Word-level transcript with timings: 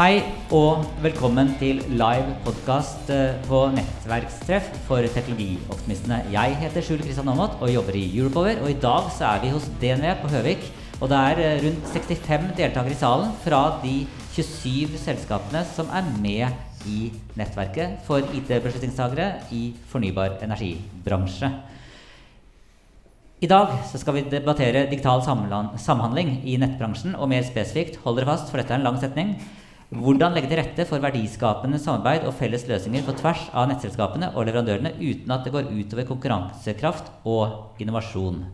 Hei 0.00 0.22
og 0.56 0.86
velkommen 1.04 1.50
til 1.60 1.82
live 1.92 2.30
podkast 2.40 3.10
på 3.44 3.58
nettverkstreff 3.74 4.70
for 4.86 5.04
teknologioptimistene. 5.12 6.22
Jeg 6.32 6.54
heter 6.56 6.86
Skjul 6.86 7.02
Kristian 7.02 7.28
Aamodt 7.28 7.58
og 7.60 7.68
jobber 7.68 7.98
i 7.98 8.06
Europower. 8.08 8.62
Og 8.64 8.70
i 8.72 8.78
dag 8.80 9.10
så 9.12 9.26
er 9.34 9.42
vi 9.42 9.50
hos 9.52 9.66
DNV 9.82 10.06
på 10.22 10.30
Høvik. 10.32 10.64
Og 11.02 11.12
det 11.12 11.18
er 11.18 11.42
eh, 11.44 11.60
rundt 11.66 11.92
65 11.92 12.48
deltakere 12.62 12.96
i 12.96 12.98
salen 13.02 13.36
fra 13.44 13.60
de 13.84 13.92
27 14.38 14.96
selskapene 15.04 15.66
som 15.74 15.92
er 15.92 16.08
med 16.24 16.88
i 16.88 17.12
nettverket 17.36 18.00
for 18.08 18.24
IT-beslutningstagere 18.24 19.52
i 19.52 19.66
fornybar 19.92 20.40
energibransje. 20.48 21.52
I 23.44 23.52
dag 23.52 23.82
så 23.92 24.00
skal 24.00 24.16
vi 24.16 24.28
debattere 24.32 24.88
digital 24.88 25.20
samhandling 25.24 26.38
i 26.48 26.56
nettbransjen, 26.60 27.20
og 27.20 27.28
mer 27.32 27.44
spesifikt, 27.44 28.00
hold 28.00 28.16
dere 28.16 28.32
fast, 28.32 28.48
for 28.48 28.60
dette 28.60 28.72
er 28.72 28.80
en 28.80 28.88
lang 28.88 28.98
setning, 29.00 29.36
hvordan 29.90 30.36
legge 30.36 30.46
til 30.52 30.60
rette 30.60 30.84
for 30.86 31.02
verdiskapende 31.02 31.78
samarbeid 31.82 32.22
og 32.28 32.36
felles 32.38 32.62
løsninger 32.68 33.02
på 33.02 33.16
tvers 33.18 33.48
av 33.50 33.66
nettselskapene 33.66 34.28
og 34.36 34.44
leverandørene 34.46 34.92
uten 35.00 35.32
at 35.34 35.42
det 35.42 35.50
går 35.50 35.70
utover 35.72 36.06
konkurransekraft 36.06 37.08
og 37.26 37.80
innovasjon. 37.82 38.44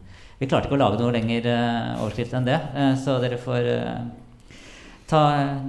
Vi 0.41 0.49
klarte 0.49 0.71
ikke 0.71 0.79
å 0.79 0.81
lage 0.81 1.01
noe 1.01 1.13
lenger 1.13 1.49
eh, 1.49 1.91
overskrift 2.01 2.33
enn 2.37 2.47
det, 2.49 2.57
eh, 2.57 2.95
så 3.01 3.19
dere 3.21 3.37
får, 3.41 3.69
eh, 3.69 4.63
ta, 5.09 5.21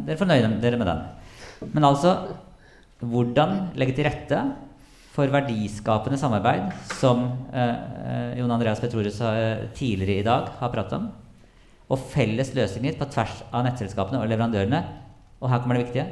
dere 0.07 0.19
får 0.19 0.29
nøye 0.29 0.53
dere 0.63 0.79
med 0.79 0.87
den. 0.87 1.03
Men 1.73 1.87
altså, 1.89 2.13
hvordan 3.03 3.73
legge 3.79 3.97
til 3.97 4.07
rette 4.07 4.39
for 5.17 5.33
verdiskapende 5.33 6.19
samarbeid, 6.21 6.69
som 6.95 7.25
eh, 7.51 8.39
Jon 8.39 8.55
Andreas 8.55 8.79
Petrorus 8.83 9.19
tidligere 9.75 10.21
i 10.21 10.27
dag 10.27 10.47
har 10.61 10.71
pratet 10.71 10.95
om, 10.99 11.11
og 11.91 12.07
felles 12.11 12.53
løsninger 12.55 12.95
på 12.99 13.07
tvers 13.11 13.41
av 13.51 13.67
nettselskapene 13.67 14.19
og 14.23 14.31
leverandørene, 14.31 14.81
og 15.41 15.51
her 15.51 15.61
kommer 15.61 15.77
det 15.77 15.87
viktige, 15.87 16.07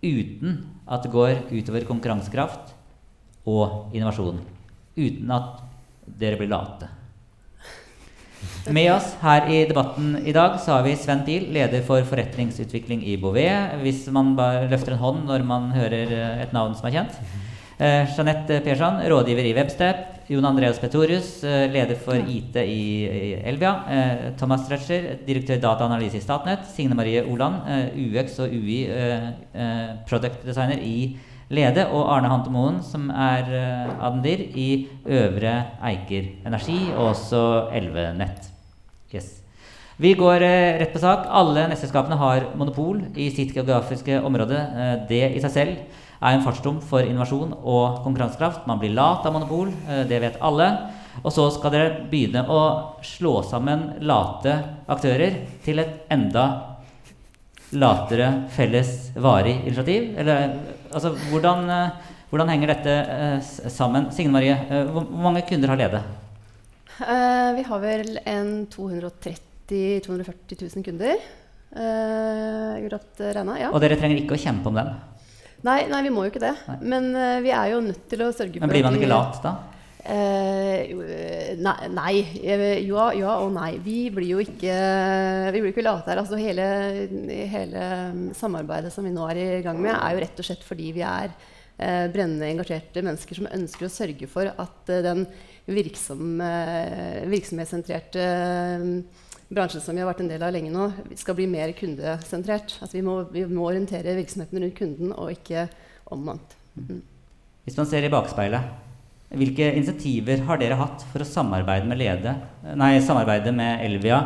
uten 0.00 0.62
at 0.90 1.04
det 1.04 1.12
går 1.12 1.42
utover 1.50 1.84
konkurransekraft 1.88 2.72
og 3.48 3.92
innovasjon. 3.94 4.40
Uten 4.96 5.36
at 5.36 5.60
dere 6.20 6.40
blir 6.40 6.50
late. 6.50 6.88
Med 8.72 8.88
oss 8.92 9.12
her 9.20 9.48
i 9.52 9.58
debatten 9.68 10.14
i 10.24 10.32
dag 10.32 10.56
så 10.60 10.78
har 10.78 10.84
vi 10.86 10.94
Sven 10.96 11.24
Pihl, 11.26 11.46
leder 11.52 11.82
for 11.84 12.04
forretningsutvikling 12.08 13.02
i 13.08 13.18
Bouvet. 13.20 13.76
Hvis 13.82 14.06
man 14.12 14.32
bare 14.36 14.68
løfter 14.70 14.96
en 14.96 15.02
hånd 15.02 15.26
når 15.28 15.44
man 15.48 15.70
hører 15.74 16.12
et 16.46 16.54
navn 16.56 16.76
som 16.76 16.88
er 16.88 16.96
kjent. 16.96 17.18
Eh, 17.80 18.08
Jeanette 18.08 18.60
Persson, 18.64 19.00
rådgiver 19.08 19.48
i 19.48 19.54
Webstep. 19.56 20.19
Jon 20.30 20.44
Andreas 20.44 20.78
Petorius, 20.78 21.42
eh, 21.42 21.66
leder 21.66 21.96
for 21.98 22.14
IT 22.14 22.54
i, 22.62 23.40
Elvia. 23.42 23.72
Eh, 23.90 24.36
Thomas 24.38 24.62
Stretcher, 24.62 25.16
direktør 25.26 25.58
dataanalyse 25.58 26.20
i 26.20 26.22
Statnett. 26.22 26.68
Signe 26.70 26.94
Marie 26.94 27.24
Oland, 27.26 27.66
eh, 27.66 27.96
UX 27.98 28.38
og 28.38 28.52
UI 28.54 28.84
eh, 28.86 29.26
eh, 29.52 29.88
product 30.06 30.44
designer 30.46 30.78
i 30.78 31.16
Lede. 31.50 31.88
Og 31.90 32.06
Arne 32.14 32.30
Hantemoen, 32.30 32.78
som 32.80 33.10
er 33.10 33.50
Adendir 33.98 34.44
i 34.54 34.86
Øvre 35.04 35.64
Eiker 35.82 36.28
Energi, 36.46 36.78
og 36.94 37.08
også 37.10 37.72
Elvenett. 37.74 38.46
Yes. 39.12 39.42
Vi 39.98 40.14
går 40.14 40.38
rett 40.78 40.92
på 40.92 41.02
sak. 41.02 41.26
Alle 41.26 41.66
nettselskapene 41.66 42.16
har 42.16 42.52
monopol 42.54 43.02
i 43.16 43.32
sitt 43.34 43.50
geografiske 43.52 44.22
område. 44.22 44.62
Det 45.08 45.24
i 45.34 45.42
seg 45.42 45.50
selv 45.50 46.06
er 46.20 46.36
en 46.36 46.44
fartsdom 46.44 46.80
for 46.84 47.04
innovasjon 47.04 47.54
og 47.58 48.02
konkurransekraft. 48.04 48.66
Man 48.68 48.80
blir 48.80 48.92
lat 48.96 49.24
av 49.26 49.32
monopol, 49.32 49.72
eh, 49.88 50.04
det 50.08 50.20
vet 50.20 50.40
alle. 50.40 50.70
Og 51.24 51.32
så 51.34 51.46
skal 51.52 51.72
dere 51.74 52.02
begynne 52.10 52.44
å 52.48 52.60
slå 53.04 53.40
sammen 53.44 54.00
late 54.00 54.54
aktører 54.88 55.40
til 55.64 55.82
et 55.82 56.06
enda 56.12 56.70
latere 57.72 58.30
felles 58.54 59.10
varig 59.14 59.60
initiativ? 59.64 60.14
Eller 60.18 60.56
altså, 60.92 61.12
hvordan, 61.30 61.68
eh, 61.70 62.14
hvordan 62.30 62.48
henger 62.52 62.74
dette 62.74 62.96
eh, 63.18 63.50
sammen? 63.70 64.10
Signe 64.14 64.32
Marie, 64.32 64.56
eh, 64.56 64.90
hvor, 64.90 65.06
mange 65.10 65.44
kunder 65.48 65.72
har 65.72 65.80
Lede? 65.80 66.02
Uh, 67.00 67.56
vi 67.56 67.62
har 67.64 67.78
vel 67.80 68.18
en 68.28 68.66
230 68.68 70.02
240 70.04 70.58
000 70.60 70.84
kunder. 70.84 71.22
Uh, 71.70 72.76
regna, 72.82 73.54
ja. 73.56 73.70
Og 73.70 73.80
dere 73.80 73.96
trenger 73.96 74.20
ikke 74.20 74.36
å 74.36 74.42
kjempe 74.42 74.68
om 74.68 74.76
den. 74.76 74.90
Nei, 75.66 75.80
nei, 75.90 76.04
vi 76.06 76.12
må 76.14 76.24
jo 76.24 76.32
ikke 76.32 76.42
det. 76.42 76.54
Nei. 76.68 76.78
Men 76.94 77.10
uh, 77.16 77.36
vi 77.44 77.52
er 77.52 77.74
jo 77.74 77.82
nødt 77.84 78.06
til 78.10 78.24
å 78.24 78.30
sørge 78.32 78.56
for 78.56 78.64
Men 78.64 78.72
blir 78.72 78.86
man 78.86 78.96
ikke 78.96 79.10
lat 79.10 79.42
da? 79.44 79.54
Uh, 80.00 80.94
nei, 81.60 81.76
nei. 81.92 82.14
Ja, 82.40 83.10
ja 83.16 83.36
og 83.42 83.52
nei. 83.56 83.74
Vi 83.84 83.98
blir 84.14 84.32
jo 84.32 84.40
ikke, 84.42 84.74
vi 85.52 85.60
blir 85.60 85.74
ikke 85.74 85.84
late 85.84 86.14
her. 86.14 86.22
Altså 86.24 86.40
hele, 86.40 86.66
hele 87.52 87.86
samarbeidet 88.38 88.92
som 88.94 89.06
vi 89.06 89.14
nå 89.14 89.28
er 89.30 89.44
i 89.44 89.62
gang 89.66 89.80
med, 89.82 89.94
er 89.96 90.16
jo 90.16 90.24
rett 90.24 90.42
og 90.42 90.48
slett 90.48 90.66
fordi 90.66 90.94
vi 90.96 91.04
er 91.06 91.30
uh, 91.30 92.06
brennende 92.12 92.48
engasjerte 92.48 93.04
mennesker 93.04 93.42
som 93.42 93.52
ønsker 93.52 93.88
å 93.88 93.92
sørge 93.92 94.30
for 94.32 94.48
at 94.50 94.94
den 95.04 95.26
virksom, 95.70 96.40
virksomhetssentrerte 97.30 98.22
eh, 98.22 98.86
bransjen 99.50 99.82
som 99.82 99.96
vi 99.96 100.02
har 100.02 100.10
vært 100.10 100.22
en 100.24 100.30
del 100.30 100.42
av 100.46 100.52
lenge 100.54 100.70
nå, 100.72 100.90
skal 101.18 101.36
bli 101.38 101.48
mer 101.50 101.72
kundesentrert. 101.78 102.76
Altså 102.78 102.98
vi, 102.98 103.04
må, 103.06 103.16
vi 103.34 103.44
må 103.50 103.66
orientere 103.66 104.14
virksomheten 104.18 104.62
rundt 104.62 104.76
kunden, 104.78 105.14
og 105.16 105.32
ikke 105.34 105.66
omvendt. 106.14 106.54
Mm. 106.78 107.00
Hvis 107.66 107.78
man 107.78 107.88
ser 107.90 108.06
i 108.06 108.12
bakspeilet, 108.12 108.70
hvilke 109.30 109.72
insentiver 109.78 110.42
har 110.46 110.58
dere 110.58 110.78
hatt 110.78 111.02
for 111.12 111.22
å 111.22 111.28
samarbeide 111.28 111.86
med 111.86 112.00
Lede, 112.00 112.34
nei, 112.78 112.96
samarbeide 113.04 113.52
med 113.54 113.84
Elvia 113.86 114.20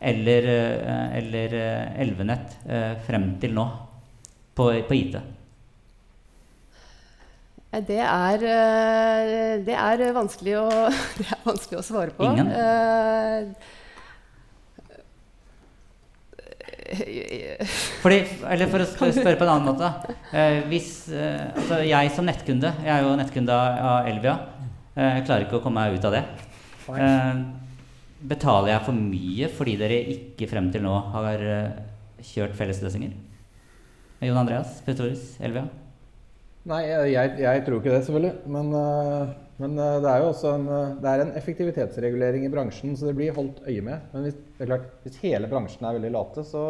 eller, 0.00 0.48
eh, 0.48 1.18
eller 1.20 1.56
eh, 1.56 2.00
Elvenett 2.04 2.56
eh, 2.68 2.94
frem 3.06 3.34
til 3.40 3.54
nå 3.56 3.66
på, 4.56 4.70
på 4.88 4.96
IT? 4.96 5.18
Det 7.86 8.00
er, 8.02 8.44
det 9.62 9.76
er 9.78 10.00
vanskelig 10.16 10.56
å, 10.58 10.64
det 11.20 11.28
er 11.28 11.44
vanskelig 11.44 11.78
å 11.78 11.84
svare 11.86 12.16
på. 12.16 12.26
Ingen? 12.26 12.48
Eh, 12.50 13.76
Fordi, 18.02 18.18
eller 18.50 18.70
for 18.70 18.82
å 18.82 18.88
spørre 18.88 19.38
på 19.38 19.46
en 19.46 19.52
annen 19.52 19.68
måte. 19.68 20.14
Eh, 20.34 20.60
hvis, 20.70 20.90
eh, 21.14 21.50
altså 21.54 21.80
jeg 21.86 22.12
som 22.16 22.26
nettkunde, 22.26 22.72
jeg 22.82 22.92
er 22.94 23.06
jo 23.06 23.16
nettkunde 23.20 23.56
av 23.56 24.08
Elvia, 24.10 24.36
eh, 24.96 25.18
jeg 25.18 25.26
klarer 25.28 25.46
ikke 25.46 25.60
å 25.60 25.64
komme 25.64 25.84
meg 25.84 25.98
ut 25.98 26.08
av 26.08 26.16
det. 26.18 26.24
Eh, 26.90 27.42
betaler 28.30 28.74
jeg 28.74 28.84
for 28.88 28.96
mye 29.00 29.50
fordi 29.54 29.76
dere 29.80 30.00
ikke 30.16 30.48
frem 30.50 30.66
til 30.74 30.82
nå 30.84 30.96
har 31.14 31.44
kjørt 32.32 32.58
fellesløsninger? 32.58 33.14
Jon 34.26 34.42
Andreas, 34.42 34.82
Petorius, 34.84 35.38
Elvia? 35.40 35.64
Nei, 36.68 36.82
jeg, 36.84 37.12
jeg, 37.14 37.36
jeg 37.40 37.62
tror 37.64 37.78
ikke 37.80 37.94
det, 37.94 38.02
selvfølgelig. 38.04 38.34
Men 38.52 38.74
eh, 38.76 39.30
Men 39.60 39.76
uh, 39.76 39.98
det 40.00 40.08
er 40.08 40.22
jo 40.22 40.30
også 40.30 40.54
en, 40.56 40.68
uh, 40.70 40.92
det 41.02 41.10
er 41.10 41.22
en 41.24 41.32
effektivitetsregulering 41.36 42.46
i 42.46 42.52
bransjen, 42.52 42.94
så 42.96 43.10
det 43.10 43.16
blir 43.18 43.34
holdt 43.36 43.60
øye 43.66 43.82
med. 43.84 44.06
Men 44.12 44.24
hvis, 44.26 44.38
klart, 44.62 44.86
hvis 45.04 45.18
hele 45.24 45.50
bransjen 45.50 45.84
er 45.84 45.98
veldig 45.98 46.12
late, 46.14 46.44
så, 46.48 46.62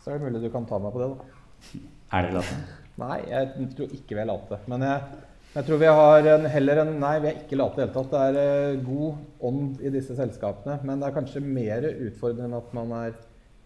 så, 0.00 0.08
er 0.08 0.18
det 0.18 0.26
mulig 0.26 0.42
du 0.42 0.50
kan 0.52 0.66
ta 0.68 0.80
meg 0.82 0.94
på 0.94 1.02
det. 1.02 1.12
da. 1.12 1.84
Er 2.14 2.26
dere 2.26 2.40
late? 2.40 2.58
Nei, 3.04 3.20
jeg 3.30 3.68
tror 3.74 3.94
ikke 3.94 4.16
vi 4.16 4.22
er 4.22 4.28
late. 4.30 4.58
Men 4.70 4.86
jeg, 4.86 5.20
jeg 5.54 5.68
tror 5.68 5.80
vi 5.82 5.92
har 6.00 6.30
en, 6.32 6.48
heller 6.50 6.80
en 6.82 6.90
Nei, 7.04 7.12
vi 7.22 7.30
er 7.30 7.38
ikke 7.44 7.58
late 7.60 7.78
i 7.78 7.82
det 7.82 7.86
hele 7.86 7.94
tatt. 8.00 8.16
Det 8.16 8.24
er 8.24 8.74
uh, 8.74 8.82
god 8.88 9.46
ånd 9.52 9.84
i 9.84 9.94
disse 9.94 10.18
selskapene. 10.18 10.80
Men 10.82 10.98
det 10.98 11.08
er 11.08 11.16
kanskje 11.20 11.44
mer 11.44 11.86
utfordrende 11.92 12.60
at 12.62 12.74
man 12.76 12.98
er 13.04 13.22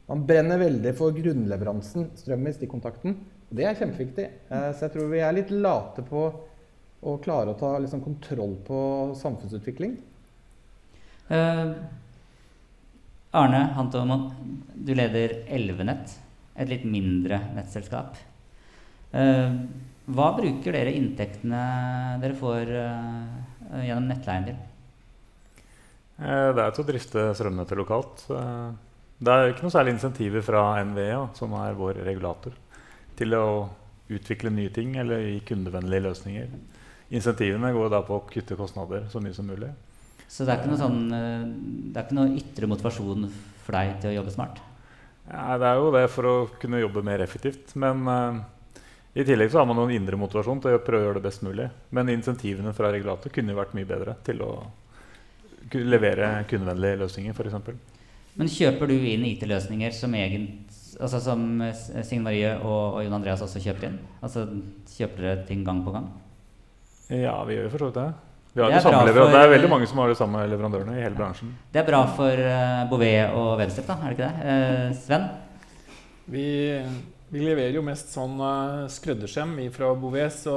Man 0.08 0.22
brenner 0.24 0.56
veldig 0.56 0.94
for 0.96 1.12
grunnleveransen, 1.12 2.06
strøm 2.16 2.46
i 2.48 2.52
stikkontakten. 2.56 3.16
Det 3.52 3.66
er 3.68 3.74
kjempeviktig. 3.76 4.24
så 4.48 4.86
jeg 4.86 4.92
tror 4.94 5.10
vi 5.12 5.20
er 5.20 5.34
litt 5.36 5.50
late 5.52 6.00
på 6.08 6.22
og 7.06 7.20
klare 7.22 7.52
å 7.52 7.58
ta 7.58 7.76
liksom, 7.78 8.02
kontroll 8.02 8.56
på 8.66 8.78
samfunnsutvikling? 9.18 9.96
Uh, 11.28 11.76
Arne 13.38 13.60
Hantomon, 13.76 14.30
du 14.74 14.94
leder 14.96 15.42
Elvenett, 15.52 16.16
et 16.58 16.70
litt 16.70 16.86
mindre 16.88 17.40
nettselskap. 17.54 18.16
Uh, 19.12 19.52
hva 20.08 20.32
bruker 20.36 20.74
dere 20.74 20.94
inntektene 20.96 21.62
dere 22.22 22.36
får 22.36 22.72
uh, 22.72 23.82
gjennom 23.84 24.08
nettleien 24.08 24.48
til? 24.48 24.58
Det 26.18 26.62
er 26.64 26.72
til 26.74 26.82
å 26.82 26.88
drifte 26.88 27.24
strømnettet 27.38 27.78
lokalt. 27.78 28.24
Det 29.22 29.30
er 29.30 29.52
ikke 29.52 29.62
noe 29.62 29.70
særlig 29.70 29.92
insentiver 29.94 30.42
fra 30.42 30.62
NVE, 30.82 31.12
som 31.38 31.52
er 31.60 31.76
vår 31.78 32.00
regulator, 32.08 32.56
til 33.14 33.36
å 33.38 33.44
utvikle 34.10 34.50
nye 34.50 34.72
ting 34.74 34.96
eller 34.98 35.22
gi 35.22 35.36
kundevennlige 35.46 36.08
løsninger. 36.08 36.48
Insentivene 37.08 37.72
går 37.72 37.92
da 37.92 38.02
på 38.04 38.18
å 38.18 38.24
kutte 38.28 38.56
kostnader 38.58 39.06
så 39.12 39.20
mye 39.24 39.36
som 39.36 39.48
mulig. 39.48 39.70
Så 40.28 40.44
det 40.44 40.52
er 40.52 40.60
ikke 40.60 40.72
noe, 40.74 40.80
sånn, 40.80 40.98
eh, 41.16 41.46
det 41.88 41.96
er 41.96 42.04
ikke 42.04 42.18
noe 42.18 42.34
ytre 42.36 42.68
motivasjon 42.68 43.28
for 43.64 43.78
deg 43.78 43.94
til 44.02 44.10
å 44.10 44.18
jobbe 44.18 44.34
smart? 44.34 44.60
Ja, 45.28 45.56
det 45.60 45.70
er 45.70 45.80
jo 45.80 45.92
det 45.92 46.04
for 46.12 46.28
å 46.28 46.34
kunne 46.60 46.82
jobbe 46.82 47.04
mer 47.04 47.24
effektivt. 47.24 47.72
Men 47.80 48.04
uh, 48.08 48.40
i 49.16 49.24
tillegg 49.28 49.52
så 49.52 49.62
har 49.62 49.68
man 49.68 49.76
noen 49.80 49.94
indre 49.96 50.20
motivasjon 50.20 50.60
til 50.64 50.76
å 50.76 50.82
prøve 50.84 51.04
å 51.04 51.08
gjøre 51.08 51.20
det 51.20 51.28
best 51.28 51.44
mulig. 51.44 51.68
Men 51.96 52.12
insentivene 52.12 52.74
fra 52.76 52.92
regulator 52.92 53.32
kunne 53.32 53.56
vært 53.56 53.74
mye 53.76 53.88
bedre 53.88 54.16
til 54.24 54.44
å 54.44 54.52
levere 55.72 56.30
kundevennlige 56.48 57.02
løsninger, 57.02 57.36
f.eks. 57.36 57.96
Men 58.38 58.52
kjøper 58.52 58.88
du 58.88 58.94
inn 58.94 59.26
IT-løsninger 59.28 59.92
som, 59.96 60.14
altså 60.14 61.20
som 61.24 61.44
Signe 61.74 62.22
Marie 62.24 62.54
og, 62.60 63.00
og 63.00 63.02
Jon 63.04 63.16
Andreas 63.18 63.42
også 63.44 63.60
kjøper 63.64 63.90
inn? 63.90 63.98
Altså 64.22 64.46
Kjøper 64.94 65.24
dere 65.24 65.46
ting 65.48 65.64
gang 65.66 65.82
på 65.84 65.92
gang? 65.96 66.06
Ja, 67.08 67.36
vi 67.48 67.56
gjør 67.56 67.68
jo 67.68 67.72
for 67.72 67.82
så 67.82 67.90
vidt 67.90 68.00
det. 68.02 68.08
Vi 68.58 68.62
har 68.62 68.72
det, 68.72 68.78
det, 68.80 69.12
for, 69.14 69.30
det 69.30 69.38
er 69.38 69.50
veldig 69.52 69.68
mange 69.70 69.86
som 69.86 70.00
har 70.02 70.10
de 70.10 70.16
samme 70.18 70.40
leverandørene 70.50 70.96
i 70.98 71.04
hele 71.04 71.16
bransjen. 71.16 71.52
Det 71.72 71.82
er 71.82 71.86
bra 71.86 72.00
for 72.16 72.40
uh, 72.42 72.88
Bouvet 72.90 73.36
og 73.36 73.52
Webstep, 73.60 73.86
da, 73.86 73.96
er 74.02 74.10
det 74.10 74.16
ikke 74.16 74.30
det? 74.32 74.48
Uh, 74.48 74.96
Sven? 74.98 75.28
Vi, 76.28 76.48
vi, 77.30 77.44
leverer 77.44 77.76
jo 77.76 77.84
mest 77.86 78.10
sånn 78.12 78.34
uh, 78.40 78.88
skreddersøm 78.90 79.54
fra 79.76 79.92
Bouvet, 80.00 80.34
så 80.34 80.56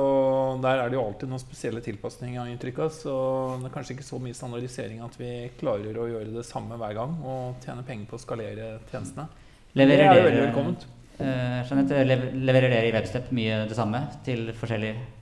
der 0.63 0.81
er 0.81 0.89
det 0.89 0.97
jo 0.97 1.05
alltid 1.05 1.31
noen 1.31 1.43
spesielle 1.43 1.83
tilpasninger 1.85 2.41
av 2.41 2.49
inntrykka. 2.49 2.89
Så 2.95 3.13
det 3.61 3.69
er 3.69 3.77
kanskje 3.77 3.99
ikke 3.99 4.09
så 4.09 4.19
mye 4.23 4.39
standardisering 4.39 5.05
at 5.05 5.21
vi 5.21 5.31
klarer 5.61 6.01
å 6.01 6.09
gjøre 6.15 6.35
det 6.39 6.47
samme 6.47 6.79
hver 6.81 6.97
gang 6.97 7.15
og 7.21 7.63
tjene 7.63 7.85
penger 7.87 8.09
på 8.09 8.17
å 8.17 8.25
skalere 8.25 8.73
tjenestene. 8.89 9.29
Leverer 9.77 10.07
det 10.07 10.09
er 10.09 10.23
jo 10.23 10.27
veldig 10.31 10.45
velkomment. 10.49 10.91
Uh, 11.21 11.61
Jeanette, 11.69 12.05
leverer 12.33 12.71
dere 12.71 12.85
i 12.89 12.93
Webstep 12.97 13.29
mye 13.35 13.65
det 13.69 13.77
samme 13.77 14.07
til 14.25 14.49
forskjellige 14.57 15.20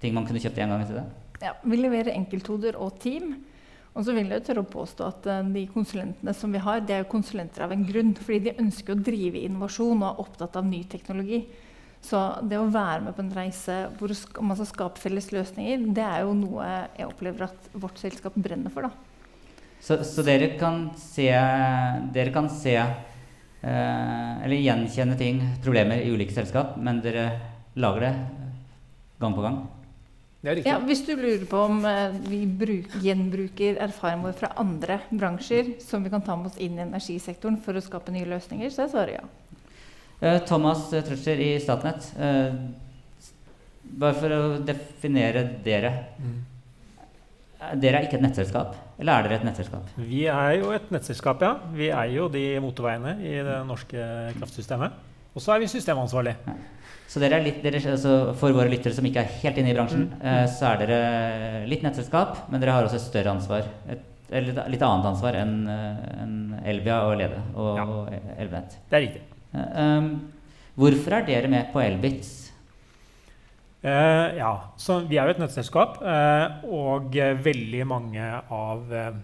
ting 0.00 0.16
man 0.16 0.26
kunne 0.28 0.42
kjøpt 0.42 0.58
en 0.60 0.74
gang 0.74 0.84
i 0.84 0.90
tiden? 0.90 1.08
Ja, 1.40 1.54
vi 1.64 1.78
leverer 1.80 2.12
enkelthoder 2.14 2.76
og 2.80 2.98
team. 3.00 3.34
Og 3.90 4.04
så 4.06 4.14
vil 4.14 4.30
jeg 4.30 4.44
tørre 4.46 4.62
å 4.62 4.70
påstå 4.70 5.06
at 5.06 5.26
uh, 5.26 5.40
de 5.50 5.64
konsulentene 5.72 6.34
som 6.36 6.52
vi 6.54 6.60
har, 6.62 6.82
de 6.86 6.94
er 6.94 7.02
jo 7.02 7.10
konsulenter 7.10 7.64
av 7.64 7.74
en 7.74 7.82
grunn. 7.86 8.12
Fordi 8.18 8.44
de 8.46 8.58
ønsker 8.62 8.94
å 8.94 9.02
drive 9.02 9.42
innovasjon 9.42 9.98
og 9.98 10.06
er 10.12 10.22
opptatt 10.24 10.58
av 10.60 10.68
ny 10.68 10.84
teknologi. 10.90 11.42
Så 12.00 12.20
det 12.48 12.56
å 12.56 12.70
være 12.72 13.04
med 13.04 13.16
på 13.16 13.24
en 13.24 13.34
reise 13.34 13.76
hvor 13.98 14.14
man 14.46 14.56
skal 14.56 14.70
skape 14.70 15.02
felles 15.02 15.28
løsninger, 15.34 15.90
det 15.96 16.04
er 16.06 16.24
jo 16.24 16.36
noe 16.38 16.68
jeg 16.96 17.08
opplever 17.10 17.48
at 17.50 17.72
vårt 17.76 18.00
selskap 18.00 18.38
brenner 18.40 18.72
for. 18.72 18.88
da. 18.88 19.10
Så, 19.80 19.98
så 20.04 20.24
dere 20.24 20.54
kan 20.60 20.90
se, 21.00 21.28
dere 22.14 22.32
kan 22.32 22.48
se 22.52 22.76
eh, 22.76 24.32
eller 24.44 24.56
gjenkjenne 24.56 25.16
ting, 25.20 25.42
problemer 25.64 26.00
i 26.00 26.12
ulike 26.12 26.36
selskap, 26.36 26.76
men 26.80 27.02
dere 27.04 27.26
lager 27.80 28.06
det 28.06 28.14
gang 29.20 29.36
på 29.36 29.44
gang? 29.44 29.60
Ja, 30.40 30.78
hvis 30.80 31.02
du 31.04 31.12
lurer 31.18 31.42
på 31.44 31.58
om 31.68 31.82
eh, 31.84 32.14
vi 32.24 32.38
bruk, 32.48 32.94
gjenbruker 33.04 33.76
erfaringen 33.84 34.24
vår 34.24 34.38
fra 34.38 34.48
andre 34.62 35.02
bransjer 35.10 35.74
som 35.84 36.00
vi 36.00 36.12
kan 36.12 36.24
ta 36.24 36.32
med 36.38 36.48
oss 36.48 36.56
inn 36.56 36.78
i 36.78 36.84
energisektoren 36.86 37.58
for 37.60 37.76
å 37.76 37.82
skape 37.84 38.14
nye 38.14 38.28
løsninger, 38.30 38.72
så 38.72 38.86
er 38.86 38.94
svaret 38.94 39.18
ja. 39.18 39.26
Uh, 40.20 40.38
Thomas 40.48 40.86
Trøtscher 40.92 41.40
i 41.44 41.50
Statnett. 41.60 42.08
Bare 44.00 44.16
for 44.16 44.32
å 44.32 44.40
definere 44.64 45.44
dere. 45.64 45.92
Mm. 46.20 46.38
Dere 47.80 48.00
er 48.00 48.08
ikke 48.08 48.16
et 48.16 48.24
nettselskap, 48.24 48.76
eller 49.00 49.12
er 49.12 49.26
dere 49.28 49.40
et 49.40 49.46
nettselskap? 49.48 49.88
Vi 50.00 50.24
er 50.32 50.54
jo 50.56 50.72
et 50.72 50.88
nettselskap, 50.92 51.42
ja. 51.44 51.54
Vi 51.76 51.90
eier 51.92 52.16
jo 52.16 52.28
de 52.32 52.44
motorveiene 52.64 53.18
i 53.20 53.34
det 53.44 53.58
norske 53.68 54.04
kraftsystemet. 54.38 54.96
Og 55.36 55.44
så 55.44 55.52
er 55.54 55.60
vi 55.62 55.68
systemansvarlig. 55.72 56.36
Ja. 56.48 56.60
Så 57.10 57.18
dere 57.18 57.40
er 57.40 57.46
litt, 57.48 57.58
dere, 57.64 57.80
altså 57.90 58.14
for 58.38 58.54
våre 58.54 58.70
lyttere 58.70 58.94
som 58.94 59.06
ikke 59.08 59.24
er 59.24 59.32
helt 59.42 59.56
inne 59.58 59.72
i 59.72 59.74
bransjen, 59.74 60.06
mm. 60.12 60.20
eh, 60.22 60.44
så 60.52 60.68
er 60.68 60.84
dere 60.84 61.64
litt 61.70 61.82
nettselskap, 61.82 62.44
men 62.52 62.62
dere 62.62 62.76
har 62.76 62.86
også 62.86 63.00
et 63.00 63.06
større 63.08 63.32
ansvar. 63.34 63.66
Et, 63.90 64.04
et 64.30 64.50
litt 64.70 64.84
annet 64.86 65.08
ansvar 65.10 65.40
enn 65.40 65.56
en 65.66 66.36
Elvia 66.70 67.00
og 67.08 67.16
Lede 67.18 67.40
og, 67.56 67.72
ja. 67.80 67.88
og 67.88 68.36
Elvenett. 68.36 68.78
Det 68.86 69.00
er 69.00 69.04
riktig. 69.08 69.24
Eh, 69.50 69.80
um, 69.98 70.12
hvorfor 70.78 71.18
er 71.18 71.26
dere 71.26 71.50
med 71.50 71.72
på 71.74 71.82
Elbits? 71.82 72.36
Eh, 73.82 74.36
ja, 74.36 74.52
så 74.76 75.00
Vi 75.08 75.16
er 75.16 75.26
jo 75.26 75.34
et 75.34 75.40
nettselskap, 75.40 76.00
eh, 76.04 76.64
og 76.68 77.14
veldig 77.16 77.84
mange 77.88 78.24
av 78.52 78.92
eh, 78.92 79.14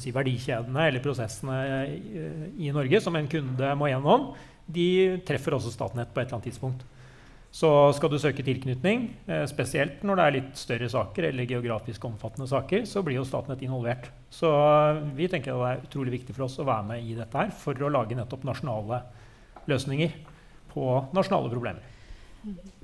si, 0.00 0.12
verdikjedene 0.16 0.86
eller 0.88 1.04
prosessene 1.04 1.58
i, 1.92 2.28
i 2.66 2.72
Norge 2.72 3.02
som 3.04 3.16
en 3.20 3.28
kunde 3.28 3.74
må 3.76 3.90
gjennom, 3.92 4.32
de 4.68 5.20
treffer 5.28 5.56
også 5.56 5.72
Statnett 5.72 6.10
på 6.14 6.22
et 6.22 6.26
eller 6.26 6.40
annet 6.40 6.50
tidspunkt. 6.50 6.86
Så 7.48 7.68
skal 7.96 8.10
du 8.12 8.18
søke 8.20 8.44
tilknytning, 8.44 9.06
eh, 9.26 9.44
spesielt 9.48 10.02
når 10.04 10.16
det 10.16 10.24
er 10.24 10.34
litt 10.36 10.58
større 10.60 10.88
saker 10.92 11.30
eller 11.30 11.48
geografisk 11.48 12.04
omfattende 12.04 12.48
saker, 12.48 12.84
så 12.84 13.02
blir 13.02 13.16
jo 13.16 13.24
Statnett 13.24 13.62
involvert. 13.64 14.10
Så 14.30 14.50
eh, 14.52 15.00
vi 15.16 15.28
tenker 15.32 15.56
det 15.56 15.70
er 15.70 15.86
utrolig 15.86 16.18
viktig 16.18 16.36
for 16.36 16.44
oss 16.44 16.58
å 16.60 16.68
være 16.68 16.90
med 16.92 17.06
i 17.08 17.16
dette 17.16 17.40
her 17.40 17.54
for 17.56 17.72
å 17.72 17.92
lage 17.92 18.18
nettopp 18.18 18.44
nasjonale 18.44 19.00
løsninger 19.68 20.12
på 20.74 20.90
nasjonale 21.16 21.52
problemer. 21.54 21.94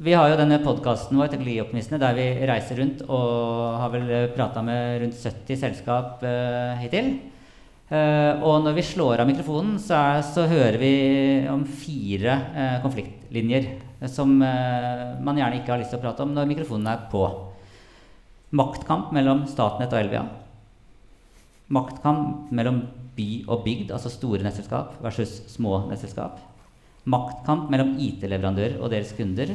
Vi 0.03 0.17
har 0.17 0.33
jo 0.33 0.41
denne 0.41 0.59
podkasten 0.65 1.21
vår 1.21 1.31
Teknologioptimistene, 1.31 2.01
der 2.03 2.17
vi 2.17 2.27
reiser 2.49 2.81
rundt 2.81 3.05
og 3.07 3.77
har 3.79 3.93
vel 3.93 4.11
prata 4.35 4.65
med 4.65 5.05
rundt 5.05 5.21
70 5.21 5.61
selskap 5.61 6.25
uh, 6.27 6.75
hittil. 6.81 7.13
Uh, 7.87 8.43
og 8.43 8.65
når 8.65 8.75
vi 8.81 8.85
slår 8.89 9.23
av 9.23 9.31
mikrofonen, 9.31 9.77
så, 9.79 9.95
er, 9.95 10.25
så 10.27 10.49
hører 10.51 10.81
vi 10.83 10.93
om 11.53 11.63
fire 11.71 12.35
uh, 12.51 12.77
konfliktlinjer 12.83 13.71
som 14.13 14.37
eh, 14.43 15.05
man 15.25 15.39
gjerne 15.39 15.61
ikke 15.61 15.75
har 15.75 15.83
lyst 15.83 15.95
til 15.95 16.01
å 16.01 16.05
prate 16.05 16.25
om 16.25 16.33
når 16.35 16.49
mikrofonen 16.51 16.91
er 16.93 17.05
på. 17.13 17.23
Maktkamp 18.55 19.13
mellom 19.15 19.45
Statnett 19.51 19.95
og 19.95 20.01
Elvia. 20.01 20.25
Maktkamp 21.75 22.53
mellom 22.55 22.83
by 23.15 23.29
og 23.49 23.63
bygd, 23.65 23.93
altså 23.95 24.11
store 24.13 24.45
nettselskap 24.45 24.99
versus 25.05 25.41
små 25.53 25.85
nettselskap. 25.89 26.41
Maktkamp 27.11 27.71
mellom 27.73 27.95
IT-leverandører 28.01 28.79
og 28.81 28.93
deres 28.93 29.15
kunder. 29.17 29.53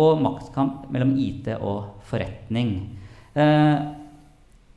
Og 0.00 0.22
maktkamp 0.24 0.86
mellom 0.92 1.16
IT 1.20 1.50
og 1.58 2.04
forretning. 2.08 2.76
Eh, 3.36 3.90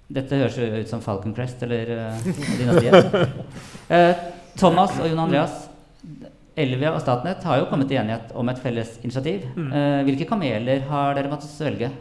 dette 0.06 0.38
høres 0.38 0.58
ut 0.60 0.90
som 0.92 1.02
Falcon 1.02 1.34
Crest 1.34 1.64
eller 1.66 1.90
uh, 1.98 2.28
Dynastiet. 2.60 3.16
Eh, 3.86 4.18
Thomas 4.58 4.96
og 4.98 5.06
Jon 5.06 5.20
Andreas, 5.22 5.65
Elvia 6.56 6.94
og 6.96 7.02
Statnett 7.04 7.44
har 7.44 7.60
jo 7.60 7.70
kommet 7.70 7.90
til 7.92 8.00
enighet 8.00 8.32
om 8.38 8.48
et 8.52 8.60
felles 8.64 8.98
initiativ. 9.04 9.48
Mm. 9.56 9.72
Uh, 9.72 10.02
hvilke 10.08 10.28
kameler 10.30 10.86
har 10.90 11.18
dere 11.18 11.32
måttet 11.32 11.52
svelge? 11.52 11.92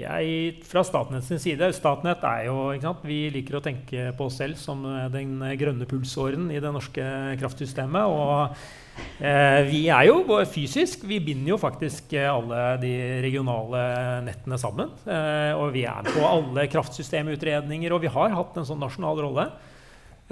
Jeg, 0.00 0.62
fra 0.64 0.80
Statnett 0.88 1.26
sin 1.26 1.40
side, 1.42 1.66
Statnett 1.76 2.22
er 2.24 2.46
jo, 2.46 2.70
sant, 2.80 3.02
Vi 3.04 3.26
liker 3.34 3.58
å 3.58 3.64
tenke 3.64 4.08
på 4.16 4.28
oss 4.30 4.38
selv 4.40 4.56
som 4.56 4.86
den 5.12 5.34
grønne 5.60 5.84
pulsåren 5.88 6.46
i 6.48 6.62
det 6.64 6.70
norske 6.72 7.04
kraftsystemet. 7.36 8.08
Og 8.08 9.20
eh, 9.20 9.60
vi 9.68 9.82
er 9.92 10.08
jo 10.08 10.40
fysisk 10.48 11.04
Vi 11.04 11.20
binder 11.20 11.52
jo 11.52 11.60
faktisk 11.60 12.16
alle 12.16 12.78
de 12.80 12.94
regionale 13.20 13.82
nettene 14.24 14.56
sammen. 14.60 14.94
Eh, 15.04 15.52
og 15.60 15.76
vi 15.76 15.84
er 15.84 16.08
på 16.08 16.24
alle 16.24 16.64
kraftsystemutredninger, 16.72 17.92
og 17.92 18.00
vi 18.06 18.14
har 18.16 18.32
hatt 18.32 18.56
en 18.56 18.68
sånn 18.72 18.80
nasjonal 18.80 19.20
rolle. 19.28 19.50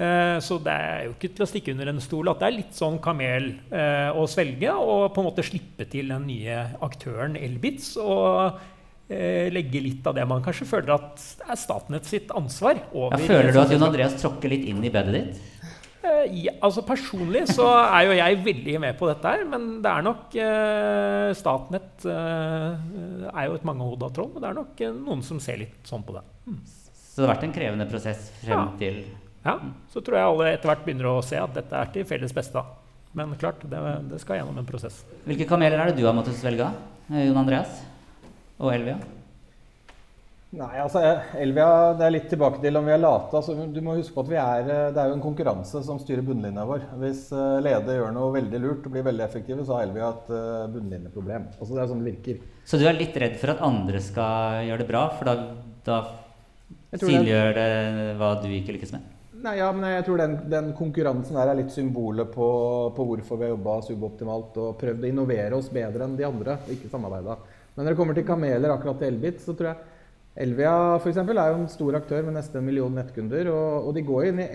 Eh, 0.01 0.37
så 0.41 0.57
det 0.63 0.73
er 0.73 1.05
jo 1.05 1.13
ikke 1.15 1.29
til 1.35 1.45
å 1.45 1.49
stikke 1.49 1.73
under 1.75 1.91
en 1.91 2.01
stol 2.01 2.31
at 2.31 2.41
det 2.41 2.47
er 2.47 2.55
litt 2.57 2.77
sånn 2.77 2.97
kamel 3.03 3.51
eh, 3.69 4.09
å 4.17 4.25
svelge 4.31 4.73
og 4.73 5.11
på 5.13 5.21
en 5.21 5.27
måte 5.29 5.45
slippe 5.45 5.85
til 5.91 6.09
den 6.13 6.25
nye 6.29 6.61
aktøren 6.87 7.37
Elbitz. 7.37 7.93
Og 8.01 8.57
eh, 9.11 9.51
legge 9.53 9.83
litt 9.83 10.07
av 10.09 10.17
det 10.17 10.25
man 10.29 10.41
kanskje 10.45 10.69
føler 10.71 10.95
at 10.97 11.21
er 11.45 11.59
Statnett 11.59 12.09
sitt 12.09 12.33
ansvar. 12.33 12.81
Ja, 12.95 13.21
føler 13.21 13.53
du 13.53 13.61
at 13.61 13.75
Jon 13.75 13.87
Andreas 13.91 14.17
tråkker 14.21 14.51
litt 14.55 14.65
inn 14.71 14.81
i 14.87 14.93
bedet 14.93 15.17
ditt? 15.19 15.47
Ja, 16.01 16.55
altså 16.65 16.81
Personlig 16.85 17.43
så 17.53 17.67
er 17.77 18.07
jo 18.07 18.15
jeg 18.17 18.37
veldig 18.41 18.73
med 18.81 18.95
på 18.97 19.05
dette 19.05 19.31
her, 19.35 19.43
men 19.45 19.67
det 19.83 19.89
er 19.91 20.05
nok 20.05 20.33
eh, 20.33 21.29
Statnett 21.37 22.05
eh, 22.09 23.29
er 23.29 23.47
jo 23.47 23.57
et 23.59 23.67
mangehoda 23.69 24.09
troll, 24.13 24.31
men 24.33 24.41
det 24.41 24.49
er 24.49 24.57
nok 24.57 24.81
eh, 24.81 24.95
noen 24.97 25.21
som 25.25 25.37
ser 25.41 25.61
litt 25.61 25.85
sånn 25.85 26.01
på 26.07 26.15
det. 26.17 26.23
Mm. 26.49 26.57
Så 26.65 27.21
det 27.21 27.27
har 27.27 27.33
vært 27.35 27.45
en 27.45 27.53
krevende 27.53 27.87
prosess 27.91 28.31
frem 28.41 28.57
Ja. 28.57 28.65
til 28.81 29.03
Ja, 29.45 29.55
Så 29.89 30.01
tror 30.05 30.17
jeg 30.19 30.27
alle 30.27 30.49
etter 30.53 30.69
hvert 30.69 30.83
begynner 30.85 31.07
å 31.09 31.21
se 31.25 31.39
at 31.41 31.53
dette 31.57 31.73
er 31.73 31.89
til 31.93 32.05
felles 32.05 32.33
beste. 32.35 32.61
Men 33.17 33.33
klart, 33.35 33.63
det, 33.67 33.79
det 34.11 34.19
skal 34.21 34.37
gjennom 34.39 34.59
en 34.61 34.67
prosess. 34.67 35.01
Hvilke 35.25 35.47
kameler 35.49 35.81
er 35.81 35.89
det 35.91 35.97
du 35.99 36.05
har 36.05 36.13
måttet 36.15 36.37
svelge 36.39 36.63
av? 36.69 36.77
eh, 37.11 37.25
Jon 37.27 37.41
Andreas 37.41 37.81
og 38.61 38.69
Elvia? 38.75 38.99
Nei, 40.51 40.73
altså 40.83 40.99
Elvia, 41.39 41.67
det 41.95 42.03
er 42.03 42.11
litt 42.11 42.25
tilbake 42.27 42.59
til 42.59 42.75
om 42.75 42.83
vi 42.87 42.91
er 42.91 42.99
late. 42.99 43.31
Altså, 43.39 43.53
du 43.71 43.77
må 43.83 43.93
huske 43.95 44.11
på 44.17 44.25
at 44.25 44.31
vi 44.33 44.35
er, 44.39 44.65
eh, 44.67 44.89
Det 44.91 44.99
er 44.99 45.07
jo 45.07 45.15
en 45.15 45.23
konkurranse 45.23 45.79
som 45.87 45.99
styrer 46.01 46.25
bunnlinja 46.27 46.65
vår. 46.67 46.83
Hvis 46.99 47.29
uh, 47.31 47.61
Lede 47.63 47.95
gjør 47.95 48.11
noe 48.15 48.33
veldig 48.35 48.59
lurt 48.59 48.83
og 48.89 48.91
blir 48.91 49.05
veldig 49.07 49.23
effektive, 49.23 49.63
så 49.63 49.77
har 49.77 49.85
Elvia 49.87 50.09
et 50.11 50.31
uh, 50.35 50.67
bunnlinjeproblem. 50.73 51.45
Altså, 51.55 51.71
det 51.71 51.81
er 51.85 51.87
sånn 51.93 52.03
det 52.03 52.11
virker. 52.11 52.41
Så 52.67 52.79
du 52.81 52.83
er 52.89 52.99
litt 52.99 53.15
redd 53.23 53.39
for 53.39 53.53
at 53.55 53.63
andre 53.63 54.03
skal 54.03 54.67
gjøre 54.67 54.83
det 54.83 54.89
bra, 54.91 55.05
for 55.15 55.31
da, 55.31 55.37
da 55.87 56.01
Jeg 56.91 56.99
tror 56.99 57.07
det- 57.07 57.15
synliggjør 57.15 57.55
det 57.55 57.69
hva 58.19 58.31
du 58.43 58.47
ikke 58.51 58.75
lykkes 58.75 58.91
med? 58.97 59.07
Nei, 59.41 59.55
ja, 59.57 59.71
men 59.73 59.87
jeg 59.89 60.03
tror 60.05 60.21
den, 60.21 60.35
den 60.51 60.67
konkurransen 60.77 61.37
der 61.39 61.49
er 61.49 61.57
litt 61.57 61.71
symbolet 61.73 62.29
på, 62.33 62.47
på 62.93 63.05
hvorfor 63.09 63.39
vi 63.39 63.47
har 63.47 63.55
jobba 63.55 63.79
suboptimalt 63.87 64.59
og 64.61 64.75
prøvd 64.81 65.07
å 65.07 65.09
innovere 65.09 65.57
oss 65.57 65.71
bedre 65.73 66.05
enn 66.05 66.17
de 66.19 66.27
andre. 66.27 66.59
ikke 66.69 66.91
samarbeida. 66.91 67.39
Men 67.73 67.87
når 67.87 67.95
det 67.95 67.99
kommer 68.01 68.17
til 68.17 68.27
kameler 68.27 68.73
akkurat 68.73 69.01
til 69.01 69.09
Elbit, 69.09 69.41
så 69.41 69.55
tror 69.57 69.71
jeg 69.71 69.89
Elvia 70.41 70.95
for 71.01 71.09
eksempel, 71.09 71.41
er 71.41 71.51
jo 71.51 71.57
en 71.59 71.67
stor 71.67 71.97
aktør 71.97 72.23
med 72.23 72.37
nesten 72.37 72.61
en 72.61 72.67
million 72.69 72.93
nettkunder. 72.95 73.49
Og, 73.51 73.89
og 73.89 73.97
de 73.97 74.05
går 74.07 74.29
inn 74.29 74.39
i 74.45 74.47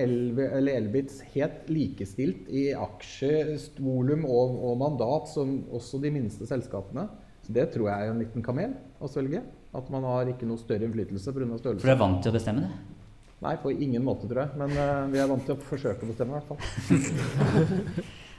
Elbits 0.72 1.20
helt 1.34 1.68
likestilt 1.68 2.48
i 2.48 2.70
aksjevolum 2.72 4.24
og, 4.24 4.56
og 4.70 4.80
mandat 4.80 5.28
som 5.34 5.58
også 5.76 6.00
de 6.00 6.14
minste 6.14 6.48
selskapene. 6.48 7.08
Så 7.44 7.52
det 7.58 7.68
tror 7.74 7.90
jeg 7.90 8.06
er 8.06 8.14
en 8.14 8.22
liten 8.22 8.44
kamel 8.46 8.72
å 9.02 9.10
svelge. 9.10 9.42
At 9.76 9.90
man 9.92 10.06
har 10.08 10.30
ikke 10.32 10.48
noe 10.48 10.62
større 10.62 10.86
innflytelse 10.88 11.34
pga. 11.34 11.50
størrelse. 11.58 11.82
For 11.82 11.90
du 11.90 11.96
er 11.98 12.04
vant 12.06 12.22
til 12.24 12.32
å 12.32 12.38
bestemme 12.38 12.64
det? 12.64 12.95
Nei, 13.44 13.56
på 13.60 13.72
ingen 13.74 14.04
måte, 14.04 14.28
tror 14.30 14.46
jeg. 14.46 14.54
Men 14.60 14.72
uh, 14.76 15.08
vi 15.12 15.20
er 15.20 15.28
vant 15.28 15.44
til 15.44 15.56
å 15.56 15.66
forsøke 15.68 16.06
å 16.06 16.12
bestemme, 16.12 16.32
i 16.32 16.38
hvert 16.38 16.48
fall. 16.48 16.60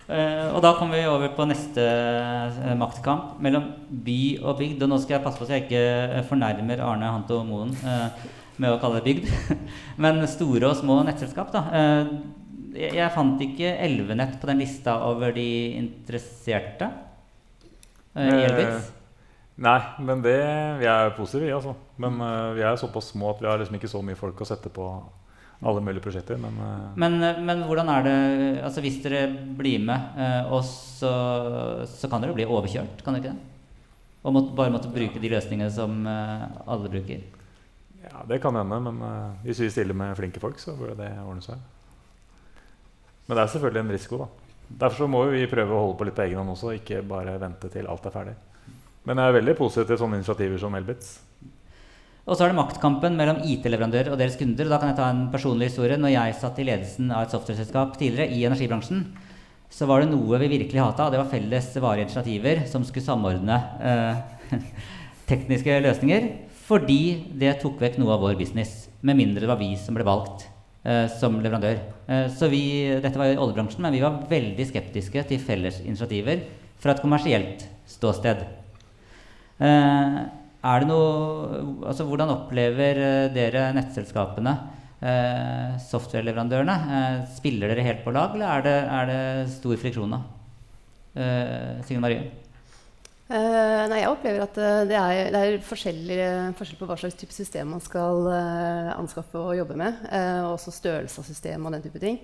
uh, 0.10 0.48
og 0.56 0.64
da 0.66 0.74
kommer 0.80 0.98
vi 0.98 1.06
over 1.12 1.36
på 1.38 1.46
neste 1.50 1.86
uh, 1.86 2.74
maktkamp 2.80 3.38
mellom 3.44 3.70
by 4.08 4.20
og 4.42 4.58
bygd. 4.64 4.82
Og 4.82 4.92
nå 4.92 5.00
skal 5.04 5.20
jeg 5.20 5.26
passe 5.28 5.42
på 5.42 5.46
så 5.46 5.60
jeg 5.60 5.68
ikke 5.68 6.26
fornærmer 6.32 6.82
Arne 6.88 7.14
Hanto 7.14 7.44
Moen 7.46 7.78
med 8.62 8.74
å 8.74 8.80
kalle 8.82 9.00
det 9.00 9.08
bygd. 9.08 9.32
Men 10.04 10.22
store 10.30 10.72
og 10.72 10.78
små 10.80 11.00
nettselskap, 11.08 11.54
da. 11.54 11.64
Eh, 11.78 12.12
jeg, 12.78 12.94
jeg 13.00 13.14
fant 13.16 13.42
ikke 13.42 13.74
Elvenett 13.86 14.38
på 14.42 14.50
den 14.50 14.62
lista 14.62 15.00
over 15.08 15.34
de 15.36 15.48
interesserte 15.80 16.90
eh, 18.18 18.28
i 18.28 18.46
Elbit. 18.48 18.94
Nei, 19.58 19.78
men 20.06 20.22
det, 20.22 20.38
vi 20.78 20.86
er 20.86 21.16
positive, 21.18 21.48
vi, 21.48 21.54
altså. 21.56 21.74
Men 21.98 22.20
uh, 22.22 22.54
vi 22.54 22.62
er 22.62 22.78
såpass 22.78 23.10
små 23.14 23.32
at 23.34 23.40
vi 23.42 23.48
har 23.50 23.58
liksom 23.58 23.78
ikke 23.80 23.90
så 23.90 24.04
mye 24.06 24.18
folk 24.18 24.42
å 24.44 24.46
sette 24.46 24.70
på 24.74 24.86
alle 25.66 25.82
mulige 25.82 26.04
prosjekter. 26.06 26.38
Men 26.42 26.60
uh, 26.62 26.92
Men, 27.02 27.16
eh, 27.26 27.40
men 27.42 27.64
hvordan 27.66 27.90
er 27.90 28.04
det 28.06 28.18
altså 28.68 28.84
Hvis 28.86 29.00
dere 29.02 29.24
blir 29.58 29.82
med, 29.82 30.12
uh, 30.20 30.52
og 30.54 30.62
så, 30.68 31.14
så 31.90 32.10
kan 32.10 32.22
dere 32.22 32.36
jo 32.36 32.38
bli 32.38 32.46
overkjørt, 32.46 33.02
kan 33.02 33.18
dere 33.18 33.24
ikke 33.24 33.34
det? 33.34 33.56
Og 34.28 34.36
måtte, 34.36 34.54
bare 34.60 34.74
måtte 34.76 34.92
bruke 34.94 35.22
de 35.24 35.32
løsningene 35.32 35.72
som 35.72 36.02
alle 36.06 36.90
bruker. 36.92 37.22
ja, 38.02 38.24
det 38.28 38.42
kan 38.44 38.56
hende. 38.60 38.80
Men 38.84 38.98
hvis 39.46 39.62
vi 39.62 39.70
stiller 39.72 39.96
med 39.96 40.18
flinke 40.20 40.42
folk, 40.44 40.60
så 40.60 40.74
burde 40.76 40.98
det 41.00 41.14
ordne 41.22 41.46
seg. 41.46 41.62
Men 43.28 43.38
det 43.38 43.44
er 43.44 43.54
selvfølgelig 43.54 43.84
en 43.86 43.94
risiko, 43.94 44.20
da. 44.26 44.28
Derfor 44.84 45.08
må 45.08 45.22
vi 45.32 45.46
prøve 45.48 45.72
å 45.72 45.86
holde 45.86 45.98
på 46.02 46.10
litt 46.10 46.18
på 46.18 46.26
egen 46.26 46.42
hånd 46.42 46.52
også, 46.58 46.74
ikke 46.76 47.06
bare 47.08 47.38
vente 47.40 47.72
til 47.72 47.88
alt 47.88 48.10
er 48.10 48.16
ferdig. 48.18 48.36
Men 49.08 49.22
jeg 49.22 49.32
er 49.32 49.38
veldig 49.40 49.56
positiv 49.56 49.88
til 49.88 50.02
sånne 50.02 50.20
initiativer 50.20 50.60
som 50.60 50.76
Elbitz. 50.76 51.14
Og 52.28 52.36
så 52.36 52.44
er 52.44 52.52
det 52.52 52.58
maktkampen 52.58 53.16
mellom 53.16 53.40
IT-leverandører 53.48 54.12
og 54.12 54.20
deres 54.20 54.36
kunder. 54.36 54.68
Da 54.68 54.82
kan 54.82 54.92
jeg 54.92 54.98
ta 55.00 55.08
en 55.14 55.30
personlig 55.32 55.70
historie. 55.70 55.96
Når 55.96 56.12
jeg 56.12 56.36
satt 56.42 56.60
i 56.60 56.66
ledelsen 56.68 57.14
av 57.16 57.24
et 57.24 57.36
software-selskap 57.36 57.96
tidligere 57.96 58.36
i 58.36 58.44
energibransjen, 58.50 59.06
så 59.72 59.88
var 59.88 60.04
det 60.04 60.10
noe 60.12 60.40
vi 60.42 60.50
virkelig 60.52 60.80
hata, 60.80 61.10
det 61.12 61.20
var 61.20 61.32
felles 61.32 61.72
varige 61.84 62.08
initiativer 62.08 62.62
som 62.72 62.86
skulle 62.88 63.04
samordne 63.04 63.58
eh, 63.84 64.60
tekniske 65.32 65.80
løsninger, 65.84 66.30
fordi 66.68 67.02
det 67.40 67.58
tok 67.64 67.80
vekk 67.84 67.98
noe 68.00 68.16
av 68.16 68.24
vår 68.24 68.38
business. 68.40 68.86
Med 69.04 69.20
mindre 69.20 69.44
det 69.44 69.52
var 69.52 69.60
vi 69.60 69.74
som 69.80 69.96
ble 69.96 70.08
valgt 70.08 70.48
eh, 70.88 71.06
som 71.20 71.40
leverandør. 71.44 71.82
Eh, 72.08 72.28
så 72.32 72.52
vi, 72.52 72.64
dette 73.04 73.20
var 73.20 73.32
i 73.32 73.40
oljebransjen, 73.40 73.84
men 73.84 73.96
vi 73.96 74.04
var 74.04 74.24
veldig 74.32 74.68
skeptiske 74.72 75.28
til 75.32 75.44
felles 75.44 75.82
initiativer 75.84 76.44
fra 76.80 76.96
et 76.96 77.04
kommersielt 77.04 77.68
ståsted. 77.88 78.44
Eh, 79.58 80.18
er 80.68 80.82
det 80.84 80.88
noe, 80.90 81.62
altså 81.90 82.06
Hvordan 82.06 82.34
opplever 82.34 83.00
eh, 83.02 83.30
dere 83.34 83.70
nettselskapene, 83.74 84.54
eh, 85.02 85.78
software-leverandørene? 85.82 86.76
Spiller 87.38 87.74
dere 87.74 87.86
helt 87.88 88.04
på 88.06 88.14
lag, 88.14 88.36
eller 88.36 88.52
er 88.52 88.68
det, 88.68 88.76
er 89.00 89.10
det 89.12 89.22
stor 89.58 89.80
friksjon 89.82 90.18
da? 90.18 90.26
Signe 91.88 92.04
Marie? 92.04 92.28
Uh, 93.28 93.84
nei, 93.90 93.98
jeg 94.04 94.12
opplever 94.12 94.44
at 94.46 94.58
det 94.88 94.96
er, 94.96 95.32
det 95.34 95.40
er 95.42 95.56
forskjell 95.66 96.78
på 96.80 96.88
hva 96.88 96.96
slags 96.96 97.18
type 97.20 97.34
system 97.36 97.74
man 97.74 97.82
skal 97.84 98.22
uh, 98.30 98.94
anskaffe 98.94 99.42
og 99.42 99.58
jobbe 99.58 99.76
med. 99.82 99.98
Uh, 100.08 100.54
også 100.54 100.72
størrelse 100.72 101.20
av 101.20 101.28
system 101.28 101.66
og 101.66 101.74
den 101.76 101.84
type 101.84 102.00
ting. 102.04 102.22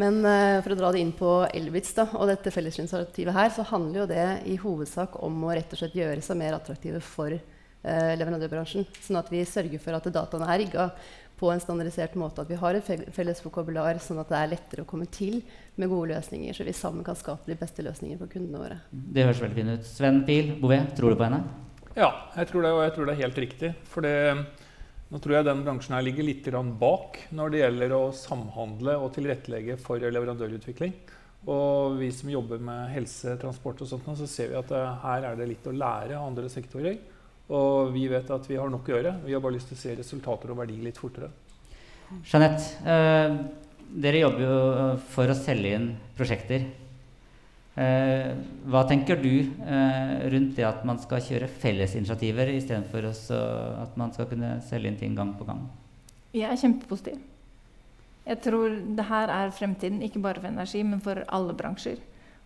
Men 0.00 0.20
uh, 0.26 0.58
for 0.64 0.74
å 0.74 0.78
dra 0.78 0.92
det 0.94 1.02
inn 1.04 1.12
på 1.14 1.32
Elbits 1.54 1.92
da, 1.94 2.08
og 2.18 2.26
dette 2.30 2.50
fellesinitiativet 2.50 3.36
her, 3.36 3.50
så 3.54 3.62
handler 3.68 4.00
jo 4.02 4.06
det 4.10 4.24
i 4.50 4.56
hovedsak 4.58 5.20
om 5.22 5.36
å 5.46 5.52
rett 5.54 5.70
og 5.76 5.78
slett 5.78 5.94
gjøre 5.94 6.24
seg 6.24 6.40
mer 6.40 6.56
attraktive 6.56 6.98
for 7.04 7.30
uh, 7.36 8.14
leverandørbransjen. 8.18 8.88
Sånn 9.04 9.20
at 9.20 9.30
vi 9.30 9.44
sørger 9.46 9.78
for 9.82 9.94
at 10.00 10.08
dataene 10.10 10.48
er 10.50 10.64
rigga 10.64 10.88
på 11.38 11.48
en 11.50 11.62
standardisert 11.62 12.12
måte. 12.18 12.42
At 12.42 12.50
vi 12.50 12.58
har 12.58 12.74
et 12.78 12.86
fe- 12.86 13.10
felles 13.14 13.40
vokabular, 13.42 13.98
sånn 14.02 14.18
at 14.22 14.28
det 14.30 14.40
er 14.40 14.50
lettere 14.52 14.82
å 14.84 14.88
komme 14.90 15.06
til 15.10 15.40
med 15.78 15.90
gode 15.90 16.12
løsninger. 16.14 16.54
Så 16.54 16.66
vi 16.66 16.74
sammen 16.74 17.06
kan 17.06 17.18
skape 17.18 17.50
de 17.50 17.56
beste 17.58 17.82
løsningene 17.86 18.18
for 18.20 18.30
kundene 18.34 18.60
våre. 18.62 18.80
Det 18.90 19.26
høres 19.26 19.42
veldig 19.42 19.58
fint 19.58 19.74
ut. 19.78 19.88
Sven 19.94 20.20
Pil, 20.26 20.52
Bouvet, 20.62 20.92
tror 20.98 21.14
du 21.14 21.18
på 21.18 21.26
henne? 21.26 21.42
Ja, 21.94 22.10
jeg 22.34 22.50
tror 22.50 22.66
det, 22.66 22.70
og 22.74 22.82
jeg 22.82 22.94
tror 22.96 23.06
det 23.06 23.14
er 23.16 23.22
helt 23.22 23.42
riktig. 23.46 23.72
For 23.90 24.02
det, 24.06 24.14
nå 25.14 25.20
tror 25.22 25.36
jeg 25.36 25.46
den 25.46 25.60
bransjen 25.62 25.94
her 25.94 26.02
ligger 26.02 26.26
litt 26.26 26.46
bak 26.74 27.20
når 27.30 27.52
det 27.52 27.58
gjelder 27.60 27.92
å 27.94 28.00
samhandle 28.18 28.96
og 28.98 29.12
tilrettelegge 29.14 29.76
for 29.78 30.02
leverandørutvikling. 30.02 30.90
Og 31.46 32.00
vi 32.00 32.08
som 32.10 32.32
jobber 32.32 32.58
med 32.58 32.90
helse, 32.90 33.36
transport 33.38 33.84
og 33.84 33.92
sånt, 33.92 34.08
så 34.18 34.26
ser 34.26 34.50
vi 34.50 34.58
at 34.58 34.72
eh, 34.74 34.96
her 35.04 35.28
er 35.28 35.38
det 35.38 35.46
litt 35.52 35.68
å 35.70 35.76
lære 35.76 36.16
av 36.18 36.26
andre 36.32 36.50
sektorer. 36.50 36.96
Og 37.46 37.92
vi 37.94 38.08
vet 38.10 38.30
at 38.34 38.48
vi 38.50 38.58
har 38.58 38.72
nok 38.72 38.90
å 38.90 38.94
gjøre. 38.96 39.12
Vi 39.22 39.36
har 39.36 39.44
bare 39.44 39.54
lyst 39.54 39.70
til 39.70 39.78
å 39.78 39.82
se 39.84 39.94
resultater 40.00 40.50
og 40.50 40.58
verdi 40.64 40.80
litt 40.82 40.98
fortere. 40.98 41.30
Jeanette, 42.26 42.82
eh, 42.82 43.36
dere 43.94 44.24
jobber 44.24 44.46
jo 44.48 44.56
for 45.14 45.30
å 45.30 45.38
selge 45.38 45.76
inn 45.78 45.92
prosjekter. 46.18 46.66
Eh, 47.74 48.28
hva 48.70 48.84
tenker 48.86 49.18
du 49.18 49.32
eh, 49.42 50.10
rundt 50.30 50.52
det 50.54 50.66
at 50.68 50.84
man 50.86 51.00
skal 51.02 51.22
kjøre 51.26 51.48
fellesinitiativer 51.50 52.52
istedenfor 52.52 53.08
at 53.10 53.96
man 53.98 54.12
skal 54.14 54.28
kunne 54.30 54.60
selge 54.62 54.92
inn 54.92 54.98
ting 55.00 55.16
gang 55.18 55.32
på 55.34 55.46
gang? 55.48 55.64
Jeg 56.34 56.46
er 56.50 56.60
kjempepositiv. 56.60 57.18
Jeg 58.24 58.40
tror 58.46 58.76
det 58.96 59.04
her 59.08 59.28
er 59.28 59.50
fremtiden, 59.52 60.02
ikke 60.06 60.22
bare 60.22 60.40
for 60.40 60.48
energi, 60.48 60.82
men 60.86 61.02
for 61.02 61.18
alle 61.28 61.54
bransjer. 61.58 61.98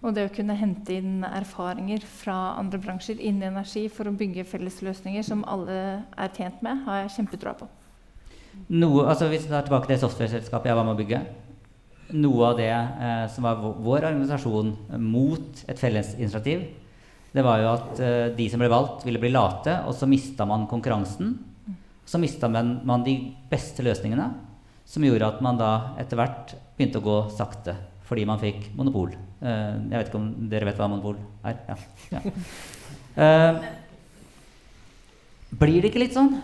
Og 0.03 0.15
det 0.15 0.25
å 0.29 0.33
kunne 0.33 0.57
hente 0.59 0.95
inn 0.95 1.25
erfaringer 1.27 2.03
fra 2.07 2.55
andre 2.59 2.81
bransjer 2.83 3.21
inn 3.21 3.43
i 3.43 3.49
energi 3.51 3.85
for 3.93 4.09
å 4.09 4.15
bygge 4.15 4.47
felles 4.47 4.81
løsninger 4.83 5.27
som 5.27 5.45
alle 5.51 5.79
er 6.17 6.33
tjent 6.35 6.63
med, 6.63 6.85
har 6.87 7.03
jeg 7.03 7.17
kjempetroa 7.19 7.55
på. 7.59 7.69
Noe, 8.75 9.05
altså 9.07 9.29
Hvis 9.31 9.45
vi 9.45 9.53
tar 9.53 9.67
tilbake 9.67 9.91
det 9.93 10.01
software-selskapet 10.01 10.71
jeg 10.71 10.79
var 10.79 10.87
med 10.87 10.97
å 10.97 10.99
bygge 11.03 11.21
Noe 12.17 12.51
av 12.51 12.57
det 12.57 12.71
eh, 12.73 13.25
som 13.33 13.45
var 13.45 13.59
vår, 13.61 14.07
argumentasjon 14.09 14.71
mot 15.05 15.65
et 15.69 15.81
felles 15.81 16.15
initiativ, 16.17 16.63
det 17.35 17.45
var 17.45 17.61
jo 17.61 17.69
at 17.75 18.01
eh, 18.01 18.31
de 18.37 18.47
som 18.49 18.63
ble 18.63 18.71
valgt, 18.73 19.05
ville 19.05 19.21
bli 19.21 19.33
late, 19.35 19.75
og 19.85 19.93
så 19.97 20.09
mista 20.09 20.47
man 20.49 20.67
konkurransen. 20.71 21.37
Så 22.09 22.21
mista 22.21 22.49
man, 22.49 22.79
man 22.89 23.05
de 23.05 23.19
beste 23.51 23.85
løsningene, 23.85 24.31
som 24.89 25.05
gjorde 25.05 25.29
at 25.29 25.43
man 25.45 25.61
da 25.61 25.73
etter 26.01 26.17
hvert 26.17 26.55
begynte 26.79 27.03
å 27.03 27.05
gå 27.05 27.19
sakte. 27.37 27.77
Fordi 28.09 28.25
man 28.25 28.41
fikk 28.41 28.71
monopol. 28.79 29.13
Eh, 29.45 29.75
jeg 29.91 29.99
vet 29.99 30.09
ikke 30.09 30.21
om 30.23 30.31
dere 30.49 30.71
vet 30.71 30.81
hva 30.81 30.89
monopol 30.89 31.19
er? 31.45 31.61
Ja. 31.69 31.79
ja. 32.17 32.25
Eh, 33.19 33.57
blir 35.59 35.81
det 35.83 35.89
ikke 35.89 35.99
litt 36.05 36.15
sånn? 36.15 36.37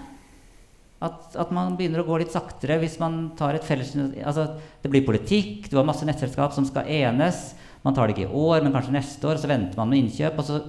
At, 1.05 1.35
at 1.37 1.51
man 1.55 1.75
begynner 1.79 2.01
å 2.03 2.07
gå 2.09 2.19
litt 2.23 2.33
saktere 2.33 2.79
hvis 2.81 2.97
man 3.03 3.35
tar 3.39 3.59
et 3.59 3.67
felles 3.67 3.93
altså, 4.25 4.47
Det 4.83 4.91
blir 4.93 5.05
politikk, 5.07 5.69
du 5.69 5.77
har 5.77 5.87
masse 5.87 6.07
nettselskap 6.09 6.55
som 6.57 6.67
skal 6.69 6.89
enes. 6.89 7.51
Man 7.85 7.97
tar 7.97 8.09
det 8.09 8.17
ikke 8.17 8.31
i 8.31 8.45
år, 8.49 8.63
men 8.65 8.73
kanskje 8.73 8.95
neste 8.97 9.29
år. 9.29 9.41
Så 9.41 9.51
venter 9.51 9.77
man 9.77 9.91
med 9.91 10.05
innkjøp, 10.05 10.39
og 10.41 10.47
så 10.49 10.61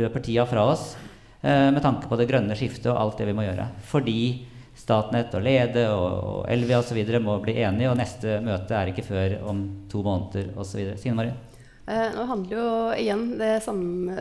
løper 0.00 0.24
tida 0.24 0.46
fra 0.48 0.64
oss. 0.72 0.94
eh, 1.42 1.68
med 1.70 1.82
tanke 1.84 2.08
på 2.08 2.16
det 2.16 2.28
grønne 2.30 2.56
skiftet 2.56 2.88
og 2.92 3.00
alt 3.02 3.20
det 3.20 3.28
vi 3.28 3.36
må 3.36 3.44
gjøre. 3.44 3.68
Fordi 3.90 4.20
Statnett 4.78 5.34
og 5.34 5.42
Lede 5.42 5.88
og, 5.90 6.06
og 6.30 6.40
Elvia 6.50 6.78
osv. 6.80 7.02
må 7.20 7.40
bli 7.42 7.58
enige, 7.60 7.90
og 7.90 7.98
neste 7.98 8.38
møte 8.44 8.78
er 8.78 8.92
ikke 8.92 9.06
før 9.06 9.36
om 9.50 9.62
to 9.90 10.02
måneder 10.06 10.54
osv. 10.56 10.94
Signe 10.96 11.18
Marie? 11.18 11.47
Eh, 11.88 12.08
nå 12.12 12.24
handler 12.28 12.52
jo 12.52 12.70
igjen 13.00 13.22
det 13.40 13.62
sam 13.64 13.78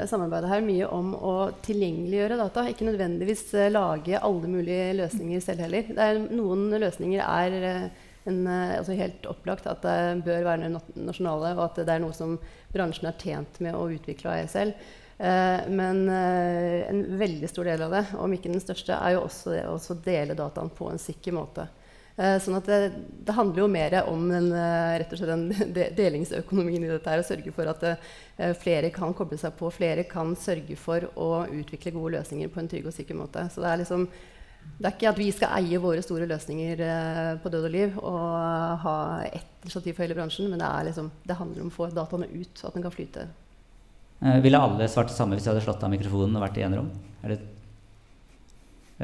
samarbeidet 0.07 0.47
her 0.47 0.61
mye 0.63 0.87
om 0.87 1.09
å 1.15 1.31
tilgjengeliggjøre 1.65 2.37
data. 2.39 2.63
Ikke 2.71 2.87
nødvendigvis 2.87 3.41
eh, 3.59 3.71
lage 3.73 4.21
alle 4.23 4.51
mulige 4.51 4.93
løsninger 4.95 5.41
selv 5.43 5.65
heller. 5.65 5.89
Er, 5.99 6.19
noen 6.31 6.69
løsninger 6.79 7.25
er 7.25 7.55
eh, 7.57 8.05
en, 8.31 8.39
altså 8.47 8.95
helt 8.95 9.27
opplagt 9.27 9.67
at 9.67 9.83
det 9.83 10.23
bør 10.23 10.47
være 10.47 10.69
nasjonale, 10.71 11.51
og 11.57 11.65
at 11.65 11.81
det 11.81 11.91
er 11.91 12.03
noe 12.03 12.15
som 12.15 12.37
bransjen 12.71 13.09
er 13.11 13.19
tjent 13.19 13.59
med 13.63 13.75
å 13.75 13.87
utvikle 13.91 14.33
av 14.35 14.49
selv. 14.51 14.87
Men 15.17 16.03
en 16.11 16.99
veldig 17.17 17.47
stor 17.49 17.65
del 17.65 17.81
av 17.87 17.95
det, 17.95 18.03
om 18.19 18.35
ikke 18.35 18.51
den 18.51 18.61
største, 18.61 18.93
er 18.99 19.15
jo 19.15 19.23
også 19.23 19.55
det 19.55 19.63
å 19.63 19.95
dele 20.05 20.35
dataen 20.37 20.69
på 20.75 20.91
en 20.91 21.01
sikker 21.01 21.33
måte. 21.39 21.65
Eh, 22.17 22.37
sånn 22.41 22.57
at 22.57 22.69
det, 22.69 22.77
det, 23.27 23.35
handler 23.37 23.61
jo 23.61 23.67
mer 23.69 23.95
om 24.09 24.23
den, 24.31 24.47
rett 24.51 25.11
og 25.13 25.19
slett 25.19 25.33
den 25.33 25.73
de, 25.75 25.89
delingsøkonomien 25.97 26.87
i 26.87 26.89
dette 26.89 27.19
Å 27.21 27.27
sørge 27.27 27.53
for 27.53 27.69
at 27.69 27.85
uh, 27.85 28.53
flere 28.57 28.89
kan 28.95 29.13
koble 29.17 29.37
seg 29.37 29.53
på, 29.59 29.69
flere 29.73 30.07
kan 30.09 30.33
sørge 30.39 30.79
for 30.81 31.09
å 31.13 31.45
utvikle 31.45 31.93
gode 31.95 32.17
løsninger 32.17 32.49
på 32.49 32.63
en 32.63 32.71
trygg 32.71 32.89
og 32.89 32.97
sikker 32.97 33.19
måte. 33.19 33.45
Så 33.53 33.63
det 33.63 33.71
er 33.71 33.83
liksom 33.83 34.09
det 34.67 34.89
er 34.89 34.95
ikke 34.97 35.11
at 35.13 35.19
vi 35.21 35.29
skal 35.31 35.53
eie 35.61 35.79
våre 35.79 36.01
store 36.03 36.25
løsninger 36.27 36.81
på 37.39 37.51
død 37.53 37.69
og 37.69 37.71
liv 37.71 37.93
og 38.01 38.25
ha 38.83 38.97
ett 39.23 39.63
initiativ 39.63 39.95
for 39.95 40.03
hele 40.03 40.17
bransjen, 40.17 40.49
men 40.51 40.59
det, 40.59 40.71
liksom, 40.89 41.07
det 41.23 41.37
handler 41.39 41.63
om 41.63 41.71
å 41.71 41.75
få 41.77 41.87
dataene 41.95 42.27
ut, 42.33 42.51
så 42.59 42.67
at 42.67 42.75
den 42.75 42.83
kan 42.83 42.91
flyte 42.91 43.29
Eh, 44.19 44.39
ville 44.41 44.57
alle 44.57 44.87
svart 44.89 45.11
det 45.11 45.17
samme 45.17 45.37
hvis 45.37 45.45
de 45.45 45.51
hadde 45.51 45.61
slått 45.65 45.83
av 45.85 45.93
mikrofonen 45.93 46.39
og 46.39 46.45
vært 46.47 46.57
i 46.57 46.65
enerom? 46.65 46.89
Er 47.21 47.35
det 47.35 47.37
eh, 47.37 47.53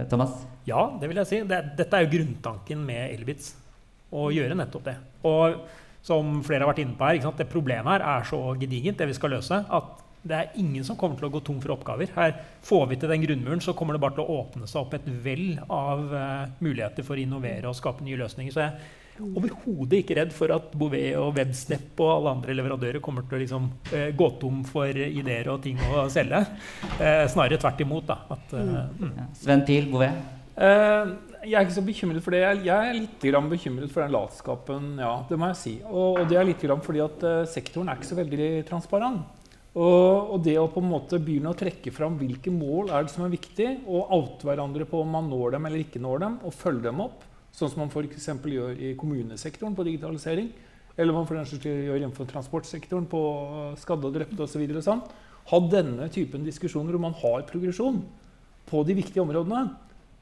Thomas? 0.10 0.34
Ja, 0.66 0.88
det 1.00 1.10
vil 1.10 1.20
jeg 1.22 1.30
si. 1.30 1.42
Det, 1.48 1.60
dette 1.78 1.98
er 1.98 2.06
jo 2.06 2.14
grunntanken 2.16 2.82
med 2.86 3.14
Elbits. 3.14 3.54
Å 4.14 4.30
gjøre 4.34 4.58
nettopp 4.58 4.88
det. 4.88 4.96
Og 5.30 5.60
som 6.04 6.40
flere 6.46 6.66
har 6.66 6.72
vært 6.74 6.84
inne 6.84 6.98
på 7.00 7.08
her, 7.08 7.22
det 7.38 7.50
problemet 7.52 7.90
her 7.96 8.06
er 8.18 8.26
så 8.28 8.40
gedigent, 8.60 9.00
det 9.00 9.08
vi 9.10 9.18
skal 9.18 9.34
løse, 9.38 9.62
at 9.64 10.02
det 10.24 10.36
er 10.38 10.58
ingen 10.60 10.86
som 10.88 10.98
kommer 11.00 11.20
til 11.20 11.28
å 11.28 11.34
gå 11.34 11.42
tom 11.44 11.60
for 11.64 11.76
oppgaver. 11.76 12.12
Her 12.16 12.36
Får 12.64 12.86
vi 12.90 12.98
til 13.00 13.12
den 13.12 13.24
grunnmuren, 13.26 13.62
så 13.64 13.76
kommer 13.76 13.96
det 13.96 14.04
bare 14.04 14.16
til 14.16 14.24
å 14.24 14.38
åpne 14.40 14.68
seg 14.72 14.86
opp 14.86 14.94
et 14.96 15.08
vell 15.24 15.58
av 15.68 16.04
uh, 16.14 16.52
muligheter 16.64 17.04
for 17.04 17.20
å 17.20 17.24
innovere 17.24 17.68
og 17.68 17.76
skape 17.76 18.06
nye 18.06 18.20
løsninger. 18.22 18.56
Så 18.56 18.64
jeg 18.64 18.78
overhodet 19.22 20.00
ikke 20.02 20.18
redd 20.18 20.32
for 20.36 20.54
at 20.56 20.72
Bouvet 20.78 21.18
og 21.20 21.36
Webstep 21.38 22.00
og 22.02 22.12
alle 22.16 22.34
andre 22.38 22.56
leverandører 22.58 23.04
kommer 23.04 23.28
til 23.28 23.38
å 23.38 23.42
liksom, 23.44 23.68
eh, 23.92 24.10
gå 24.18 24.30
tom 24.42 24.64
for 24.68 24.90
ideer 24.90 25.50
og 25.54 25.62
ting 25.66 25.82
å 25.92 26.08
selge. 26.14 26.44
Eh, 27.00 27.26
snarere 27.32 27.60
tvert 27.62 27.84
imot. 27.86 28.08
Da, 28.10 28.18
at, 28.34 28.56
mm. 28.56 29.12
Ja. 29.12 29.28
Sven 29.38 29.68
Pil, 29.68 29.92
Bouvet? 29.92 30.40
jeg 30.54 31.58
er 31.58 31.64
ikke 31.66 31.74
så 31.76 31.82
bekymret 31.82 32.22
for 32.22 32.36
det. 32.36 32.44
Jeg 32.64 32.70
er 32.70 32.94
litt 32.94 33.24
bekymret 33.50 33.90
for 33.92 34.04
den 34.04 34.14
latskapen. 34.14 35.00
Ja, 35.02 35.16
det 35.28 35.40
må 35.42 35.50
jeg 35.50 35.58
si. 35.58 35.74
Og, 35.90 36.20
og 36.22 36.28
det 36.30 36.38
er 36.38 36.46
litt 36.46 36.62
fordi 36.62 37.02
at 37.02 37.26
sektoren 37.50 37.90
er 37.90 37.98
ikke 37.98 38.12
så 38.12 38.20
veldig 38.20 38.50
transparent. 38.70 39.26
Og, 39.74 40.34
og, 40.36 40.40
det 40.46 40.54
å 40.62 40.70
på 40.70 40.82
en 40.84 40.92
måte 40.92 41.18
begynne 41.18 41.50
å 41.50 41.58
trekke 41.58 41.90
fram 41.94 42.20
hvilke 42.20 42.52
mål 42.54 42.92
er 42.94 43.06
det 43.06 43.14
som 43.14 43.26
er 43.26 43.34
viktig, 43.34 43.70
og 43.90 44.12
oute 44.14 44.46
hverandre 44.46 44.86
på 44.86 45.02
om 45.02 45.16
man 45.18 45.30
når 45.32 45.56
dem 45.56 45.66
eller 45.70 45.82
ikke 45.82 46.02
når 46.04 46.26
dem, 46.28 46.36
og 46.46 46.54
følge 46.54 46.86
dem 46.86 47.02
opp, 47.08 47.24
sånn 47.54 47.72
som 47.72 47.84
man 47.84 47.92
f.eks. 47.92 48.30
gjør 48.50 48.80
i 48.82 48.94
kommunesektoren 49.00 49.76
på 49.78 49.86
digitalisering, 49.88 50.50
eller 50.98 51.16
man 51.16 51.28
for 51.30 51.38
den 51.38 51.48
saks 51.50 51.66
gjør 51.66 52.00
innenfor 52.00 52.30
transportsektoren 52.30 53.06
på 53.10 53.22
skadde 53.82 54.10
og 54.10 54.18
drepte 54.18 54.46
osv. 54.46 54.66
Så 54.78 54.84
sånn. 54.86 55.06
Ha 55.50 55.60
denne 55.68 56.08
typen 56.14 56.46
diskusjoner 56.46 56.94
hvor 56.94 57.04
man 57.10 57.18
har 57.20 57.48
progresjon 57.50 58.04
på 58.70 58.84
de 58.88 58.96
viktige 58.98 59.24
områdene. 59.24 59.66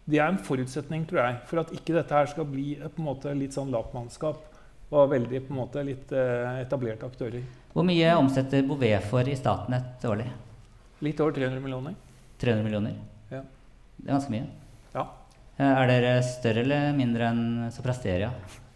Det 0.09 0.17
er 0.17 0.31
en 0.31 0.39
forutsetning 0.41 1.03
tror 1.07 1.21
jeg, 1.21 1.41
for 1.50 1.61
at 1.61 1.73
ikke 1.75 1.93
dette 1.93 2.15
her 2.15 2.31
skal 2.31 2.47
bli 2.50 2.73
måte 3.03 3.33
litt 3.38 3.53
sånn 3.55 3.71
latmannskap 3.73 4.47
og 4.91 5.11
veldig 5.11 5.43
på 5.45 5.53
en 5.53 5.59
måte 5.59 5.83
litt 5.88 6.09
eh, 6.11 6.63
etablerte 6.65 7.07
aktører. 7.07 7.44
Hvor 7.72 7.85
mye 7.87 8.15
omsetter 8.20 8.65
Bouvet 8.67 9.05
for 9.07 9.27
i 9.27 9.37
Statnett 9.39 10.03
årlig? 10.09 10.27
Litt 11.05 11.22
over 11.24 11.37
300 11.37 11.63
millioner. 11.63 11.96
300 12.41 12.65
millioner? 12.65 12.98
Ja. 13.31 13.46
Det 13.96 14.09
er 14.09 14.15
ganske 14.17 14.33
mye. 14.33 14.50
Ja. 14.91 15.05
Eh, 15.59 15.68
er 15.68 15.90
dere 15.92 16.14
større 16.25 16.64
eller 16.66 16.92
mindre 16.98 17.31
enn 17.31 17.72
Soprasteria? 17.74 18.31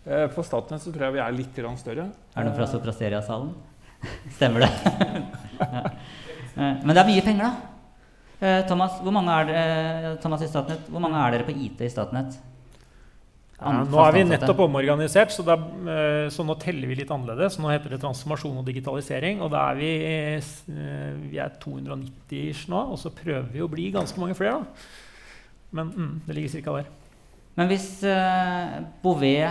Eh, 0.05 0.25
på 0.33 0.43
Statnett 0.45 0.83
så 0.83 0.91
tror 0.93 1.07
jeg 1.07 1.17
vi 1.17 1.23
er 1.23 1.37
litt 1.37 1.61
større. 1.79 2.09
Er 2.35 2.43
det 2.43 2.49
noen 2.49 2.57
fra 2.57 2.67
Soprasteria-salen? 2.71 3.53
Stemmer 4.37 4.67
det? 4.67 4.73
Eh, 6.55 6.75
men 6.87 6.93
det 6.95 7.01
er 7.01 7.07
mye 7.09 7.23
penger, 7.25 7.49
da. 8.39 8.61
Thomas, 8.69 8.93
hvor 9.03 9.11
mange 9.11 9.33
er 9.33 9.47
dere, 9.49 10.11
Thomas 10.23 10.45
i 10.45 10.47
Statnett, 10.47 10.85
hvor 10.87 11.01
mange 11.03 11.19
er 11.19 11.33
dere 11.33 11.43
på 11.43 11.51
IT 11.51 11.81
i 11.83 11.89
Statnett? 11.91 12.37
Ja, 13.55 13.71
nå 13.87 13.99
er 14.03 14.11
vi 14.11 14.23
nettopp 14.27 14.65
omorganisert, 14.65 15.31
så, 15.31 15.43
eh, 15.47 16.27
så, 16.33 16.43
nå 16.43 16.57
teller 16.59 16.91
vi 16.91 16.97
litt 16.99 17.11
annerledes. 17.11 17.55
Nå 17.61 17.71
heter 17.71 17.95
det 17.95 18.01
transformasjon 18.03 18.59
og 18.59 18.67
digitalisering. 18.67 19.39
Og 19.45 19.51
da 19.53 19.69
er 19.71 19.79
vi, 19.79 19.91
vi 21.31 21.39
er 21.39 21.55
290 21.63 22.65
nå, 22.71 22.81
og 22.91 22.99
så 22.99 23.13
prøver 23.15 23.47
vi 23.53 23.63
å 23.63 23.71
bli 23.71 23.89
ganske 23.95 24.19
mange 24.19 24.35
flere. 24.35 24.59
Da. 24.59 25.03
Men 25.71 25.91
mm, 25.91 26.13
det 26.27 26.35
ligger 26.37 26.61
ca. 26.61 26.75
der. 26.77 26.91
Men 27.55 27.71
hvis 27.71 27.87
uh, 28.03 28.81
Bouvet 29.03 29.47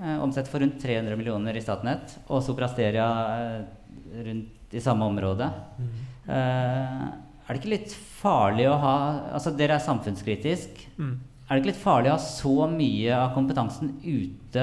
uh, 0.00 0.18
omsetter 0.24 0.50
for 0.50 0.62
rundt 0.64 0.80
300 0.82 1.16
millioner 1.18 1.56
i 1.56 1.62
Statnett, 1.62 2.16
og 2.26 2.42
Soprasteria 2.44 3.06
uh, 3.06 3.84
rundt 4.26 4.74
i 4.74 4.82
samme 4.82 5.06
område 5.06 5.46
mm. 5.78 5.92
uh, 6.26 7.04
Er 7.44 7.52
det 7.52 7.60
ikke 7.60 7.74
litt 7.76 7.94
farlig 7.94 8.66
å 8.70 8.78
ha 8.82 8.96
Altså, 9.36 9.52
dere 9.54 9.78
er 9.78 9.84
samfunnskritisk. 9.84 10.82
Mm. 10.98 11.14
Er 11.44 11.52
det 11.52 11.60
ikke 11.60 11.72
litt 11.74 11.84
farlig 11.84 12.10
å 12.10 12.16
ha 12.16 12.24
så 12.24 12.68
mye 12.72 13.14
av 13.18 13.34
kompetansen 13.36 13.90
ute 14.00 14.62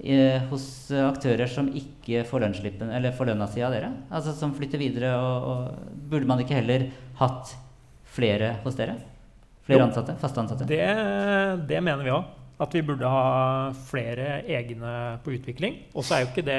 eh, 0.00 0.38
hos 0.48 0.64
aktører 0.96 1.50
som 1.50 1.68
ikke 1.76 2.22
får 2.24 2.46
lønnsslippen, 2.46 2.88
eller 2.88 3.12
får 3.12 3.28
lønna 3.28 3.48
si 3.52 3.60
av 3.60 3.74
dere? 3.74 3.90
Altså 4.08 4.32
Som 4.38 4.54
flytter 4.56 4.80
videre? 4.80 5.12
Og, 5.20 5.50
og, 5.50 5.98
burde 6.08 6.30
man 6.30 6.40
ikke 6.40 6.56
heller 6.56 6.86
hatt 7.20 7.52
flere 8.16 8.54
hos 8.64 8.80
dere? 8.80 8.96
Flere 9.66 9.86
ansatte? 9.86 10.14
Faste 10.20 10.42
ansatte? 10.42 10.66
Det, 10.68 10.80
det 11.68 11.82
mener 11.84 12.06
vi 12.06 12.14
òg. 12.14 12.38
At 12.62 12.74
vi 12.76 12.82
burde 12.86 13.08
ha 13.08 13.70
flere 13.88 14.42
egne 14.46 15.18
på 15.24 15.34
utvikling. 15.34 15.78
Og 15.96 16.06
så 16.06 16.16
er 16.16 16.24
jo 16.24 16.30
ikke 16.30 16.44
det 16.46 16.58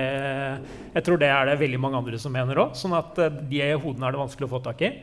Jeg 0.97 1.05
tror 1.05 1.19
det 1.21 1.29
er 1.31 1.47
det 1.47 1.59
veldig 1.61 1.79
mange 1.79 1.99
andre 2.01 2.19
som 2.19 2.33
mener 2.35 2.59
òg. 2.63 2.77
Sånn 2.79 2.95
at 2.97 3.19
eh, 3.23 3.41
de 3.51 3.65
hodene 3.77 4.09
er 4.09 4.15
det 4.15 4.23
vanskelig 4.23 4.49
å 4.49 4.53
få 4.55 4.63
tak 4.65 4.83
i. 4.83 4.93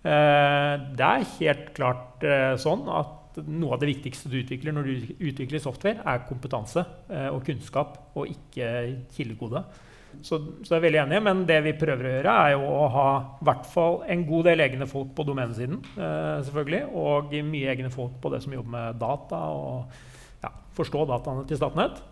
Eh, 0.00 0.74
det 0.96 1.08
er 1.08 1.30
helt 1.36 1.72
klart 1.76 2.24
eh, 2.24 2.54
sånn 2.60 2.86
at 2.88 3.42
noe 3.46 3.76
av 3.76 3.82
det 3.82 3.90
viktigste 3.92 4.30
du 4.30 4.40
utvikler 4.40 4.74
når 4.74 4.88
du 4.88 5.10
utvikler 5.30 5.62
software, 5.62 6.02
er 6.02 6.24
kompetanse 6.26 6.82
og 7.30 7.44
kunnskap, 7.46 7.92
og 8.18 8.26
ikke 8.28 8.66
kildekode. 9.14 9.62
Så, 10.20 10.36
så 10.66 10.74
jeg 10.74 10.78
er 10.78 10.84
veldig 10.84 11.00
enig, 11.04 11.18
men 11.24 11.42
det 11.48 11.58
vi 11.64 11.72
prøver 11.78 12.06
å 12.06 12.12
gjøre, 12.14 12.36
er 12.44 12.54
jo 12.54 12.64
å 12.68 12.86
ha 12.92 13.08
hvert 13.46 13.66
fall 13.70 14.00
en 14.10 14.24
god 14.28 14.48
del 14.50 14.62
egne 14.66 14.88
folk 14.90 15.14
på 15.16 15.24
domenesiden, 15.28 15.78
eh, 15.96 16.40
selvfølgelig, 16.46 16.82
og 17.00 17.34
mye 17.48 17.72
egne 17.72 17.92
folk 17.94 18.18
på 18.20 18.32
det 18.34 18.42
som 18.44 18.54
jobber 18.56 18.74
med 18.74 18.98
data 19.00 19.40
og 19.56 19.94
ja, 20.44 20.52
forstå 20.76 21.04
dataene 21.08 21.46
til 21.48 21.60
Statnett. 21.60 22.02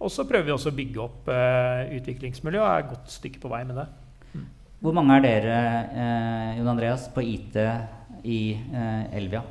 Og 0.00 0.08
så 0.12 0.24
prøver 0.28 0.48
vi 0.48 0.54
også 0.54 0.72
å 0.72 0.76
bygge 0.78 1.02
opp 1.04 1.28
eh, 1.32 1.90
utviklingsmiljø 1.98 2.62
og 2.62 2.68
er 2.70 2.84
et 2.84 2.92
godt 2.94 3.10
stykke 3.12 3.42
på 3.42 3.50
vei 3.52 3.60
med 3.68 3.76
det. 3.82 3.88
Mm. 4.32 4.46
Hvor 4.80 4.96
mange 4.96 5.18
er 5.18 5.26
dere 5.26 5.58
eh, 5.90 6.54
Jon 6.60 6.70
Andreas, 6.72 7.10
på 7.12 7.24
IT 7.26 7.58
i 8.24 8.40
eh, 8.56 9.18
Elvia? 9.20 9.42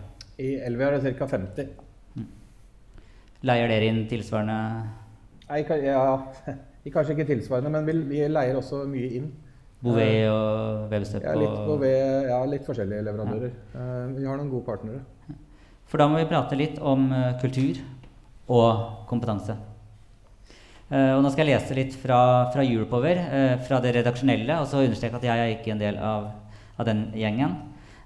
I 0.42 0.56
Elvia 0.66 0.90
er 0.90 0.98
det 0.98 1.14
ca. 1.20 1.28
50. 1.30 1.70
Mm. 2.18 2.26
Leier 3.46 3.70
dere 3.70 3.92
inn 3.92 4.02
tilsvarende 4.10 4.58
Nei, 5.50 5.64
ja, 5.82 6.02
Kanskje 6.90 7.14
ikke 7.16 7.28
tilsvarende, 7.30 7.70
men 7.70 8.08
vi, 8.10 8.22
leier 8.32 8.58
også 8.58 8.82
mye 8.90 9.10
inn. 9.20 9.30
Bouvet 9.84 10.08
eh, 10.08 10.32
og 10.32 10.92
Webstep? 10.92 11.24
Ja, 11.24 11.36
litt, 11.38 11.58
Bouvet, 11.68 12.30
ja, 12.32 12.40
litt 12.50 12.66
forskjellige 12.68 13.06
leverandører. 13.06 13.52
Ja. 13.76 13.84
Uh, 13.84 14.16
vi 14.16 14.26
har 14.28 14.40
noen 14.40 14.50
gode 14.52 14.66
partnere. 14.68 15.36
For 15.90 16.02
da 16.02 16.08
må 16.10 16.20
vi 16.20 16.28
prate 16.30 16.58
litt 16.60 16.80
om 16.82 17.08
uh, 17.14 17.36
kultur 17.42 17.80
og 18.50 19.06
kompetanse. 19.10 19.58
Og 20.90 21.20
nå 21.22 21.30
skal 21.30 21.46
jeg 21.46 21.54
lese 21.54 21.76
litt 21.78 21.94
fra, 22.02 22.18
fra 22.50 22.64
Europower, 22.66 23.20
fra 23.62 23.78
det 23.84 23.92
redaksjonelle, 24.00 24.56
og 24.58 24.66
så 24.72 24.80
understreke 24.82 25.20
at 25.20 25.28
jeg 25.28 25.42
er 25.44 25.52
ikke 25.54 25.76
en 25.76 25.84
del 25.84 26.00
av, 26.02 26.24
av 26.82 26.88
den 26.88 27.04
gjengen. 27.14 27.54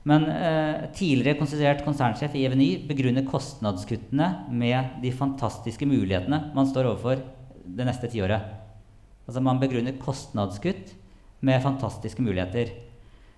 Men 0.07 0.25
eh, 0.27 0.89
tidligere 0.95 1.39
konstituert 1.39 1.83
konsernsjef 1.85 2.33
i 2.35 2.43
Eveny 2.47 2.73
begrunner 2.89 3.23
kostnadskuttene 3.27 4.27
med 4.51 4.99
de 5.03 5.13
fantastiske 5.15 5.87
mulighetene 5.87 6.49
man 6.55 6.67
står 6.67 6.89
overfor 6.91 7.23
det 7.63 7.87
neste 7.87 8.09
tiåret. 8.11 8.43
Altså 9.27 9.43
man 9.43 9.61
begrunner 9.61 9.99
kostnadskutt 10.01 10.95
med 11.43 11.63
fantastiske 11.63 12.23
muligheter. 12.23 12.73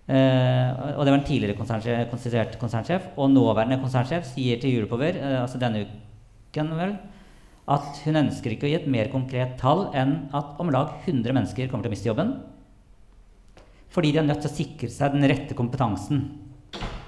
Eh, 0.05 0.69
og 0.95 1.01
det 1.01 1.11
var 1.11 1.17
en 1.17 1.25
tidligere 1.25 1.57
konsernsjef, 1.57 2.07
konstituert 2.11 2.57
konsernsjef. 2.61 3.11
Og 3.17 3.31
nåværende 3.33 3.81
konsernsjef 3.81 4.27
sier 4.33 4.61
til 4.61 4.77
Europower 4.77 5.17
eh, 5.17 5.37
altså 5.41 5.61
denne 5.61 5.85
uken 5.85 6.73
vel, 6.77 6.97
at 7.65 8.01
hun 8.05 8.21
ønsker 8.21 8.53
ikke 8.53 8.67
å 8.67 8.71
gi 8.71 8.77
et 8.77 8.91
mer 8.91 9.09
konkret 9.13 9.55
tall 9.61 9.87
enn 9.97 10.27
at 10.37 10.59
om 10.61 10.69
lag 10.73 10.99
100 11.01 11.33
mennesker 11.33 11.71
kommer 11.71 11.87
til 11.87 11.93
å 11.93 11.95
miste 11.95 12.11
jobben 12.11 12.35
fordi 13.95 14.11
de 14.11 14.19
er 14.19 14.27
nødt 14.27 14.41
til 14.43 14.51
å 14.51 14.55
sikre 14.57 14.89
seg 14.91 15.13
den 15.13 15.23
rette 15.31 15.55
kompetansen 15.55 16.25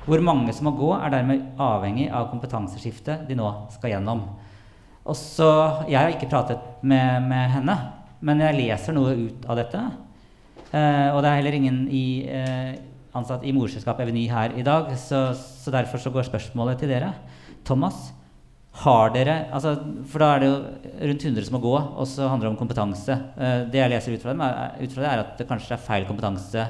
Hvor 0.08 0.22
mange 0.24 0.54
som 0.56 0.70
må 0.70 0.72
gå, 0.78 0.94
er 0.96 1.12
dermed 1.12 1.60
avhengig 1.60 2.06
av 2.16 2.30
kompetanseskiftet 2.32 3.26
de 3.28 3.36
nå 3.36 3.48
skal 3.74 3.92
gjennom. 3.92 4.22
Og 5.04 5.18
så, 5.20 5.50
Jeg 5.90 6.00
har 6.00 6.14
ikke 6.14 6.30
pratet 6.32 6.64
med, 6.82 7.28
med 7.28 7.52
henne, 7.52 7.76
men 8.26 8.44
jeg 8.44 8.58
leser 8.58 8.96
noe 8.98 9.16
ut 9.16 9.48
av 9.50 9.60
dette. 9.60 9.82
Eh, 10.72 11.10
og 11.14 11.22
det 11.24 11.30
er 11.30 11.40
heller 11.40 11.58
ingen 11.58 11.80
i, 11.94 12.06
eh, 12.28 12.76
ansatt 13.16 13.46
i 13.48 13.54
morselskap 13.56 14.00
Eveny 14.04 14.28
her 14.32 14.56
i 14.58 14.66
dag, 14.66 14.90
så, 15.00 15.30
så, 15.36 15.72
derfor 15.74 16.02
så 16.02 16.12
går 16.14 16.28
spørsmålet 16.28 16.82
til 16.82 16.92
dere. 16.92 17.14
Thomas, 17.68 18.12
har 18.78 19.10
dere 19.10 19.48
altså, 19.56 19.72
For 20.06 20.22
da 20.22 20.28
er 20.36 20.44
det 20.44 20.50
jo 20.50 20.58
rundt 21.10 21.24
100 21.26 21.48
som 21.48 21.56
må 21.58 21.62
gå, 21.64 21.74
og 21.74 22.06
så 22.10 22.28
handler 22.30 22.46
det 22.48 22.52
om 22.52 22.60
kompetanse. 22.60 23.16
Eh, 23.38 23.62
det 23.72 23.82
jeg 23.82 23.94
leser 23.94 24.18
ut 24.18 24.26
fra, 24.26 24.36
dem, 24.36 24.44
er, 24.46 24.76
ut 24.84 24.94
fra 24.94 25.06
det, 25.06 25.14
er 25.14 25.24
at 25.24 25.40
det 25.40 25.48
kanskje 25.50 25.74
er 25.78 25.88
feil 25.88 26.06
kompetanse 26.10 26.68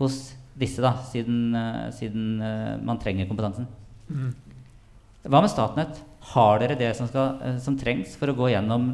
hos 0.00 0.18
disse, 0.56 0.80
da, 0.80 0.94
siden, 1.04 1.52
uh, 1.52 1.86
siden 1.92 2.40
uh, 2.40 2.76
man 2.84 3.00
trenger 3.00 3.28
kompetansen. 3.28 3.66
Mm. 4.08 4.30
Hva 5.26 5.42
med 5.44 5.52
Statnett? 5.52 5.98
Har 6.32 6.60
dere 6.62 6.78
det 6.80 6.94
som, 6.96 7.08
skal, 7.10 7.36
uh, 7.42 7.58
som 7.60 7.76
trengs 7.80 8.14
for 8.16 8.32
å 8.32 8.36
gå 8.36 8.48
gjennom 8.54 8.86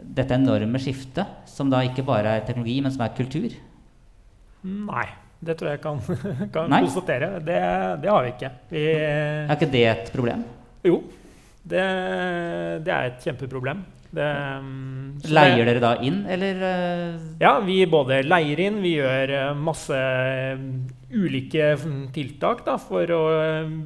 dette 0.00 0.34
enorme 0.34 0.80
skiftet, 0.82 1.44
som 1.48 1.70
da 1.70 1.82
ikke 1.86 2.04
bare 2.06 2.38
er 2.38 2.46
teknologi, 2.46 2.80
men 2.82 2.94
som 2.94 3.04
er 3.06 3.14
kultur? 3.16 3.52
Nei. 4.64 5.06
Det 5.44 5.58
tror 5.60 5.74
jeg 5.74 5.80
kan, 5.82 5.98
kan 6.54 6.72
konstatere. 6.72 7.34
Det, 7.44 7.58
det, 8.00 8.08
har 8.10 8.24
vi 8.24 8.30
ikke. 8.32 8.50
Vi, 8.70 8.84
er 8.94 9.52
ikke 9.52 9.72
det 9.74 9.84
et 9.90 10.12
problem? 10.14 10.44
Jo. 10.86 11.02
Det, 11.64 11.82
det 12.84 12.92
er 12.94 13.10
et 13.10 13.26
kjempeproblem. 13.26 13.82
Det, 14.14 14.26
leier 15.34 15.66
dere 15.66 15.80
da 15.82 15.94
inn, 16.04 16.20
eller? 16.30 16.60
Uh... 16.60 17.24
Ja, 17.40 17.56
vi 17.64 17.80
både 17.90 18.20
leier 18.26 18.60
inn, 18.66 18.80
vi 18.84 18.94
gjør 18.98 19.32
uh, 19.32 19.56
masse 19.58 19.98
um, 20.54 20.68
ulike 21.14 21.72
um, 21.82 21.96
tiltak 22.14 22.62
da, 22.66 22.76
for 22.82 23.10
å 23.14 23.22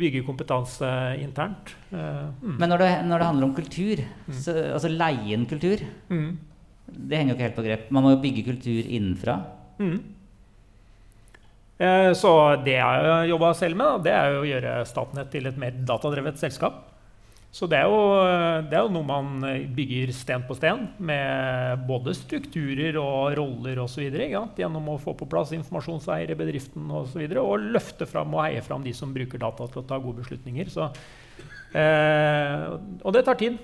bygge 0.00 0.24
kompetanse 0.26 0.90
internt. 1.22 1.72
Mm. 1.92 2.58
Men 2.58 2.68
når 2.72 2.84
det, 2.84 2.90
når 3.08 3.22
det, 3.22 3.30
handler 3.30 3.48
om 3.48 3.56
kultur, 3.56 4.04
mm. 4.26 4.36
så, 4.42 4.56
altså 4.76 4.92
leie 4.92 5.32
inn 5.36 5.48
kultur, 5.48 5.84
mm. 6.12 6.28
det 6.92 7.22
henger 7.22 7.32
jo 7.32 7.38
ikke 7.38 7.48
helt 7.48 7.58
på 7.60 7.66
grep. 7.68 7.88
Man 7.94 8.04
må 8.04 8.14
jo 8.16 8.22
bygge 8.26 8.46
kultur 8.50 8.82
innenfra. 8.84 9.40
Mm. 9.78 9.98
Så 12.18 12.30
det 12.66 12.74
jeg 12.74 13.28
jobba 13.30 13.52
selv 13.54 13.78
med, 13.78 13.86
da, 13.86 13.98
det 14.02 14.14
er 14.16 14.32
jo 14.34 14.40
å 14.42 14.46
gjøre 14.48 14.70
Statnett 14.90 15.28
til 15.30 15.46
et 15.46 15.60
mer 15.62 15.76
datadrevet 15.86 16.40
selskap. 16.40 16.80
Så 17.50 17.64
det 17.66 17.78
er, 17.80 17.88
jo, 17.88 18.00
det 18.68 18.76
er, 18.76 18.82
jo, 18.84 18.90
noe 18.92 19.06
man 19.08 19.46
bygger 19.74 20.12
sten 20.12 20.42
på 20.44 20.54
sten, 20.58 20.82
med 21.00 21.86
både 21.88 22.12
strukturer 22.14 22.98
og 23.00 23.38
roller 23.38 23.80
osv. 23.82 24.04
Gjennom 24.04 24.90
å 24.92 24.98
få 25.00 25.14
på 25.16 25.26
plass 25.30 25.54
informasjonseiere 25.56 26.36
i 26.36 26.38
bedriften 26.38 26.84
osv. 26.84 27.00
Og, 27.00 27.08
så 27.08 27.22
videre, 27.22 27.42
og 27.42 27.64
løfte 27.72 28.06
fram 28.06 28.36
og 28.36 28.44
heie 28.44 28.62
fram 28.62 28.84
de 28.84 28.92
som 28.94 29.14
bruker 29.16 29.40
data 29.40 29.66
til 29.72 29.80
å 29.80 29.88
ta 29.88 29.98
gode 30.02 30.20
beslutninger. 30.20 30.68
Så, 30.70 30.90
eh, 31.72 32.68
og 33.00 33.16
det 33.16 33.24
tar 33.26 33.40
tid. 33.40 33.56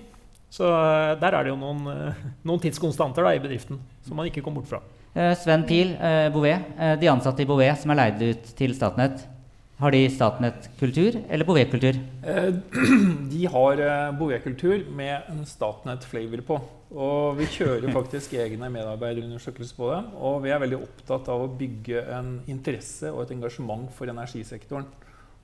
Så 0.54 0.68
eh, 0.70 1.14
der 1.18 1.34
er 1.34 1.44
det 1.44 1.52
jo 1.52 1.58
noen, 1.58 1.84
eh, 1.90 2.26
noen 2.46 2.62
tidskonstanter 2.62 3.26
da, 3.26 3.34
i 3.34 3.42
bedriften 3.42 3.80
som 4.06 4.18
man 4.18 4.30
ikke 4.30 4.44
kommer 4.44 4.62
bort 4.62 4.70
fra. 4.70 4.82
Eh, 5.14 5.32
Sven 5.38 5.66
Pil, 5.66 5.94
eh, 5.98 6.28
Bouvet, 6.34 6.74
de 7.00 7.10
ansatte 7.10 7.42
i 7.42 7.48
Bouvet 7.48 7.80
som 7.80 7.92
er 7.94 8.00
leid 8.00 8.22
ut 8.22 8.52
til 8.58 8.74
Statnett. 8.76 9.26
Har 9.74 9.90
de 9.90 10.04
Statnett-kultur 10.06 11.16
eller 11.28 11.44
Bouvet-kultur? 11.44 11.96
Eh, 12.22 12.54
de 13.32 13.46
har 13.50 13.80
eh, 13.82 14.12
Bouvet-kultur 14.14 14.84
med 14.94 15.26
en 15.32 15.40
Statnett-flavor 15.46 16.44
på. 16.46 16.58
Og 16.94 17.40
vi 17.40 17.48
kjører 17.56 17.90
faktisk 17.98 18.36
egne 18.38 18.70
medarbeiderundersøkelser 18.70 19.80
på 19.80 19.88
det. 19.90 19.98
Og 20.22 20.38
vi 20.44 20.52
er 20.54 20.62
veldig 20.62 20.78
opptatt 20.78 21.32
av 21.34 21.42
å 21.42 21.50
bygge 21.58 22.04
en 22.14 22.36
interesse 22.46 23.10
og 23.10 23.24
et 23.24 23.34
engasjement 23.34 23.90
for 23.96 24.14
energisektoren. 24.14 24.86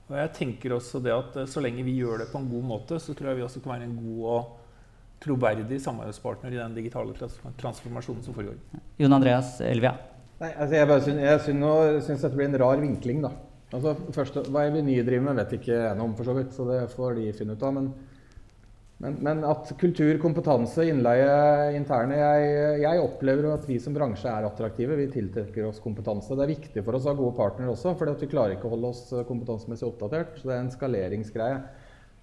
Og 0.06 0.16
jeg 0.18 0.34
tenker 0.38 0.76
også 0.78 1.02
det 1.02 1.14
at 1.14 1.42
eh, 1.42 1.50
Så 1.50 1.66
lenge 1.66 1.82
vi 1.86 1.98
gjør 1.98 2.22
det 2.22 2.30
på 2.30 2.38
en 2.38 2.48
god 2.54 2.70
måte, 2.70 3.02
så 3.02 3.18
tror 3.18 3.32
jeg 3.32 3.42
vi 3.42 3.46
også 3.48 3.66
kan 3.66 3.74
være 3.74 3.90
en 3.90 3.98
god 3.98 4.24
og 4.36 4.56
troverdig 5.20 5.82
samarbeidspartner 5.82 6.54
i 6.54 6.62
den 6.62 6.78
digitale 6.78 7.18
transformasjonen 7.58 8.22
som 8.24 8.38
foregår. 8.38 8.62
Jon 9.02 9.12
Andreas 9.12 9.58
Elvia? 9.60 9.96
Nei, 10.40 10.54
altså 10.54 10.78
jeg 10.78 10.88
bare 10.88 11.04
syns, 11.04 11.20
jeg 11.26 12.02
syns 12.06 12.22
dette 12.22 12.36
blir 12.38 12.48
en 12.48 12.60
rar 12.62 12.80
vinkling. 12.80 13.26
da. 13.26 13.34
Altså, 13.70 13.94
først, 14.14 14.38
Hva 14.50 14.64
Eveny 14.66 14.96
driver 15.06 15.28
med, 15.28 15.42
vet 15.44 15.58
ikke 15.60 15.76
jeg 15.76 15.98
noe 15.98 16.10
om, 16.10 16.14
for 16.18 16.26
så 16.26 16.34
vidt, 16.34 16.54
så 16.56 16.66
det 16.66 16.80
får 16.90 17.20
de 17.20 17.28
finne 17.38 17.54
ut 17.54 17.66
av. 17.66 17.76
Men, 17.76 17.90
men, 19.00 19.18
men 19.24 19.44
at 19.46 19.70
kultur, 19.80 20.10
kompetanse, 20.20 20.84
innleie, 20.90 21.28
interne 21.78 22.18
jeg, 22.18 22.48
jeg, 22.82 23.02
opplever 23.04 23.46
at 23.52 23.68
vi 23.68 23.78
som 23.80 23.94
bransje 23.96 24.28
er 24.28 24.48
attraktive. 24.48 24.98
Vi 24.98 25.06
tiltrekker 25.14 25.68
oss 25.68 25.78
kompetanse. 25.84 26.34
Det 26.34 26.44
er 26.44 26.52
viktig 26.56 26.84
for 26.84 26.98
oss 26.98 27.06
å 27.06 27.14
ha 27.14 27.20
gode 27.20 27.36
partnere 27.38 27.76
også, 27.76 27.94
for 28.00 28.10
vi 28.10 28.30
klarer 28.32 28.56
ikke 28.56 28.66
å 28.68 28.74
holde 28.74 28.90
oss 28.90 29.04
kompetansemessig 29.28 29.86
oppdatert. 29.86 30.34
Så 30.40 30.50
det 30.50 30.56
er 30.56 30.64
en 30.64 30.74
skaleringsgreie. 30.74 31.62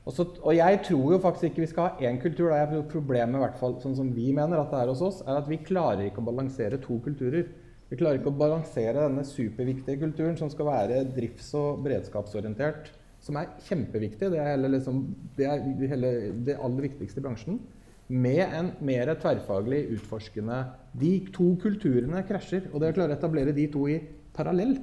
Også, 0.08 0.24
og 0.40 0.54
jeg 0.56 0.84
tror 0.88 1.16
jo 1.16 1.24
faktisk 1.24 1.50
ikke 1.50 1.64
vi 1.64 1.70
skal 1.72 1.88
ha 1.88 2.10
én 2.12 2.20
kultur. 2.24 2.52
Det 2.52 2.60
er 2.60 2.92
problemet, 2.92 3.40
i 3.40 3.44
hvert 3.44 3.58
fall, 3.60 3.80
sånn 3.84 3.96
som 3.96 4.12
vi 4.16 4.30
mener 4.36 4.60
at 4.60 4.76
det 4.76 4.84
er 4.84 4.92
hos 4.92 5.04
oss, 5.04 5.24
er 5.24 5.40
at 5.40 5.48
vi 5.48 5.64
klarer 5.64 6.06
ikke 6.08 6.22
å 6.24 6.28
balansere 6.28 6.80
to 6.84 7.00
kulturer. 7.08 7.48
Vi 7.88 7.98
klarer 8.00 8.20
ikke 8.20 8.34
å 8.34 8.40
balansere 8.40 9.06
denne 9.06 9.24
superviktige 9.28 10.02
kulturen 10.02 10.36
som 10.40 10.50
skal 10.52 10.68
være 10.68 11.04
drifts- 11.16 11.54
og 11.56 11.84
beredskapsorientert, 11.86 12.92
som 13.24 13.40
er 13.40 13.54
kjempeviktig, 13.66 14.30
det 14.34 14.42
er, 14.44 14.60
liksom, 14.70 15.02
det, 15.38 15.48
er 15.48 15.88
hele, 15.94 16.12
det 16.46 16.58
aller 16.60 16.88
viktigste 16.90 17.22
i 17.22 17.26
bransjen, 17.26 17.62
med 18.08 18.44
en 18.46 18.70
mer 18.88 19.10
tverrfaglig 19.20 19.82
utforskende 19.98 20.62
De 20.96 21.10
to 21.36 21.50
kulturene 21.60 22.22
krasjer, 22.28 22.70
og 22.72 22.80
det 22.80 22.94
å 22.94 22.96
klare 22.96 23.16
å 23.16 23.18
etablere 23.18 23.56
de 23.56 23.66
to 23.72 23.84
i 23.92 23.98
parallell 24.36 24.78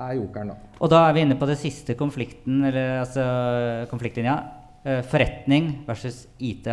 er 0.00 0.14
jokeren, 0.16 0.54
da. 0.54 0.70
Og 0.80 0.92
da 0.92 1.02
er 1.08 1.16
vi 1.16 1.24
inne 1.26 1.36
på 1.40 1.48
det 1.48 1.58
siste 1.60 1.96
konflikten, 1.98 2.62
eller 2.70 3.02
altså 3.02 3.24
konfliktlinja. 3.90 4.38
Eh, 4.80 5.02
forretning 5.04 5.74
versus 5.84 6.22
IT. 6.40 6.70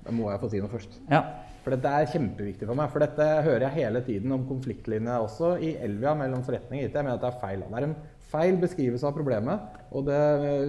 Da 0.00 0.14
må 0.16 0.30
jeg 0.32 0.40
få 0.40 0.48
si 0.48 0.62
noe 0.62 0.72
først. 0.72 0.96
Ja. 1.10 1.20
For 1.60 1.74
dette 1.74 1.92
er 1.92 2.08
kjempeviktig 2.08 2.68
for 2.68 2.78
meg. 2.78 2.88
For 2.92 3.04
dette 3.04 3.26
hører 3.44 3.66
jeg 3.66 3.76
hele 3.76 4.00
tiden 4.06 4.32
om 4.36 4.46
konfliktlinjer 4.48 5.26
også 5.26 5.54
i 5.60 5.74
Elvia 5.84 6.14
mellom 6.16 6.44
forretning 6.46 6.80
og 6.80 6.88
IT. 6.88 6.96
Jeg 6.96 7.04
mener 7.06 7.18
at 7.18 7.24
det 7.24 7.30
er 7.30 7.40
feil. 7.42 7.64
Det 7.66 7.80
er 7.80 7.88
en 7.88 7.96
feil 8.30 8.60
beskrivelse 8.62 9.08
av 9.08 9.16
problemet, 9.16 9.80
og 9.90 10.06
det 10.08 10.20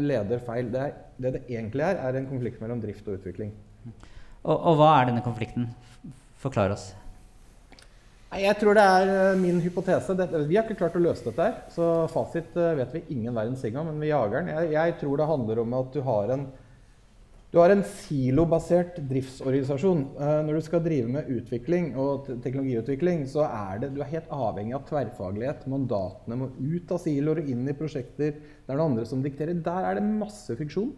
leder 0.02 0.42
feil. 0.44 0.72
Det, 0.74 0.88
er, 0.88 0.98
det, 1.18 1.36
det 1.38 1.44
egentlig 1.48 1.86
er, 1.88 2.02
er 2.02 2.20
en 2.20 2.32
konflikt 2.32 2.64
mellom 2.64 2.82
drift 2.84 3.08
og 3.08 3.20
utvikling. 3.20 3.54
Og, 4.42 4.56
og 4.56 4.82
hva 4.82 4.96
er 4.98 5.12
denne 5.12 5.24
konflikten? 5.24 5.70
Forklar 6.42 6.74
oss. 6.74 6.90
Jeg 8.32 8.56
tror 8.62 8.78
det 8.78 8.84
er 8.88 9.10
eh, 9.12 9.40
min 9.40 9.58
hypotese. 9.60 10.16
vi 10.48 10.56
har 10.56 10.64
ikke 10.64 10.80
klart 10.80 10.96
å 10.96 11.04
løse 11.04 11.26
dette. 11.28 11.44
her, 11.44 11.72
Så 11.74 12.08
fasit 12.14 12.56
eh, 12.56 12.76
vet 12.80 12.94
vi 12.96 13.02
ingen 13.18 13.36
verdens 13.36 13.62
ting 13.62 13.76
om, 13.76 13.90
men 13.92 14.00
vi 14.00 14.12
jager 14.12 14.40
den. 14.40 14.54
Jeg, 14.56 14.72
jeg 14.78 15.00
tror 15.02 15.20
det 15.20 15.28
handler 15.28 15.60
om 15.66 15.74
at 15.82 15.92
du 15.92 16.00
har 16.08 16.32
en 16.38 16.46
du 17.52 17.58
har 17.60 17.74
en 17.74 17.82
silobasert 17.84 18.96
driftsorganisasjon. 19.10 20.06
Eh, 20.24 20.38
når 20.48 20.56
du 20.56 20.64
skal 20.64 20.84
drive 20.86 21.10
med 21.12 21.28
utvikling 21.36 21.90
og 22.00 22.30
teknologiutvikling, 22.46 23.26
så 23.28 23.44
er 23.44 23.82
det, 23.84 23.90
du 23.92 24.00
er 24.00 24.12
helt 24.14 24.32
avhengig 24.32 24.78
av 24.78 24.86
tverrfaglighet. 24.88 25.66
Mandatene 25.72 26.38
må 26.40 26.48
ut 26.56 26.94
av 26.96 27.02
siloer 27.04 27.44
og 27.44 27.52
inn 27.52 27.68
i 27.68 27.76
prosjekter. 27.76 28.40
Det 28.40 28.72
er 28.72 28.80
noen 28.80 28.94
andre 28.94 29.08
som 29.10 29.24
dikterer. 29.26 29.60
Der 29.68 29.90
er 29.90 30.00
det 30.00 30.08
masse 30.08 30.56
friksjon. 30.56 30.94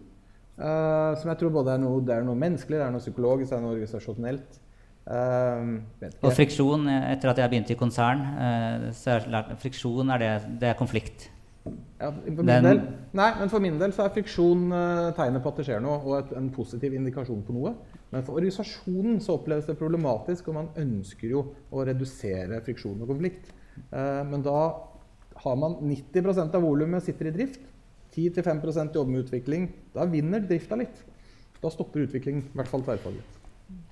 Uh, 0.54 1.18
som 1.18 1.32
jeg 1.32 1.40
tror 1.42 1.56
både 1.56 1.74
er 1.74 1.82
noe, 1.82 2.04
det 2.06 2.14
er 2.14 2.28
noe 2.28 2.38
menneskelig, 2.38 2.78
det 2.78 2.86
er 2.86 2.94
noe 2.94 3.02
psykologisk, 3.02 3.50
det 3.50 3.58
er 3.58 3.64
noe 3.64 3.74
organisasjonelt. 3.74 4.60
Uh, 5.10 6.12
og 6.22 6.36
friksjon, 6.38 6.86
etter 6.86 7.34
at 7.34 7.42
jeg 7.42 7.50
begynte 7.50 7.74
i 7.74 7.80
konsern, 7.80 8.22
så 8.94 9.18
er 9.18 9.56
friksjon 9.58 10.14
er 10.14 10.22
det, 10.22 10.34
det 10.62 10.70
er 10.70 10.78
konflikt. 10.78 11.33
Ja, 11.64 12.10
min 12.12 12.40
del, 12.44 12.80
nei, 13.16 13.28
men 13.40 13.52
for 13.52 13.64
min 13.64 13.78
del 13.80 13.94
så 13.96 14.04
er 14.04 14.12
friksjon 14.12 14.66
uh, 14.74 15.12
tegnet 15.16 15.44
på 15.44 15.52
at 15.54 15.60
det 15.62 15.66
skjer 15.70 15.84
noe, 15.84 16.02
og 16.04 16.16
et, 16.18 16.34
en 16.36 16.50
positiv 16.52 16.96
indikasjon 16.98 17.44
på 17.48 17.56
noe. 17.56 17.72
Men 18.12 18.26
for 18.28 18.36
organisasjonen 18.40 19.22
så 19.24 19.38
oppleves 19.38 19.70
det 19.70 19.78
problematisk, 19.80 20.50
og 20.52 20.58
man 20.58 20.72
ønsker 20.84 21.32
jo 21.32 21.46
å 21.72 21.86
redusere 21.88 22.60
friksjon 22.66 23.06
og 23.06 23.14
konflikt. 23.14 23.54
Uh, 23.94 24.26
men 24.28 24.44
da 24.44 24.58
har 25.46 25.56
man 25.60 25.80
90% 25.88 26.58
av 26.60 26.68
volumet 26.68 27.06
sitter 27.06 27.32
i 27.32 27.36
drift. 27.38 27.64
10-5 28.14 28.94
jobber 28.94 29.10
med 29.10 29.24
utvikling. 29.24 29.72
Da 29.96 30.06
vinner 30.06 30.44
drifta 30.44 30.78
litt. 30.78 31.00
Da 31.64 31.72
stopper 31.72 32.04
utviklingen, 32.04 32.44
i 32.52 32.60
hvert 32.60 32.70
fall 32.70 32.84
tverrfaglig. 32.86 33.24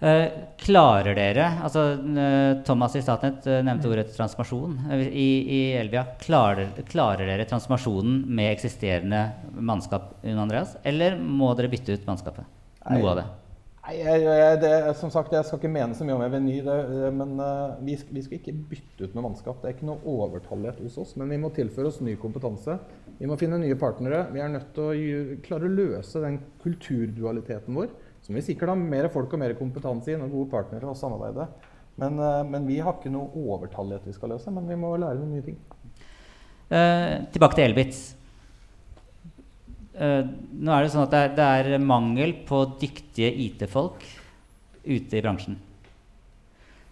Uh, 0.01 0.47
klarer 0.57 1.13
dere 1.13 1.43
altså 1.61 1.83
uh, 1.93 2.63
Thomas 2.65 2.95
i 2.97 3.03
Statnett 3.05 3.45
uh, 3.45 3.59
nevnte 3.61 3.85
ordet 3.91 4.07
transformasjon. 4.15 4.79
I, 4.97 5.27
i 5.45 5.59
Elvia, 5.77 6.07
klarer, 6.21 6.71
klarer, 6.89 7.29
dere 7.29 7.45
transformasjonen 7.49 8.23
med 8.25 8.49
eksisterende 8.49 9.27
mannskap? 9.53 10.15
Andreas, 10.25 10.73
eller 10.81 11.19
må 11.21 11.51
dere 11.57 11.69
bytte 11.69 11.93
ut 11.93 12.09
mannskapet? 12.09 12.49
Noe 12.89 13.13
av 13.13 13.21
det? 13.21 13.27
Nei, 13.81 13.95
jeg, 13.99 14.25
jeg, 14.25 14.57
det, 14.61 14.73
som 14.97 15.13
sagt, 15.13 15.33
jeg 15.33 15.45
skal 15.45 15.61
ikke 15.61 15.73
mene 15.73 15.97
så 15.97 16.05
mye 16.05 16.17
om 16.17 16.25
Eveny, 16.25 16.59
men 17.17 17.31
vi 17.85 17.95
skal, 17.97 18.17
vi, 18.17 18.25
skal, 18.25 18.37
ikke 18.37 18.57
bytte 18.73 19.05
ut 19.05 19.15
med 19.17 19.25
mannskap. 19.25 19.61
Det 19.61 19.69
er 19.69 19.77
ikke 19.77 19.89
noe 19.89 20.01
overtallighet 20.17 20.81
hos 20.81 20.99
oss, 21.01 21.15
men 21.17 21.29
vi 21.33 21.39
må 21.41 21.49
tilføre 21.53 21.89
oss 21.89 22.01
ny 22.05 22.13
kompetanse. 22.21 22.77
Vi 23.21 23.29
må 23.29 23.37
finne 23.41 23.61
nye 23.61 23.77
partnere. 23.81 24.27
Vi 24.33 24.41
er 24.41 24.53
nødt 24.53 24.73
til 24.77 24.85
å 24.85 25.41
klare 25.45 25.69
å 25.69 25.75
løse 25.77 26.21
den 26.25 26.41
kulturdualiteten 26.61 27.77
vår 27.77 27.93
som 28.31 28.39
vi 28.39 28.45
sikkert 28.45 28.79
mer 28.79 29.09
folk 29.11 29.33
og 29.35 29.41
mer 29.41 29.53
kompetanse 29.59 30.13
i, 30.13 30.15
og 30.15 30.31
gode 30.31 30.51
partnere 30.53 30.87
å 30.87 30.95
samarbeide. 30.95 31.49
Men, 31.99 32.17
eh, 32.19 32.43
men, 32.47 32.65
vi 32.65 32.79
har 32.79 32.95
ikke 32.95 33.11
noe 33.11 33.27
overtallighet 33.35 34.07
vi 34.07 34.15
skal 34.15 34.31
løse, 34.31 34.51
men 34.51 34.67
vi 34.67 34.77
må 34.79 34.95
lære 34.95 35.19
noen 35.19 35.33
nye 35.35 35.43
ting. 35.43 35.57
Eh, 36.71 37.27
tilbake 37.33 37.55
til 37.55 37.65
Elbits. 37.65 38.15
eh, 39.93 40.23
nå 40.23 40.71
er 40.71 40.83
det 40.83 40.91
sånn 40.91 41.03
at 41.03 41.11
det 41.11 41.19
er, 41.19 41.63
det 41.67 41.73
er 41.75 41.83
mangel 41.83 42.33
på 42.47 42.63
dyktige 42.79 43.35
IT-folk 43.35 43.99
ute 44.85 45.17
i 45.17 45.21
bransjen. 45.21 45.59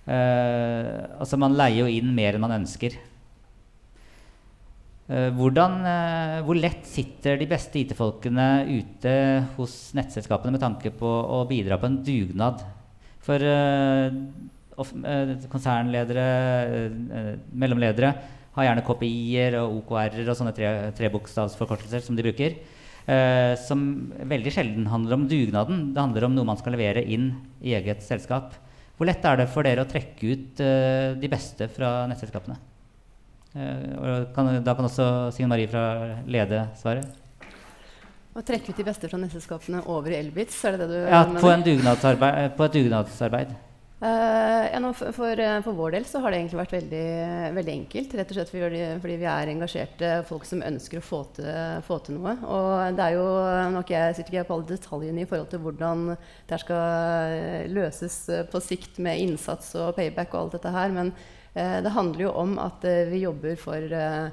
Eh, 0.05 1.07
altså 1.17 1.37
man 1.37 1.55
leier 1.55 1.85
jo 1.85 1.87
inn 1.87 2.13
mer 2.13 2.35
enn 2.35 2.43
man 2.43 2.59
ønsker. 2.59 2.97
Eh, 5.09 5.31
hvordan, 5.33 5.79
eh, 5.89 6.39
hvor 6.45 6.53
lett 6.53 6.85
sitter 6.85 7.39
de 7.39 7.47
beste 7.49 7.79
IT-folkene 7.81 8.45
ute 8.69 9.13
hos 9.55 9.73
nettselskapene 9.97 10.53
med 10.53 10.61
tanke 10.61 10.91
på 10.93 11.09
å 11.09 11.39
bidra 11.49 11.79
på 11.81 11.89
en 11.89 11.97
dugnad? 12.05 12.61
For 13.25 13.41
eh, 13.41 14.13
konsernledere, 15.49 16.27
mellomledere, 17.49 18.13
har 18.53 18.67
gjerne 18.67 18.85
KPI-er 18.85 19.57
og 19.63 19.81
OKR-er 19.81 20.29
og 20.29 20.37
sånne 20.37 20.53
tre, 20.53 20.69
trebokstavsforkortelser 21.01 22.05
som 22.05 22.15
de 22.15 22.25
bruker. 22.29 22.61
som 23.65 24.13
veldig 24.13 24.51
sjelden 24.53 24.85
handler 24.85 25.15
om 25.15 25.27
dugnaden. 25.27 25.93
Det 25.95 26.01
handler 26.01 26.27
om 26.27 26.35
noe 26.35 26.45
man 26.45 26.57
skal 26.59 26.75
levere 26.77 27.01
inn 27.01 27.31
i 27.61 27.73
eget 27.73 28.03
selskap. 28.05 28.53
Hvor 28.95 29.09
lett 29.09 29.25
er 29.25 29.41
det 29.41 29.49
for 29.49 29.65
dere 29.65 29.81
å 29.81 29.89
trekke 29.89 30.33
ut 30.33 30.61
de 31.19 31.31
beste 31.31 31.67
fra 31.73 32.05
nettselskapene? 32.07 32.68
Eh, 33.55 34.27
kan, 34.35 34.51
da 34.63 34.75
kan 34.77 34.85
også 34.85 35.31
Signe 35.33 35.49
Marie 35.49 35.69
fra 35.69 35.83
Lede 36.29 36.67
svare. 36.77 37.07
Å 38.37 38.43
trekke 38.45 38.71
ut 38.71 38.77
de 38.77 38.85
beste 38.85 39.09
fra 39.09 39.17
nettselskapene 39.19 39.81
over 39.89 40.13
i 40.13 40.19
Elbitz, 40.19 40.59
er 40.67 40.77
det 40.77 40.85
det 40.85 40.91
du 40.91 40.99
Ja, 41.09 41.23
mener? 41.25 41.41
på, 41.41 41.49
en 41.49 41.65
dugnadsarbeid, 41.65 42.53
på 42.55 42.67
et 42.67 42.77
dugnadsarbeid. 42.77 43.57
Uh, 43.99 44.63
ja, 44.71 44.79
for, 44.95 45.11
for, 45.11 45.39
eh, 45.43 45.57
for 45.59 45.75
vår 45.75 45.97
del 45.97 46.05
så 46.07 46.21
har 46.23 46.31
det 46.31 46.37
egentlig 46.39 46.59
vært 46.61 46.75
veldig, 46.77 47.07
veldig 47.57 47.73
enkelt. 47.73 48.13
Rett 48.15 48.29
og 48.31 48.37
slett 48.37 48.51
fordi, 48.53 48.83
fordi 49.03 49.17
vi 49.19 49.27
er 49.27 49.51
engasjerte 49.51 50.11
folk 50.29 50.45
som 50.47 50.61
ønsker 50.63 51.01
å 51.01 51.03
få 51.03 51.19
til, 51.35 51.49
få 51.83 51.97
til 52.05 52.15
noe. 52.15 52.37
Og 52.47 52.95
det 52.95 53.09
er 53.09 53.17
jo 53.17 53.25
nok 53.73 53.91
jeg 53.91 54.15
sitter 54.15 54.37
ikke 54.37 54.45
på 54.47 54.59
alle 54.59 54.69
detaljene 54.69 55.25
i 55.25 55.27
forhold 55.27 55.51
til 55.51 55.63
hvordan 55.65 56.05
det 56.47 56.61
skal 56.63 56.85
eh, 57.33 57.67
løses 57.75 58.21
eh, 58.31 58.47
på 58.47 58.63
sikt 58.63 59.01
med 59.03 59.19
innsats 59.25 59.73
og 59.81 59.91
payback 59.99 60.31
og 60.31 60.45
alt 60.45 60.55
dette 60.55 60.73
her, 60.77 60.95
men 60.95 61.11
eh, 61.11 61.38
det 61.53 61.91
handler 61.95 62.27
jo 62.27 62.31
om 62.37 62.57
at 62.61 62.83
eh, 62.85 63.07
vi 63.09 63.23
jobber 63.23 63.55
for 63.59 63.95
eh, 63.99 64.27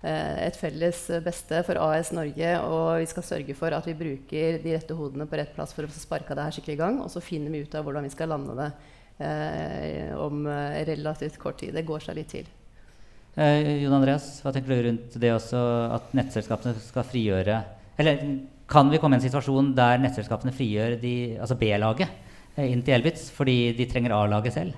eh, 0.00 0.38
et 0.46 0.56
felles 0.56 1.02
beste 1.24 1.60
for 1.66 1.80
AS 1.84 2.12
Norge, 2.16 2.54
og 2.64 3.02
vi 3.02 3.10
skal 3.10 3.26
sørge 3.28 3.56
for 3.58 3.76
at 3.76 3.86
vi 3.90 3.98
bruker 3.98 4.58
de 4.62 4.72
rette 4.74 4.96
hodene 4.96 5.28
på 5.28 5.38
rett 5.40 5.52
plass 5.56 5.76
for 5.76 5.84
å 5.84 5.92
få 5.92 6.00
sparka 6.00 6.38
det 6.38 6.48
her 6.48 6.56
skikkelig 6.56 6.78
i 6.78 6.82
gang. 6.82 6.98
Og 7.04 7.12
så 7.12 7.22
finner 7.24 7.52
vi 7.52 7.62
ut 7.66 7.76
av 7.76 7.86
hvordan 7.86 8.08
vi 8.08 8.14
skal 8.14 8.32
lande 8.32 8.56
det 8.58 8.70
eh, 9.22 10.10
om 10.16 10.46
eh, 10.46 10.82
relativt 10.88 11.38
kort 11.42 11.60
tid. 11.60 11.74
Det 11.76 11.86
går 11.86 12.04
seg 12.04 12.18
litt 12.18 12.32
til. 12.32 12.48
Eh, 13.36 13.82
Jon 13.82 13.96
Andreas, 13.96 14.34
hva 14.44 14.52
tenker 14.52 14.74
du 14.74 14.88
rundt 14.88 15.14
det 15.20 15.30
også 15.32 15.60
at 15.96 16.10
nettselskapene 16.12 16.76
skal 16.84 17.06
frigjøre 17.08 17.62
Eller 17.96 18.18
kan 18.68 18.90
vi 18.92 18.98
komme 19.00 19.16
i 19.16 19.20
en 19.20 19.24
situasjon 19.24 19.70
der 19.76 20.02
nettselskapene 20.02 20.52
frigjør 20.52 20.98
de, 21.00 21.14
altså 21.40 21.56
B-laget 21.56 22.10
eh, 22.58 22.66
inn 22.68 22.82
til 22.84 22.98
Elbitz 22.98 23.30
fordi 23.32 23.72
de 23.78 23.88
trenger 23.88 24.12
A-laget 24.18 24.56
selv? 24.58 24.76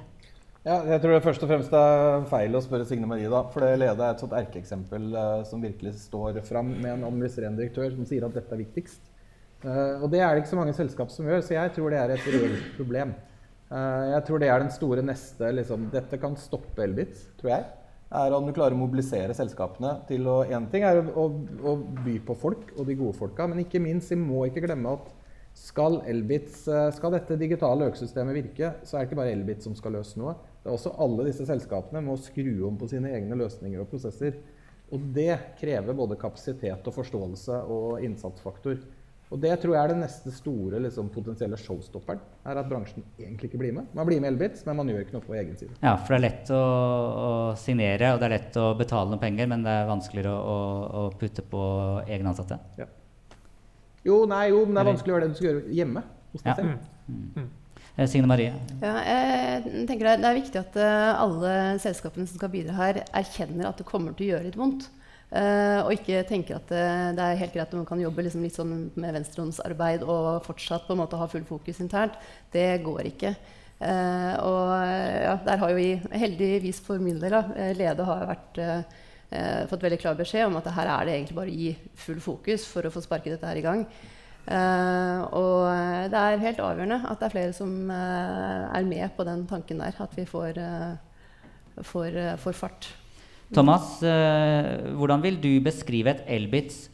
Ja, 0.64 0.78
jeg 0.88 0.96
tror 1.02 1.12
det 1.12 1.24
først 1.26 1.42
og 1.44 1.50
fremst 1.50 1.74
er 1.76 2.22
feil 2.30 2.54
å 2.56 2.60
spørre 2.64 2.86
Signe 2.88 3.04
Marie, 3.08 3.28
da. 3.28 3.42
For 3.52 3.60
det 3.60 3.74
Lede 3.82 4.00
er 4.00 4.14
et 4.14 4.22
sånt 4.22 4.32
erkeeksempel 4.32 5.10
eh, 5.12 5.42
som 5.44 5.60
virkelig 5.60 5.92
står 6.06 6.38
fram 6.46 6.70
med 6.78 6.88
en 6.88 7.04
administrerende 7.10 7.60
direktør 7.60 7.90
som 7.92 8.06
sier 8.08 8.24
at 8.24 8.32
dette 8.32 8.56
er 8.56 8.62
viktigst. 8.62 9.10
Eh, 9.60 10.00
og 10.00 10.08
det 10.14 10.22
er 10.24 10.32
det 10.32 10.40
ikke 10.40 10.54
så 10.54 10.60
mange 10.62 10.72
selskap 10.76 11.12
som 11.12 11.28
gjør, 11.28 11.44
så 11.44 11.58
jeg 11.58 11.74
tror 11.76 11.92
det 11.92 11.98
er 12.00 12.14
et 12.14 12.28
reelt 12.32 12.70
problem. 12.78 13.12
Eh, 13.68 14.06
jeg 14.14 14.24
tror 14.24 14.40
det 14.40 14.48
er 14.54 14.64
den 14.64 14.72
store 14.72 15.04
neste 15.04 15.50
liksom, 15.58 15.84
Dette 15.92 16.20
kan 16.22 16.40
stoppe 16.40 16.86
Elbit, 16.86 17.20
tror 17.42 17.52
jeg. 17.58 17.68
Er 18.24 18.38
om 18.38 18.48
du 18.48 18.56
klarer 18.56 18.72
å 18.72 18.80
mobilisere 18.80 19.36
selskapene 19.36 19.98
til 20.08 20.24
å 20.32 20.38
Én 20.48 20.70
ting 20.72 20.88
er 20.88 21.02
å, 21.02 21.04
å, 21.12 21.28
å 21.60 21.76
by 22.06 22.16
på 22.24 22.38
folk 22.40 22.72
og 22.78 22.88
de 22.88 22.96
gode 23.02 23.20
folka, 23.20 23.50
men 23.52 23.66
ikke 23.66 23.84
minst, 23.84 24.16
vi 24.16 24.20
må 24.22 24.46
ikke 24.48 24.64
glemme 24.64 24.96
at 24.96 25.12
skal 25.54 26.00
Elbitz, 26.10 26.66
eh, 26.68 26.90
skal 26.96 27.14
dette 27.14 27.38
digitale 27.38 27.88
økosystemet 27.90 28.34
virke, 28.36 28.72
så 28.82 28.96
er 28.96 29.04
det 29.04 29.10
ikke 29.10 29.20
bare 29.22 29.36
Elbit 29.36 29.62
som 29.62 29.76
skal 29.78 29.94
løse 29.96 30.18
noe. 30.20 30.34
Det 30.62 30.70
er 30.70 30.74
også 30.74 30.96
alle 31.04 31.28
disse 31.28 31.46
selskapene 31.46 32.02
må 32.02 32.16
skru 32.18 32.66
om 32.68 32.76
på 32.80 32.88
sine 32.90 33.12
egne 33.14 33.38
løsninger 33.38 33.80
og 33.82 33.88
prosesser. 33.92 34.36
Og 34.92 35.00
det 35.14 35.38
krever 35.60 35.96
både 35.96 36.18
kapasitet 36.20 36.86
og 36.90 36.94
forståelse 36.94 37.62
og 37.72 38.04
innsatsfaktor. 38.04 38.82
Og 39.32 39.40
det 39.40 39.54
tror 39.62 39.72
jeg 39.74 39.80
er 39.80 39.90
den 39.94 40.02
neste 40.04 40.30
store 40.34 40.78
liksom, 40.84 41.08
potensielle 41.10 41.56
showstopperen. 41.58 42.20
er 42.44 42.60
At 42.60 42.68
bransjen 42.68 43.02
egentlig 43.18 43.48
ikke 43.50 43.62
blir 43.62 43.72
med. 43.74 43.88
Man 43.96 44.06
blir 44.06 44.20
med 44.20 44.34
Elbits, 44.34 44.66
men 44.66 44.76
man 44.78 44.90
gjør 44.92 45.06
ikke 45.06 45.16
noe 45.16 45.24
på 45.24 45.38
egen 45.38 45.56
side. 45.58 45.72
Ja, 45.80 45.96
for 45.96 46.14
det 46.14 46.18
er 46.18 46.26
lett 46.26 46.52
å, 46.54 46.60
å 46.60 47.30
signere, 47.58 48.12
og 48.12 48.20
det 48.20 48.28
er 48.28 48.36
lett 48.36 48.60
å 48.60 48.68
betale 48.78 49.10
noen 49.10 49.22
penger, 49.22 49.48
men 49.50 49.64
det 49.64 49.72
er 49.72 49.88
vanskeligere 49.90 50.34
å, 50.34 50.58
å 51.00 51.06
putte 51.18 51.46
på 51.50 51.64
egne 52.04 52.34
ansatte. 52.34 52.60
Ja. 52.78 52.86
Jo, 54.04 54.24
nei, 54.28 54.48
jo, 54.52 54.64
men 54.66 54.76
det 54.76 54.82
er 54.82 54.90
vanskelig 54.92 55.12
å 55.12 55.16
gjøre 55.16 55.26
det 55.28 55.34
du 55.34 55.38
skal 55.38 55.48
gjøre 55.50 55.76
hjemme 55.78 56.02
hos 56.32 56.42
deg 56.42 56.50
Ja. 56.50 56.56
selv. 56.58 56.90
Mm. 57.08 57.52
Signe 58.10 58.26
Marie? 58.26 58.52
Ja, 58.82 58.92
jeg 59.06 59.86
tenker 59.86 60.08
det, 60.08 60.16
det 60.24 60.28
er 60.28 60.36
viktig 60.40 60.58
at 60.60 60.76
eh, 60.82 61.22
alle 61.22 61.54
selskapene 61.82 62.26
som 62.26 62.40
skal 62.40 62.50
bidra 62.50 62.74
her, 62.74 63.00
erkjenner 63.14 63.68
at 63.70 63.78
det 63.78 63.86
kommer 63.86 64.16
til 64.18 64.26
å 64.26 64.30
gjøre 64.34 64.48
litt 64.48 64.58
vondt. 64.58 64.88
Uh, 65.34 65.80
og 65.82 65.90
ikke 65.96 66.20
tenker 66.28 66.60
at 66.60 66.68
det, 66.70 66.82
det 67.16 67.24
er 67.24 67.38
helt 67.40 67.54
greit 67.56 67.66
at 67.66 67.74
man 67.74 67.86
kan 67.88 67.98
jobbe 67.98 68.22
liksom 68.22 68.44
litt 68.44 68.54
sånn 68.54 68.74
med 68.94 69.16
venstrehåndsarbeid 69.16 70.04
og 70.06 70.44
fortsatt 70.46 70.84
på 70.86 70.94
en 70.94 71.00
måte 71.00 71.18
ha 71.18 71.26
full 71.26 71.42
fokus 71.48 71.80
internt. 71.82 72.14
Det 72.54 72.68
går 72.84 73.08
ikke. 73.10 73.32
Uh, 73.80 74.34
og 74.46 74.68
ja, 75.24 75.32
der 75.48 75.58
har 75.58 75.72
jo 75.72 75.80
vi 75.80 76.18
heldigvis 76.20 76.78
for 76.86 77.02
min 77.02 77.18
del 77.18 77.34
da, 77.34 77.40
eh, 77.58 77.72
Lede 77.74 78.06
har 78.06 78.22
vært, 78.30 78.60
eh, 78.62 79.02
eh, 79.30 79.62
fått 79.70 79.84
veldig 79.86 80.00
klar 80.02 80.18
beskjed 80.18 80.46
om 80.48 80.56
at 80.60 80.68
her 80.76 80.90
er 80.96 81.06
det 81.08 81.14
egentlig 81.18 81.38
bare 81.38 81.52
å 81.52 81.56
gi 81.62 81.72
full 82.06 82.20
fokus 82.24 82.66
for 82.66 82.86
å 82.86 82.92
få 82.94 83.02
sparket 83.04 83.36
dette 83.36 83.48
her 83.48 83.60
i 83.60 83.64
gang. 83.64 83.86
Eh, 84.44 85.20
og 85.32 86.10
det 86.12 86.20
er 86.20 86.42
helt 86.42 86.60
avgjørende 86.60 86.98
at 87.08 87.20
det 87.22 87.28
er 87.30 87.32
flere 87.32 87.54
som 87.56 87.70
eh, 87.90 88.64
er 88.76 88.84
med 88.88 89.14
på 89.16 89.24
den 89.24 89.46
tanken 89.48 89.80
der. 89.80 89.96
At 90.04 90.12
vi 90.18 90.26
får, 90.28 90.58
eh, 90.60 91.82
får, 91.82 92.10
eh, 92.26 92.36
får 92.42 92.58
fart. 92.58 92.90
Thomas, 93.54 94.02
eh, 94.02 94.90
hvordan 94.98 95.22
vil 95.24 95.40
du 95.40 95.50
beskrive 95.64 96.12
et 96.12 96.24
Elbitz 96.36 96.88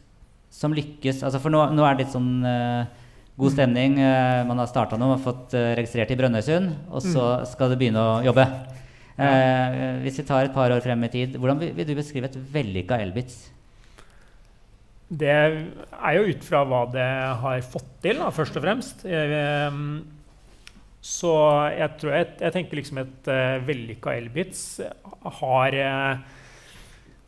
som 0.51 0.73
lykkes? 0.75 1.23
Altså 1.23 1.39
for 1.41 1.51
nå, 1.53 1.63
nå 1.75 1.83
er 1.87 1.95
det 1.95 2.05
litt 2.05 2.15
sånn 2.15 2.43
eh, 2.45 2.85
god 3.39 3.55
stemning. 3.55 3.97
eh, 3.99 4.43
man 4.45 4.59
har 4.59 4.67
starta 4.69 4.99
noe, 4.99 5.17
fått 5.19 5.55
eh, 5.57 5.71
registrert 5.79 6.11
i 6.11 6.17
Brønnøysund, 6.19 6.73
og 6.91 7.01
så 7.01 7.31
skal 7.49 7.71
du 7.71 7.77
begynne 7.79 8.03
å 8.03 8.19
jobbe. 8.23 8.45
Eh, 9.21 9.99
hvis 10.05 10.21
vi 10.21 10.27
tar 10.27 10.47
et 10.47 10.55
par 10.55 10.73
år 10.73 10.83
frem 10.83 11.07
i 11.07 11.11
tid, 11.13 11.35
hvordan 11.37 11.59
vil, 11.61 11.87
du 11.87 11.95
beskrive 11.97 12.29
et 12.31 12.39
vellykka 12.53 13.01
Elbitz? 13.03 13.43
Det 15.11 15.31
er 15.31 16.15
jo 16.15 16.29
ut 16.31 16.45
fra 16.47 16.63
hva 16.63 16.85
det 16.93 17.11
har 17.43 17.61
fått 17.67 17.93
til, 18.03 18.21
da, 18.21 18.31
først 18.31 18.57
og 18.57 18.65
fremst. 18.65 19.05
Eh, 19.05 19.79
Så 21.01 21.31
jeg 21.73 21.97
tror 21.97 22.13
jeg, 22.13 22.27
jeg 22.43 22.53
tenker 22.53 22.77
liksom 22.77 22.99
et 23.01 23.29
uh, 23.33 23.57
vellykka 23.65 24.13
Elbitz 24.19 24.59
har 25.41 25.77
eh, 25.77 26.19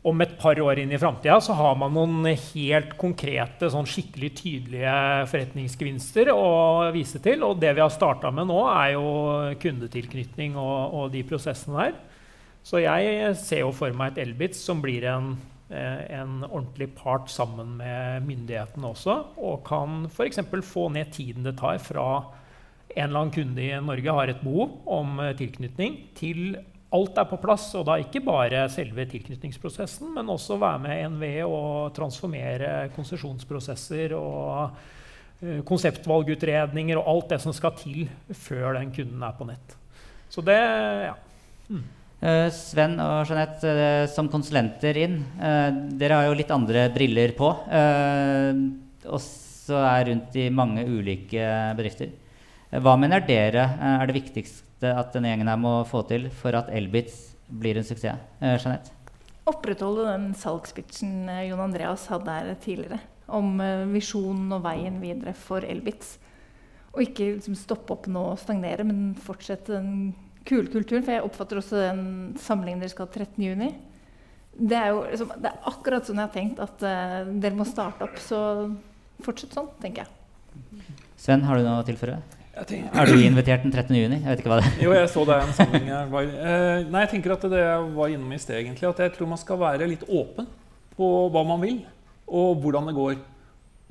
Om 0.04 0.20
et 0.20 0.34
par 0.36 0.58
år 0.60 0.82
inn 0.82 0.90
i 0.92 0.98
framtida 1.00 1.38
så 1.40 1.54
har 1.56 1.78
man 1.80 1.94
noen 1.96 2.26
helt 2.28 2.90
konkrete, 3.00 3.70
sånn 3.72 3.88
skikkelig 3.88 4.30
tydelige 4.36 4.96
forretningsgevinster 5.30 6.28
å 6.34 6.90
vise 6.92 7.22
til. 7.24 7.40
Og 7.46 7.56
det 7.62 7.72
vi 7.72 7.80
har 7.80 7.92
starta 7.92 8.28
med 8.34 8.50
nå, 8.50 8.58
er 8.68 8.90
jo 8.98 9.06
kundetilknytning 9.62 10.58
og, 10.60 10.98
og 10.98 11.08
de 11.14 11.24
prosessene 11.24 11.86
der. 11.86 11.96
Så 12.64 12.84
jeg 12.84 13.32
ser 13.40 13.64
jo 13.64 13.72
for 13.76 13.96
meg 13.96 14.12
et 14.12 14.22
Elbitz 14.26 14.60
som 14.64 14.84
blir 14.84 15.08
en 15.08 15.34
eh, 15.72 16.04
en 16.20 16.44
ordentlig 16.44 16.90
part 16.96 17.32
sammen 17.32 17.78
med 17.80 18.28
myndighetene 18.28 18.92
også, 18.92 19.18
og 19.40 19.64
kan 19.68 20.04
f.eks. 20.12 20.40
få 20.68 20.90
ned 20.92 21.12
tiden 21.16 21.48
det 21.48 21.56
tar 21.60 21.80
fra 21.80 22.06
en 22.94 23.08
eller 23.08 23.24
annen 23.24 23.34
kunde 23.34 23.62
i 23.64 23.72
Norge 23.82 24.14
har 24.16 24.30
et 24.30 24.44
behov 24.44 24.78
om 24.86 25.18
eh, 25.20 25.34
tilknytning, 25.38 25.98
til 26.16 26.58
alt 26.94 27.18
er 27.18 27.28
på 27.28 27.38
plass. 27.42 27.68
Og 27.78 27.86
da 27.88 27.98
ikke 28.00 28.22
bare 28.24 28.66
selve 28.72 29.06
tilknytningsprosessen, 29.10 30.12
men 30.16 30.32
også 30.32 30.58
være 30.60 30.82
med 30.84 31.16
NVE 31.16 31.46
og 31.46 31.94
transformere 31.96 32.90
konsesjonsprosesser 32.94 34.16
og 34.18 34.76
eh, 35.42 35.60
konseptvalgutredninger 35.66 37.00
og 37.00 37.10
alt 37.14 37.34
det 37.34 37.42
som 37.44 37.56
skal 37.56 37.74
til 37.80 38.06
før 38.30 38.78
den 38.78 38.94
kunden 38.94 39.22
er 39.24 39.36
på 39.38 39.48
nett. 39.48 39.78
Så 40.32 40.44
det 40.44 40.58
ja. 40.58 41.14
Eh, 42.24 42.48
Sven 42.54 42.98
og 43.02 43.28
Jeanette, 43.28 43.70
eh, 43.70 44.04
som 44.10 44.30
konsulenter 44.32 44.96
inn, 44.96 45.18
dere 45.98 46.20
har 46.20 46.28
jo 46.28 46.36
litt 46.38 46.52
andre 46.54 46.88
briller 46.94 47.34
på. 47.36 47.50
og 49.04 49.20
så 49.20 49.80
er 49.80 50.10
rundt 50.10 50.36
i 50.36 50.50
mange 50.52 50.84
ulike 50.84 51.44
bedrifter. 51.76 52.12
Hva 52.84 52.96
mener 52.98 53.22
dere 53.24 53.64
er 53.86 54.06
det 54.08 54.16
viktigste 54.16 54.73
at 54.92 55.14
denne 55.14 55.30
gjengen 55.30 55.50
her 55.50 55.60
må 55.60 55.76
få 55.88 56.02
til 56.08 56.28
for 56.34 56.56
at 56.58 56.68
Elbitz 56.74 57.34
blir 57.48 57.78
en 57.78 57.86
suksess? 57.86 58.20
Eh, 58.40 58.56
Jeanette? 58.58 58.92
Opprettholde 59.48 60.06
den 60.08 60.30
salgspitchen 60.40 61.28
eh, 61.28 61.46
Jon 61.50 61.62
Andreas 61.66 62.06
hadde 62.12 62.32
her 62.32 62.54
tidligere. 62.62 63.00
Om 63.28 63.58
eh, 63.60 63.86
visjonen 63.92 64.52
og 64.56 64.62
veien 64.64 65.00
videre 65.02 65.34
for 65.36 65.64
Elbitz. 65.64 66.16
Og 66.94 67.02
ikke 67.04 67.34
liksom, 67.36 67.56
stoppe 67.58 67.96
opp 67.96 68.06
nå 68.08 68.22
og 68.32 68.40
stagnere, 68.40 68.86
men 68.86 69.16
fortsette 69.20 69.74
den 69.74 70.14
kule 70.48 70.70
kulturen. 70.70 71.04
For 71.04 71.16
jeg 71.16 71.26
oppfatter 71.26 71.60
også 71.60 71.82
den 71.82 72.04
samlingen 72.40 72.82
dere 72.84 72.92
skal 72.92 73.08
ha 73.08 73.24
13.6. 73.24 73.74
Det 74.54 74.78
er 74.78 74.92
jo 74.92 75.00
liksom, 75.08 75.32
det 75.42 75.50
er 75.50 75.64
akkurat 75.66 76.06
sånn 76.06 76.20
jeg 76.20 76.28
har 76.28 76.34
tenkt 76.36 76.60
at 76.62 76.84
uh, 76.86 77.30
dere 77.42 77.58
må 77.58 77.66
starte 77.66 78.06
opp. 78.06 78.20
Så 78.22 78.38
fortsett 79.24 79.56
sånn, 79.56 79.72
tenker 79.82 80.04
jeg. 80.04 80.92
Sven, 81.18 81.42
har 81.42 81.58
du 81.58 81.66
noe 81.66 81.80
å 81.82 81.86
tilføre? 81.88 82.20
Er 82.54 83.10
du 83.10 83.18
invitert 83.18 83.64
den 83.64 83.72
13. 83.72 83.96
juni? 83.98 84.20
Jeg 84.20 84.28
vet 84.28 84.42
ikke 84.42 84.52
hva 84.52 84.60
det 84.60 84.68
er. 84.68 84.80
jo, 84.84 84.92
jeg 84.94 85.10
så 85.10 85.24
det 85.26 85.38
en 85.42 85.54
sammenheng 85.56 85.88
her. 85.90 86.12
Eh, 86.22 86.84
nei, 86.86 87.02
jeg 87.02 87.10
tenker 87.16 87.34
at 87.34 87.46
det 87.50 87.62
jeg 87.62 87.86
var 87.96 88.12
innom 88.14 88.34
i 88.34 88.38
sted, 88.38 88.60
egentlig, 88.60 88.86
at 88.88 89.02
jeg 89.02 89.14
tror 89.16 89.30
man 89.32 89.40
skal 89.40 89.58
være 89.60 89.88
litt 89.90 90.04
åpen 90.06 90.46
på 90.94 91.08
hva 91.34 91.42
man 91.48 91.64
vil, 91.64 91.80
og 92.30 92.60
hvordan 92.62 92.90
det 92.90 92.94
går. 92.98 93.16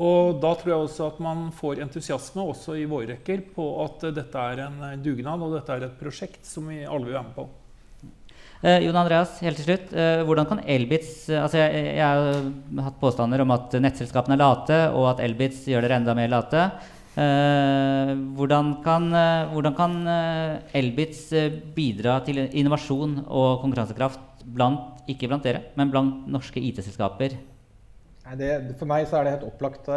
Og 0.03 0.39
da 0.41 0.53
tror 0.57 0.71
jeg 0.71 0.85
også 0.87 1.09
at 1.11 1.19
man 1.21 1.49
får 1.53 1.83
entusiasme 1.83 2.45
også 2.53 2.77
i 2.79 2.87
våre 2.89 3.11
rekker 3.13 3.43
på 3.53 3.67
at 3.83 4.07
dette 4.15 4.45
er 4.53 4.63
en 4.65 4.79
dugnad 5.03 5.43
og 5.43 5.53
dette 5.59 5.75
er 5.75 5.85
et 5.85 5.99
prosjekt 5.99 6.47
som 6.49 6.71
vi 6.71 6.81
alle 6.81 7.11
vil 7.11 7.19
være 7.19 7.27
med 7.27 7.35
på. 7.37 7.49
Eh, 8.63 8.79
Jon 8.85 8.95
Andreas, 8.95 9.35
helt 9.43 9.59
til 9.59 9.67
slutt. 9.67 9.89
Eh, 9.91 10.23
hvordan 10.23 10.47
kan 10.47 10.63
Elbits 10.63 11.27
eh, 11.27 11.41
altså 11.43 11.59
jeg, 11.59 11.97
jeg 11.97 12.03
har 12.07 12.85
hatt 12.85 12.99
påstander 13.01 13.43
om 13.43 13.51
at 13.51 13.75
nettselskapene 13.83 14.37
er 14.37 14.41
late, 14.41 14.77
og 14.95 15.09
at 15.11 15.23
Elbits 15.25 15.65
gjør 15.67 15.83
dere 15.83 15.99
enda 15.99 16.15
mer 16.15 16.31
late. 16.31 16.61
Eh, 17.13 18.11
hvordan 18.33 18.81
kan, 18.81 19.03
eh, 19.13 19.51
hvordan 19.53 19.75
kan 19.77 19.91
eh, 20.09 20.79
Elbits 20.79 21.27
eh, 21.37 21.51
bidra 21.75 22.15
til 22.25 22.39
innovasjon 22.41 23.19
og 23.27 23.61
konkurransekraft 23.61 24.41
blant, 24.49 25.03
ikke 25.05 25.29
blant 25.29 25.45
dere, 25.45 25.61
men 25.77 25.91
blant 25.93 26.25
norske 26.25 26.57
IT-selskaper? 26.57 27.37
For 28.23 28.89
meg 28.89 29.05
så 29.05 29.19
er 29.19 29.27
det 29.27 29.35
helt 29.35 29.45
opplagt. 29.45 29.91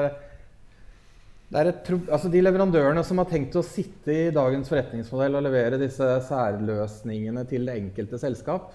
Altså 1.57 2.29
de 2.29 2.42
leverandørene 2.42 3.05
som 3.07 3.22
har 3.22 3.31
tenkt 3.31 3.57
å 3.57 3.64
sitte 3.64 4.12
i 4.12 4.35
dagens 4.35 4.68
forretningsmodell 4.68 5.38
og 5.38 5.46
levere 5.46 5.81
disse 5.81 6.11
særløsningene 6.29 7.46
til 7.48 7.64
det 7.70 7.79
enkelte 7.81 8.20
selskap, 8.20 8.74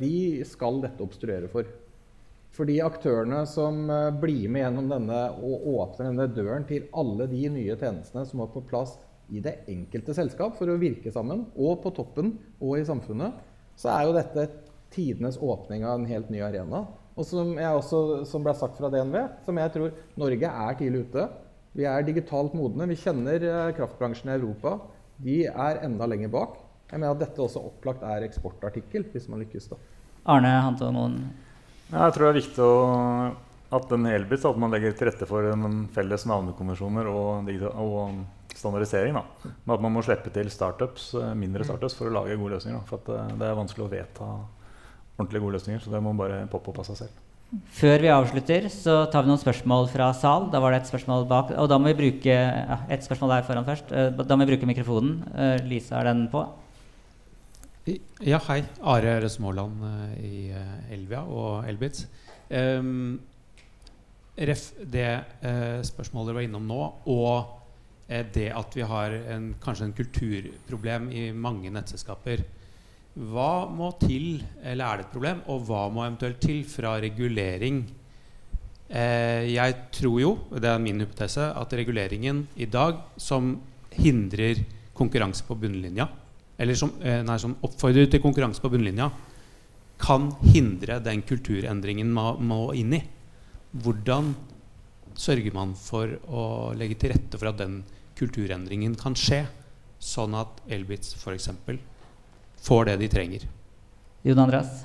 de 0.00 0.16
skal 0.48 0.80
dette 0.82 1.04
obstruere 1.04 1.50
for. 1.52 1.68
For 2.54 2.68
de 2.70 2.76
aktørene 2.86 3.40
som 3.50 3.88
eh, 3.90 4.12
blir 4.14 4.46
med 4.52 4.62
gjennom 4.62 4.90
denne 4.92 5.20
og 5.42 5.66
åpner 5.74 6.12
denne 6.12 6.28
døren 6.30 6.66
til 6.68 6.86
alle 6.94 7.26
de 7.30 7.48
nye 7.50 7.74
tjenestene 7.80 8.22
som 8.28 8.42
må 8.42 8.46
på 8.52 8.62
plass 8.68 8.94
i 9.34 9.40
det 9.42 9.56
enkelte 9.72 10.14
selskap 10.14 10.54
for 10.58 10.70
å 10.70 10.78
virke 10.78 11.10
sammen, 11.10 11.46
og 11.56 11.80
på 11.82 11.90
toppen 11.96 12.34
og 12.60 12.76
i 12.78 12.84
samfunnet, 12.86 13.34
så 13.80 13.90
er 13.94 14.06
jo 14.06 14.14
dette 14.14 14.44
tidenes 14.94 15.40
åpning 15.42 15.82
av 15.86 15.96
en 15.98 16.06
helt 16.06 16.28
ny 16.30 16.42
arena. 16.44 16.84
Og 17.14 17.26
som, 17.26 17.54
også, 17.56 18.22
som 18.28 18.44
ble 18.44 18.54
sagt 18.58 18.78
fra 18.78 18.90
DNV, 18.92 19.16
som 19.46 19.58
jeg 19.58 19.72
tror 19.74 19.96
Norge 20.20 20.50
er 20.50 20.78
tidlig 20.78 21.06
ute. 21.08 21.26
Vi 21.74 21.86
er 21.90 22.06
digitalt 22.06 22.54
modne. 22.54 22.86
Vi 22.90 22.98
kjenner 22.98 23.42
eh, 23.48 23.72
kraftbransjen 23.74 24.30
i 24.30 24.36
Europa. 24.36 24.76
De 25.24 25.40
er 25.50 25.82
enda 25.86 26.06
lenger 26.10 26.30
bak. 26.30 26.60
Jeg 26.90 27.00
mener 27.00 27.16
at 27.16 27.22
dette 27.24 27.42
også 27.42 27.62
opplagt 27.66 28.04
er 28.06 28.26
eksportartikkel, 28.26 29.08
hvis 29.10 29.26
man 29.30 29.42
lykkes. 29.42 29.72
da. 29.72 29.80
Arne 30.30 30.52
Hanton 30.62 30.94
Moen. 30.94 31.18
Ja, 31.92 32.06
jeg 32.06 32.14
tror 32.16 32.24
det 32.26 32.30
er 32.32 32.38
viktig 32.40 32.64
å, 32.64 32.76
at 33.76 33.90
den 33.90 34.06
Elbit, 34.08 34.46
at 34.48 34.60
man 34.60 34.72
legger 34.72 34.94
til 34.96 35.10
rette 35.10 35.26
for 35.28 35.46
en 35.50 35.84
felles 35.94 36.24
navnekonvensjoner 36.30 37.10
og, 37.10 37.50
og 37.74 38.54
standardisering. 38.54 39.18
Da. 39.18 39.52
Men 39.66 39.74
at 39.76 39.84
man 39.84 39.94
må 39.96 40.02
slippe 40.06 40.32
til 40.34 40.50
startups, 40.52 41.10
eh, 41.18 41.34
mindre 41.38 41.66
startups 41.66 41.96
for 41.98 42.08
å 42.10 42.14
lage 42.20 42.38
gode 42.40 42.56
løsninger. 42.56 42.80
Da. 42.80 42.88
For 42.88 43.02
at 43.02 43.12
eh, 43.14 43.36
det 43.40 43.50
er 43.50 43.60
vanskelig 43.60 43.86
å 43.86 43.92
vedta 43.92 44.30
ordentlig 45.18 45.44
gode 45.44 45.58
løsninger, 45.58 45.84
så 45.84 45.92
det 45.94 46.02
må 46.02 46.14
bare 46.18 46.44
poppe 46.50 46.72
opp 46.72 46.82
av 46.82 46.88
seg 46.88 47.04
selv. 47.04 47.20
Før 47.76 48.02
vi 48.02 48.10
avslutter, 48.10 48.64
så 48.72 48.96
tar 49.12 49.22
vi 49.22 49.30
noen 49.30 49.42
spørsmål 49.42 49.86
fra 49.92 50.08
sal. 50.16 50.48
Da 50.50 50.58
var 50.62 50.74
det 50.74 50.80
et 50.82 50.90
spørsmål 50.90 51.28
bak. 51.30 51.52
Og 51.60 51.68
da 51.70 51.78
må 51.78 51.92
vi 51.92 51.98
bruke 52.00 52.34
ja, 52.34 52.80
et 52.90 53.04
spørsmål 53.06 53.36
der 53.36 53.46
foran 53.46 53.68
først. 53.68 53.92
Eh, 53.94 54.10
Da 54.18 54.38
må 54.38 54.46
vi 54.46 54.54
bruke 54.54 54.70
mikrofonen. 54.70 55.20
Lisa, 55.68 56.00
er 56.00 56.10
den 56.10 56.26
på? 56.32 56.46
Ja, 57.84 58.38
hei. 58.46 58.62
Are 58.88 59.18
Røsmåland 59.20 59.82
eh, 59.84 60.12
i 60.24 60.38
eh, 60.56 60.92
Elvia 60.94 61.18
og 61.28 61.66
Elbitz. 61.68 62.06
Um, 62.48 63.18
ref 64.40 64.62
det 64.88 65.10
uh, 65.42 65.82
spørsmålet 65.84 66.30
dere 66.30 66.38
var 66.38 66.46
innom 66.46 66.64
nå, 66.68 66.78
og 67.12 67.60
det 68.08 68.46
at 68.52 68.74
vi 68.76 68.84
har 68.88 69.14
en, 69.34 69.50
kanskje 69.60 69.86
en 69.86 69.94
kulturproblem 69.96 71.10
i 71.12 71.26
mange 71.36 71.70
nettselskaper. 71.72 72.42
Hva 73.14 73.66
må 73.68 73.92
til, 74.00 74.42
eller 74.62 74.84
er 74.84 75.00
det 75.02 75.06
et 75.06 75.12
problem, 75.12 75.44
og 75.52 75.68
hva 75.68 75.84
må 75.92 76.06
eventuelt 76.06 76.40
til 76.40 76.64
fra 76.68 76.96
regulering? 77.04 77.84
Eh, 78.88 79.52
jeg 79.52 79.78
tror 79.92 80.18
jo, 80.20 80.34
det 80.56 80.72
er 80.72 80.82
min 80.82 81.04
hypotese, 81.04 81.52
at 81.52 81.76
reguleringen 81.76 82.46
i 82.56 82.68
dag 82.68 83.00
som 83.20 83.58
hindrer 83.92 84.64
konkurranse 84.96 85.44
på 85.44 85.56
bunnlinja, 85.60 86.08
eller 86.58 86.74
som, 86.78 86.92
eh, 87.02 87.22
nei, 87.22 87.38
som 87.38 87.56
oppfordrer 87.62 88.10
til 88.10 88.22
konkurranse 88.22 88.62
på 88.62 88.70
bunnlinja, 88.70 89.10
kan 89.98 90.30
hindre 90.42 91.00
den 91.02 91.22
kulturendringen 91.22 92.10
man 92.12 92.42
må 92.42 92.74
inn 92.74 92.94
i. 92.94 93.02
Hvordan 93.74 94.34
sørger 95.14 95.54
man 95.54 95.74
for 95.78 96.10
å 96.26 96.74
legge 96.76 96.98
til 96.98 97.14
rette 97.14 97.38
for 97.38 97.50
at 97.50 97.58
den 97.58 97.82
kulturendringen 98.18 98.96
kan 98.98 99.16
skje, 99.18 99.44
sånn 99.98 100.34
at 100.38 100.60
Elbitz 100.68 101.14
f.eks. 101.18 101.48
får 102.64 102.84
det 102.90 102.98
de 103.02 103.08
trenger? 103.08 103.46
Jon 104.24 104.38
Andreas? 104.38 104.84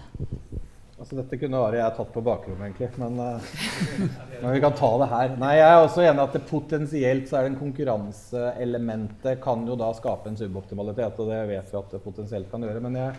Altså, 0.99 1.15
dette 1.15 1.37
kunne 1.39 1.59
Are 1.63 1.77
jeg 1.79 1.95
tatt 1.95 2.09
på 2.11 2.21
bakrommet, 2.27 2.73
egentlig. 2.73 2.89
Men, 2.99 3.19
uh, 3.23 4.09
men 4.41 4.51
vi 4.51 4.61
kan 4.63 4.75
ta 4.75 4.89
det 4.99 5.07
her. 5.13 5.35
Nei, 5.39 5.53
Jeg 5.55 5.67
er 5.71 5.83
også 5.85 6.03
enig 6.03 6.23
at 6.25 6.35
det 6.35 6.41
potensielt 6.49 7.29
så 7.29 7.39
er 7.39 7.45
det 7.45 7.53
en 7.53 7.61
konkurranseelementet 7.61 9.39
kan 9.43 9.63
jo 9.67 9.77
da 9.79 9.93
skape 9.95 10.27
en 10.27 10.39
suboptimalitet. 10.39 11.21
Og 11.23 11.31
det 11.31 11.39
vet 11.53 11.71
vi 11.71 11.79
at 11.79 11.93
det 11.95 12.03
potensielt 12.03 12.51
kan 12.51 12.67
gjøre. 12.67 12.83
Men 12.83 12.99
jeg 12.99 13.15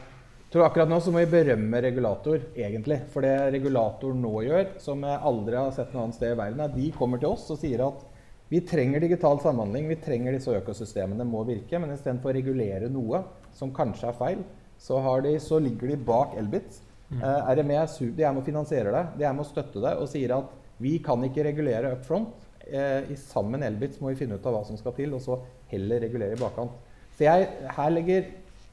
tror 0.53 0.67
akkurat 0.67 0.93
nå 0.93 0.99
så 1.01 1.15
må 1.15 1.23
vi 1.23 1.33
berømme 1.33 1.81
regulator, 1.87 2.45
egentlig. 2.53 3.01
For 3.15 3.25
det 3.25 3.33
regulator 3.57 4.13
nå 4.27 4.35
gjør, 4.45 4.69
som 4.85 5.09
jeg 5.09 5.25
aldri 5.33 5.57
har 5.63 5.73
sett 5.79 5.97
noe 5.97 6.05
annet 6.05 6.21
sted 6.21 6.35
i 6.35 6.41
verden, 6.43 6.61
er 6.61 6.77
de 6.77 6.93
kommer 7.01 7.23
til 7.23 7.33
oss 7.33 7.49
og 7.49 7.63
sier 7.65 7.87
at 7.87 8.05
vi 8.51 8.61
trenger 8.67 9.01
digital 9.01 9.39
samhandling, 9.41 9.87
vi 9.87 9.97
trenger 10.03 10.35
disse 10.35 10.53
økosystemene 10.59 11.25
må 11.25 11.47
virke, 11.47 11.79
men 11.79 11.95
istedenfor 11.95 12.33
å 12.33 12.35
regulere 12.35 12.89
noe 12.91 13.23
som 13.55 13.71
kanskje 13.73 14.09
er 14.11 14.17
feil, 14.19 14.41
så, 14.81 14.99
de, 15.23 15.37
så 15.39 15.61
ligger 15.63 15.93
de 15.93 16.01
bak 16.03 16.35
Elbit. 16.41 16.81
Eh, 17.19 17.53
RME 17.59 17.79
er 17.81 17.89
de 18.17 18.25
er 18.25 18.33
med 18.33 18.43
og 18.43 18.47
finansierer 18.47 18.95
det, 18.95 19.05
de 19.19 19.27
er 19.27 19.35
med 19.35 19.45
og 19.45 19.51
støtter 19.51 19.83
det 19.83 19.95
og 19.99 20.09
sier 20.11 20.37
at 20.37 20.53
vi 20.81 20.99
kan 21.05 21.23
ikke 21.27 21.45
regulere 21.45 21.93
up 21.97 22.07
front. 22.07 22.47
Uh, 22.71 23.03
I 23.11 23.17
sammen 23.19 23.65
Elbit 23.67 23.97
må 24.01 24.13
vi 24.13 24.21
finne 24.21 24.37
ut 24.39 24.45
av 24.47 24.55
hva 24.55 24.61
som 24.65 24.77
skal 24.79 24.95
til, 24.95 25.13
og 25.17 25.21
så 25.25 25.41
heller 25.73 26.01
regulere 26.05 26.37
i 26.37 26.41
bakkant. 26.41 26.77
Så 27.19 27.27
jeg, 27.27 27.49
her 27.77 27.91
legger 27.91 28.29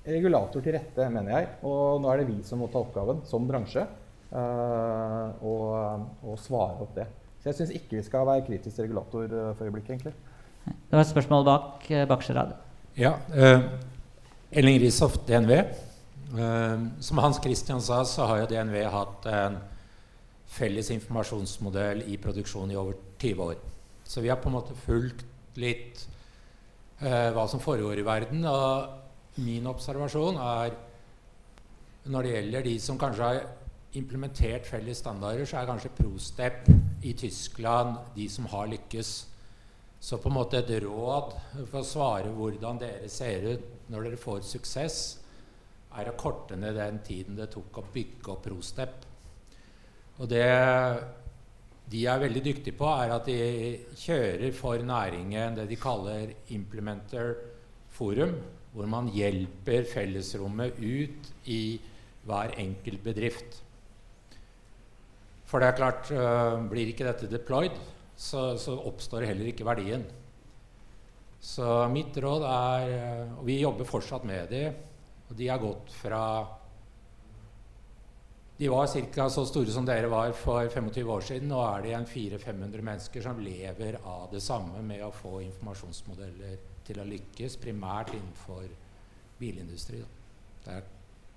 regulator 0.05 0.63
til 0.63 0.77
rette, 0.77 1.07
mener 1.11 1.33
jeg. 1.33 1.47
Og 1.67 2.03
nå 2.03 2.11
er 2.11 2.21
det 2.21 2.27
vi 2.29 2.37
som 2.45 2.61
må 2.61 2.69
ta 2.71 2.83
oppgaven 2.83 3.23
som 3.27 3.47
bransje 3.49 3.83
uh, 3.83 5.33
og, 5.41 6.05
og 6.21 6.37
svare 6.45 6.85
opp 6.85 6.93
det. 6.99 7.07
Så 7.41 7.51
jeg 7.51 7.57
syns 7.61 7.75
ikke 7.77 7.99
vi 7.99 8.03
skal 8.03 8.25
være 8.27 8.45
kritisk 8.47 8.75
til 8.75 8.87
regulator 8.87 9.23
eh, 9.23 9.51
for 9.55 9.67
øyeblikket, 9.69 9.91
egentlig. 9.93 10.13
Det 10.67 10.97
var 10.97 10.99
et 10.99 11.11
spørsmål 11.13 11.45
bak 11.47 11.85
eh, 11.91 12.07
bakerste. 12.09 12.43
Ja, 12.99 13.13
eh, 13.31 13.61
Elling 14.51 14.81
Risoft, 14.81 15.21
DNV. 15.29 15.61
Eh, 16.35 16.77
som 16.99 17.17
Hans 17.23 17.39
Christian 17.43 17.81
sa, 17.81 18.01
så 18.05 18.27
har 18.27 18.41
jo 18.41 18.49
DNV 18.51 18.81
hatt 18.91 19.27
en 19.31 19.57
felles 20.47 20.89
informasjonsmodell 20.91 22.03
i 22.07 22.17
produksjon 22.19 22.71
i 22.71 22.79
over 22.79 22.97
20 23.19 23.43
år. 23.43 23.59
Så 24.07 24.23
vi 24.23 24.31
har 24.31 24.39
på 24.41 24.49
en 24.49 24.57
måte 24.57 24.75
fulgt 24.85 25.23
litt 25.59 26.03
eh, 26.99 27.29
hva 27.35 27.47
som 27.47 27.63
foregår 27.63 27.99
i 27.99 28.07
verden. 28.07 28.43
Og 28.47 29.39
min 29.43 29.67
observasjon 29.69 30.39
er 30.41 30.75
når 32.07 32.23
det 32.23 32.35
gjelder 32.35 32.67
de 32.67 32.75
som 32.79 32.99
kanskje 32.99 33.29
har 33.29 33.41
implementert 33.97 34.67
felles 34.67 34.99
standarder, 35.01 35.47
så 35.47 35.59
er 35.59 35.69
kanskje 35.69 35.95
Prostep 35.95 36.67
i 37.03 37.13
Tyskland 37.17 37.97
de 38.15 38.27
som 38.31 38.47
har 38.51 38.69
lykkes. 38.71 39.13
Så 39.99 40.19
på 40.21 40.29
en 40.29 40.37
måte 40.37 40.59
et 40.59 40.71
råd 40.83 41.33
for 41.71 41.79
å 41.81 41.87
svare 41.87 42.31
hvordan 42.35 42.79
dere 42.81 43.09
ser 43.11 43.47
ut 43.47 43.89
når 43.91 44.09
dere 44.09 44.19
får 44.21 44.43
suksess, 44.45 44.99
er 45.95 46.09
å 46.09 46.17
korte 46.19 46.57
ned 46.59 46.75
den 46.77 46.99
tiden 47.05 47.37
det 47.37 47.49
tok 47.53 47.79
å 47.79 47.87
bygge 47.93 48.33
opp 48.33 48.43
Prostep. 48.45 49.07
Og 50.17 50.27
det 50.29 50.45
de 51.87 52.01
er 52.03 52.19
veldig 52.19 52.43
dyktige 52.43 52.75
på, 52.75 52.87
er 52.99 53.13
at 53.15 53.27
de 53.29 53.37
kjører 53.95 54.51
for 54.55 54.81
næringen 54.83 55.55
det 55.55 55.69
de 55.69 55.77
kaller 55.79 56.33
Implementer 56.51 57.37
Forum, 57.95 58.33
hvor 58.73 58.89
man 58.91 59.07
hjelper 59.13 59.87
fellesrommet 59.87 60.81
ut 60.83 61.31
i 61.47 61.79
hver 62.27 62.51
enkelt 62.59 63.03
bedrift. 63.05 63.61
For 65.47 65.63
det 65.63 65.69
er 65.69 65.77
klart, 65.79 66.11
øh, 66.11 66.67
blir 66.67 66.91
ikke 66.91 67.07
dette 67.07 67.29
deployed, 67.31 67.77
så, 68.19 68.57
så 68.59 68.75
oppstår 68.89 69.29
heller 69.29 69.47
ikke 69.47 69.65
verdien. 69.65 70.03
Så 71.39 71.87
mitt 71.93 72.17
råd 72.19 72.43
er 72.49 72.91
øh, 72.97 73.39
Og 73.39 73.45
vi 73.47 73.61
jobber 73.61 73.87
fortsatt 73.87 74.25
med 74.27 74.51
de, 74.51 74.65
og 75.27 75.35
de 75.35 75.49
har 75.51 75.59
gått 75.61 75.91
fra 75.91 76.21
De 78.57 78.69
var 78.73 78.87
ca. 78.87 79.27
så 79.29 79.43
store 79.45 79.69
som 79.69 79.85
dere 79.85 80.09
var 80.09 80.31
for 80.33 80.65
25 80.65 81.09
år 81.13 81.21
siden. 81.21 81.51
Nå 81.51 81.59
er 81.61 81.81
det 81.83 81.89
igjen 81.91 82.07
400-500 82.09 82.81
mennesker 82.81 83.21
som 83.21 83.39
lever 83.39 83.99
av 84.01 84.31
det 84.31 84.41
samme 84.41 84.81
med 84.81 85.03
å 85.05 85.11
få 85.13 85.43
informasjonsmodeller 85.45 86.55
til 86.87 87.01
å 87.03 87.05
lykkes, 87.05 87.59
primært 87.61 88.15
innenfor 88.15 88.65
bilindustri. 89.37 89.99
Da. 90.01 90.07
Der 90.65 90.87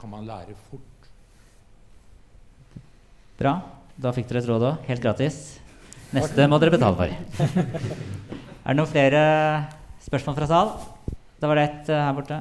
kan 0.01 0.15
man 0.15 0.25
lære 0.25 0.57
fort. 0.71 1.11
Bra. 3.37 3.59
Da 4.01 4.15
fikk 4.17 4.31
dere 4.31 4.41
et 4.41 4.49
råd 4.49 4.65
òg. 4.65 4.87
Helt 4.89 5.05
gratis. 5.05 5.37
Neste 6.17 6.47
må 6.49 6.57
dere 6.63 6.73
betale 6.73 6.97
for. 6.97 7.13
Er 8.65 8.73
det 8.73 8.79
noen 8.79 8.89
flere 8.91 9.21
spørsmål 10.05 10.37
fra 10.37 10.49
sal? 10.49 10.73
Da 11.41 11.49
var 11.51 11.61
det 11.61 11.67
ett 11.69 11.93
uh, 11.93 12.01
her 12.01 12.17
borte. 12.17 12.41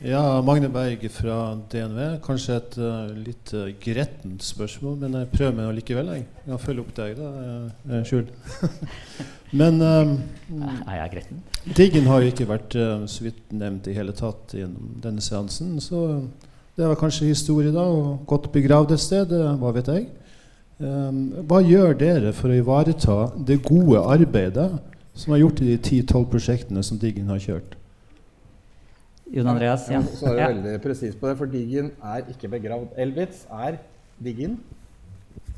Ja, 0.00 0.40
Magne 0.40 0.70
Berg 0.72 1.02
fra 1.12 1.58
DNV. 1.68 1.98
Kanskje 2.24 2.54
et 2.56 2.76
uh, 2.80 3.10
litt 3.20 3.50
uh, 3.52 3.66
grettent 3.82 4.40
spørsmål, 4.40 4.94
men 5.02 5.16
jeg 5.18 5.28
prøver 5.34 5.56
meg 5.58 5.74
likevel. 5.76 6.06
Jeg, 6.16 6.22
kan 6.46 6.60
følge 6.62 6.84
opp 6.86 6.94
deg, 6.96 7.18
da. 7.18 7.26
Uh, 7.84 7.98
Skjul. 8.08 8.22
men 9.60 9.76
um, 9.84 10.14
Er 10.88 11.02
jeg 11.02 11.10
gretten? 11.12 11.42
Diggen 11.76 12.08
har 12.08 12.24
jo 12.24 12.30
ikke 12.32 12.46
vært 12.48 12.76
så 13.12 13.26
vidt 13.26 13.52
nevnt 13.52 13.90
i 13.92 13.96
hele 13.98 14.14
tatt 14.16 14.54
gjennom 14.56 14.94
denne 15.04 15.20
seansen. 15.20 15.74
Så 15.84 16.00
det 16.80 16.88
var 16.88 16.96
kanskje 16.96 17.28
historie, 17.28 17.68
da, 17.74 17.84
og 17.84 18.22
godt 18.30 18.48
begravd 18.54 18.94
et 18.96 19.04
sted. 19.04 19.34
Hva 19.60 19.74
vet 19.76 19.90
jeg. 19.92 20.06
Um, 20.80 21.26
hva 21.44 21.60
gjør 21.60 21.92
dere 22.00 22.32
for 22.32 22.48
å 22.48 22.56
ivareta 22.56 23.18
det 23.36 23.60
gode 23.68 24.00
arbeidet 24.00 24.70
som 25.12 25.36
er 25.36 25.42
gjort 25.42 25.60
i 25.60 25.74
de 25.74 25.76
10-12 25.76 26.24
prosjektene 26.32 26.86
som 26.88 26.96
Diggen 26.96 27.28
har 27.28 27.44
kjørt? 27.44 27.76
Jon 29.30 29.46
Andreas, 29.46 29.86
ja. 29.92 30.00
Så 30.02 30.26
er 30.26 30.34
du 30.34 30.40
ja. 30.40 30.50
veldig 30.50 30.78
presis 30.82 31.14
på 31.14 31.28
det, 31.30 31.36
for 31.38 31.50
Diggen 31.50 31.92
er 32.02 32.26
ikke 32.32 32.50
begravd. 32.50 32.96
Elbitz 32.98 33.44
er 33.54 33.78
Diggen. 34.18 34.56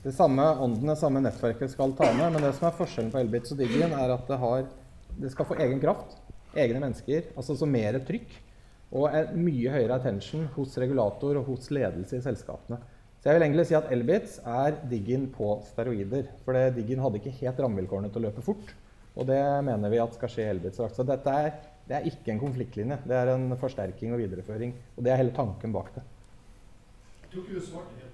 Det 0.03 0.13
samme 0.13 0.45
ånden, 0.61 0.91
det 0.91 0.99
samme 1.01 1.23
nettverket 1.25 1.73
skal 1.73 1.95
ta 1.97 2.11
med, 2.13 2.35
men 2.35 2.45
det 2.45 2.53
som 2.59 2.69
er 2.69 2.77
forskjellen 2.77 3.13
på 3.15 3.23
Elbitz 3.23 3.55
og 3.55 3.63
Diggen, 3.63 3.95
er 3.97 4.13
at 4.13 4.29
det, 4.29 4.39
har, 4.43 4.67
det 5.25 5.31
skal 5.33 5.49
få 5.49 5.57
egen 5.63 5.81
kraft, 5.81 6.19
egne 6.53 6.83
mennesker, 6.83 7.31
altså 7.33 7.57
så 7.57 7.69
mer 7.71 7.97
trykk. 8.05 8.35
Og 8.93 9.07
en 9.09 9.39
mye 9.41 9.73
høyere 9.73 9.97
attention 9.97 10.45
hos 10.53 10.77
regulator 10.77 11.39
og 11.41 11.49
hos 11.49 11.71
ledelse 11.73 12.19
i 12.19 12.25
selskapene. 12.25 12.77
Så 13.23 13.31
jeg 13.31 13.39
vil 13.39 13.47
egentlig 13.47 13.65
si 13.71 13.77
at 13.79 13.89
Elbitz 13.95 14.41
er 14.45 14.77
Diggin 14.91 15.29
på 15.33 15.55
steroider. 15.71 16.29
For 16.45 16.59
Diggin 16.77 17.01
hadde 17.01 17.23
ikke 17.23 17.33
helt 17.39 17.61
rammevilkårene 17.63 18.13
til 18.13 18.21
å 18.21 18.27
løpe 18.27 18.45
fort. 18.45 18.75
Og 19.17 19.29
det 19.29 19.41
mener 19.65 19.93
vi 19.93 20.01
at 20.03 20.17
skal 20.19 20.33
skje 20.33 20.45
i 20.45 20.53
Elbitz. 20.57 20.83
Så 20.93 21.07
dette 21.09 21.37
er, 21.47 21.55
det 21.89 21.97
er 21.99 22.07
ikke 22.09 22.33
en 22.33 22.41
konfliktlinje. 22.41 22.99
Det 23.09 23.17
er 23.17 23.35
en 23.35 23.57
forsterking 23.61 24.15
og 24.15 24.23
videreføring. 24.23 24.75
Og 24.97 25.05
det 25.05 25.13
er 25.13 25.17
hele 25.21 25.35
tanken 25.37 25.73
bak 25.75 25.89
det. 25.97 26.03
Jeg 27.23 27.29
tror 27.33 27.43
ikke 27.43 27.55
du 27.59 27.67
svarte 27.67 27.93
helt 27.99 28.13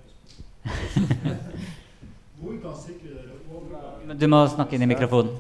på 4.09 4.15
Du 4.21 4.27
må 4.31 4.47
snakke 4.49 4.77
inn 4.77 4.85
i 4.87 4.91
mikrofonen. 4.91 5.33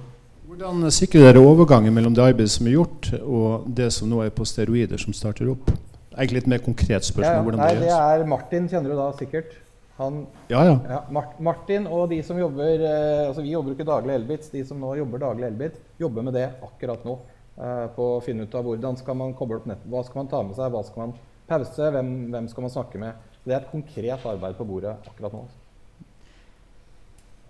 Hvordan 0.48 0.90
sikrer 0.90 1.28
dere 1.28 1.40
overgangen 1.44 1.94
mellom 1.94 2.14
det 2.16 2.24
arbeidet 2.24 2.50
som 2.50 2.66
er 2.66 2.78
gjort, 2.78 3.10
og 3.20 3.66
det 3.68 3.92
som 3.94 4.08
nå 4.10 4.22
er 4.24 4.32
på 4.34 4.46
steroider, 4.48 4.98
som 4.98 5.12
starter 5.14 5.50
opp? 5.52 5.70
Egentlig 6.16 6.40
litt 6.40 6.50
mer 6.50 6.62
konkret 6.64 7.06
spørsmål. 7.06 7.54
Ja, 7.54 7.60
nei, 7.60 7.74
det 7.84 7.92
er 7.94 8.24
Martin, 8.26 8.66
kjenner 8.70 8.90
du 8.90 8.96
da 8.98 9.10
sikkert. 9.18 9.52
Han, 9.98 10.22
ja, 10.50 10.62
ja. 10.64 10.74
ja 10.86 11.22
Martin 11.42 11.86
og 11.90 12.08
de 12.12 12.20
som 12.22 12.38
jobber 12.38 12.84
eh, 12.86 13.24
altså 13.26 13.42
Vi 13.42 13.50
jobber 13.50 13.74
ikke 13.74 13.86
daglig 13.86 14.14
Elbit. 14.14 14.44
De 14.52 14.60
som 14.66 14.78
nå 14.78 14.92
jobber 14.94 15.18
daglig 15.24 15.48
Elbit, 15.48 15.80
jobber 15.98 16.26
med 16.26 16.38
det 16.38 16.44
akkurat 16.62 17.02
nå. 17.06 17.16
Eh, 17.58 17.86
på 17.90 18.04
å 18.14 18.18
finne 18.22 18.44
ut 18.46 18.52
av 18.54 18.66
hvordan 18.68 18.96
skal 19.00 19.16
man 19.18 19.32
koble 19.34 19.58
opp 19.58 19.64
nettet. 19.66 19.88
Hva 19.90 20.04
skal 20.06 20.20
man 20.20 20.28
ta 20.30 20.44
med 20.46 20.54
seg? 20.54 20.70
Hva 20.70 20.82
skal 20.86 21.02
man 21.02 21.14
pause? 21.48 21.88
Hvem, 21.94 22.12
hvem 22.30 22.46
skal 22.52 22.64
man 22.64 22.74
snakke 22.74 23.00
med? 23.02 23.24
Det 23.42 23.54
er 23.54 23.64
et 23.64 23.72
konkret 23.72 24.26
arbeid 24.30 24.54
på 24.54 24.66
bordet 24.68 24.94
akkurat 25.10 25.34
nå. 25.34 25.40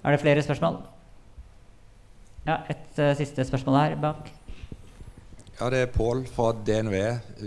Er 0.06 0.14
det 0.14 0.22
flere 0.22 0.44
spørsmål? 0.46 0.80
Ja, 2.46 2.62
et 2.72 3.00
uh, 3.02 3.12
siste 3.18 3.44
spørsmål 3.44 3.76
her 3.76 3.98
bak. 4.00 4.32
Ja, 5.58 5.68
Det 5.74 5.82
er 5.82 5.92
Pål 5.92 6.24
fra 6.30 6.54
DNV. 6.54 6.96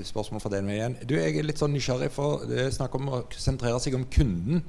Spørsmål 0.05 0.43
fra 0.43 0.53
DNV 0.53 0.76
igjen. 0.76 0.99
Du, 1.07 1.16
Jeg 1.16 1.39
er 1.39 1.47
litt 1.47 1.62
sånn 1.62 1.74
nysgjerrig, 1.74 2.12
for 2.14 2.45
det 2.45 2.66
er 2.68 2.74
snakk 2.76 2.93
om 2.99 3.09
å 3.09 3.24
sentrere 3.34 3.80
seg 3.82 3.97
om 3.97 4.05
kunden. 4.12 4.62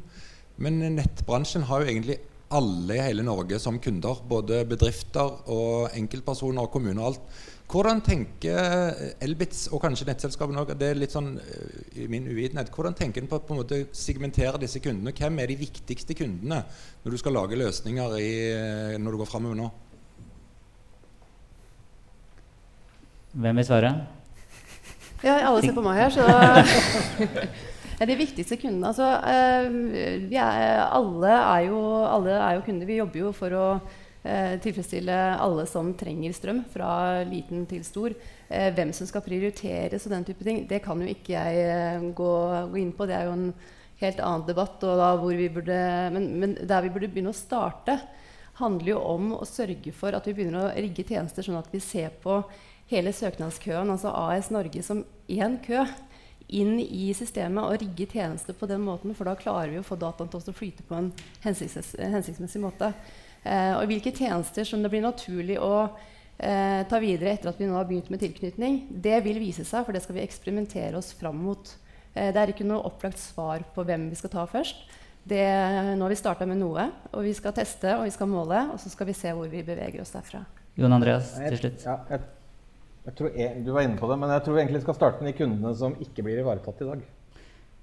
Men 0.56 0.80
nettbransjen 0.96 1.66
har 1.68 1.82
jo 1.82 1.92
egentlig 1.92 2.22
alle 2.54 2.96
i 2.96 3.02
hele 3.02 3.24
Norge 3.26 3.58
som 3.60 3.80
kunder. 3.82 4.22
Både 4.30 4.62
bedrifter 4.68 5.42
og 5.52 5.90
enkeltpersoner 5.98 6.64
og 6.64 6.72
kommuner 6.72 7.02
og 7.02 7.10
alt. 7.10 7.42
Hvordan 7.72 8.02
tenker 8.04 9.14
Elbitz 9.24 9.62
og 9.72 9.80
kanskje 9.80 10.04
nettselskapene 10.10 10.60
òg, 10.60 10.74
det 10.76 10.90
er 10.92 10.98
litt 10.98 11.14
sånn 11.14 11.30
i 11.96 12.04
min 12.10 12.26
uvitenhet, 12.28 12.68
hvordan 12.68 12.92
tenker 12.98 13.22
en 13.22 13.30
på 13.30 13.38
å 13.38 13.44
på 13.46 13.54
en 13.54 13.62
måte 13.62 13.78
segmentere 13.96 14.60
disse 14.60 14.82
kundene? 14.84 15.14
Hvem 15.16 15.40
er 15.40 15.48
de 15.48 15.56
viktigste 15.56 16.16
kundene 16.18 16.58
når 17.00 17.14
du 17.14 17.20
skal 17.22 17.32
lage 17.38 17.56
løsninger 17.56 18.18
i, 18.20 18.34
når 19.00 19.16
du 19.16 19.22
går 19.22 19.30
framover 19.30 19.56
nå? 19.62 19.70
Hvem 23.32 23.62
vil 23.62 23.68
svare? 23.70 23.94
Ja, 25.24 25.38
alle 25.48 25.64
ser 25.64 25.72
på 25.72 25.86
meg 25.88 25.96
her, 26.02 26.12
så 26.12 26.28
De 28.02 28.14
viktigste 28.18 28.56
kundene 28.58 28.90
altså, 28.90 29.06
eh, 29.30 30.28
er, 30.34 30.80
alle, 30.90 31.32
er 31.32 31.68
jo, 31.68 31.80
alle, 32.04 32.32
er 32.34 32.56
jo, 32.56 32.64
kunder. 32.66 32.88
Vi 32.88 32.96
jobber 32.98 33.20
jo 33.20 33.30
for 33.36 33.54
å 33.54 33.66
eh, 33.78 34.00
tilfredsstille 34.62 35.18
alle 35.42 35.66
som 35.66 35.92
trenger 35.98 36.34
strøm, 36.36 36.62
fra 36.70 37.22
liten 37.26 37.64
til 37.70 37.82
stor. 37.86 38.14
Eh, 38.48 38.70
hvem 38.74 38.92
som 38.94 39.08
skal 39.10 39.24
prioriteres 39.26 40.06
og 40.06 40.14
den 40.14 40.26
type 40.28 40.46
ting, 40.46 40.64
det 40.70 40.82
kan 40.84 41.00
jo 41.02 41.10
ikke 41.10 41.34
jeg 41.34 42.12
gå, 42.18 42.32
gå 42.70 42.82
inn 42.82 42.92
på. 42.94 43.08
Det 43.10 43.16
er 43.18 43.26
jo 43.26 43.38
en 43.38 43.48
helt 44.02 44.22
annen 44.22 44.46
debatt. 44.46 44.78
Burde, 44.82 45.80
men, 46.14 46.28
men 46.38 46.54
der 46.60 46.86
vi 46.86 46.92
burde 46.94 47.10
begynne 47.10 47.34
å 47.34 47.38
starte, 47.38 47.98
handler 48.60 48.94
jo 48.94 49.00
om 49.14 49.32
å 49.38 49.48
sørge 49.48 49.94
for 49.96 50.14
at 50.14 50.26
vi 50.28 50.36
begynner 50.36 50.68
å 50.68 50.74
rigge 50.76 51.06
tjenester 51.08 51.46
sånn 51.46 51.58
at 51.58 51.70
vi 51.72 51.80
ser 51.82 52.12
på 52.22 52.42
hele 52.92 53.12
søknadskøen, 53.16 53.90
altså 53.90 54.12
AS 54.12 54.50
Norge, 54.52 54.82
som 54.84 55.00
én 55.32 55.56
kø 55.64 55.86
inn 56.52 56.76
i 56.82 57.08
systemet 57.16 57.64
og 57.64 57.80
rigge 57.80 58.06
tjenester 58.12 58.56
på 58.56 58.68
den 58.68 58.82
måten, 58.84 59.14
for 59.16 59.28
da 59.28 59.36
klarer 59.38 59.72
vi 59.72 59.80
å 59.80 59.86
få 59.86 59.96
dataen 59.96 60.28
til 60.28 60.52
å 60.52 60.56
flyte 60.56 60.84
på 60.84 60.98
en 60.98 61.08
hensiktsmessig 61.44 62.60
måte. 62.60 62.92
Eh, 63.42 63.74
og 63.74 63.88
hvilke 63.90 64.12
tjenester 64.14 64.66
som 64.66 64.82
det 64.84 64.90
blir 64.92 65.02
naturlig 65.02 65.58
å 65.58 65.74
eh, 66.38 66.82
ta 66.88 67.00
videre 67.02 67.34
etter 67.34 67.50
at 67.50 67.58
vi 67.58 67.66
nå 67.66 67.74
har 67.74 67.88
begynt 67.88 68.10
med 68.12 68.22
tilknytning, 68.22 68.84
det 69.02 69.18
vil 69.26 69.40
vise 69.42 69.66
seg, 69.66 69.82
for 69.86 69.94
det 69.94 70.04
skal 70.04 70.18
vi 70.18 70.24
eksperimentere 70.26 70.98
oss 70.98 71.10
fram 71.18 71.40
mot. 71.42 71.72
Eh, 72.14 72.30
det 72.30 72.38
er 72.38 72.52
ikke 72.54 72.66
noe 72.68 72.84
opplagt 72.86 73.18
svar 73.20 73.64
på 73.74 73.86
hvem 73.88 74.08
vi 74.12 74.18
skal 74.20 74.34
ta 74.34 74.46
først. 74.50 74.84
Det, 75.22 75.42
nå 75.94 76.02
har 76.02 76.10
vi 76.10 76.18
starta 76.18 76.46
med 76.50 76.58
noe, 76.58 76.88
og 77.14 77.26
vi 77.26 77.32
skal 77.38 77.54
teste 77.54 77.92
og 77.94 78.08
vi 78.08 78.14
skal 78.14 78.30
måle, 78.30 78.64
og 78.74 78.78
så 78.82 78.90
skal 78.90 79.06
vi 79.10 79.14
se 79.14 79.30
hvor 79.34 79.50
vi 79.50 79.62
beveger 79.66 80.02
oss 80.02 80.14
derfra. 80.14 80.42
Jon 80.78 80.94
Andreas, 80.94 81.34
til 81.36 81.60
slutt. 81.60 81.84
Ja, 81.86 81.98
jeg, 82.10 82.24
jeg 83.06 83.18
tror 83.18 83.36
jeg, 83.38 83.62
du 83.62 83.70
var 83.74 83.86
inne 83.86 83.98
på 83.98 84.10
det, 84.10 84.16
men 84.22 84.32
jeg 84.34 84.46
tror 84.46 84.56
vi 84.56 84.62
egentlig 84.64 84.82
skal 84.82 84.98
starte 84.98 85.22
med 85.22 85.30
de 85.30 85.38
kundene 85.38 85.74
som 85.78 85.94
ikke 86.02 86.24
blir 86.26 86.42
ivaretatt 86.42 86.82
i 86.82 86.88
dag. 86.90 87.04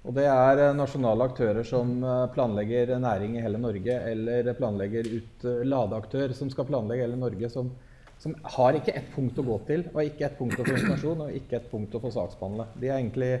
Og 0.00 0.16
det 0.16 0.24
er 0.30 0.62
eh, 0.64 0.72
nasjonale 0.76 1.28
aktører 1.28 1.66
som 1.66 1.92
eh, 2.00 2.24
planlegger 2.34 2.94
næring 3.02 3.36
i 3.36 3.44
hele 3.44 3.60
Norge, 3.60 3.98
eller 4.12 4.50
planlegger 4.56 5.10
ut 5.12 5.44
uh, 5.44 5.60
ladeaktør 5.66 6.32
som 6.36 6.48
skal 6.52 6.68
planlegge 6.70 7.04
hele 7.04 7.20
Norge, 7.20 7.50
som, 7.52 7.68
som, 8.20 8.34
har 8.56 8.78
ikke 8.78 8.96
ett 8.96 9.10
punkt 9.12 9.38
å 9.40 9.44
gå 9.44 9.60
til, 9.68 9.84
og 9.92 10.02
ikke 10.06 10.30
ett 10.30 10.38
punkt 10.40 10.56
å 10.56 10.64
få 10.64 10.76
informasjon, 10.78 11.24
og 11.26 11.36
ikke 11.36 11.60
ett 11.60 11.68
punkt 11.72 11.96
å 11.96 12.00
få 12.00 12.14
saksbehandle. 12.16 12.70
De 12.80 12.88
er 12.88 12.96
egentlig 12.96 13.32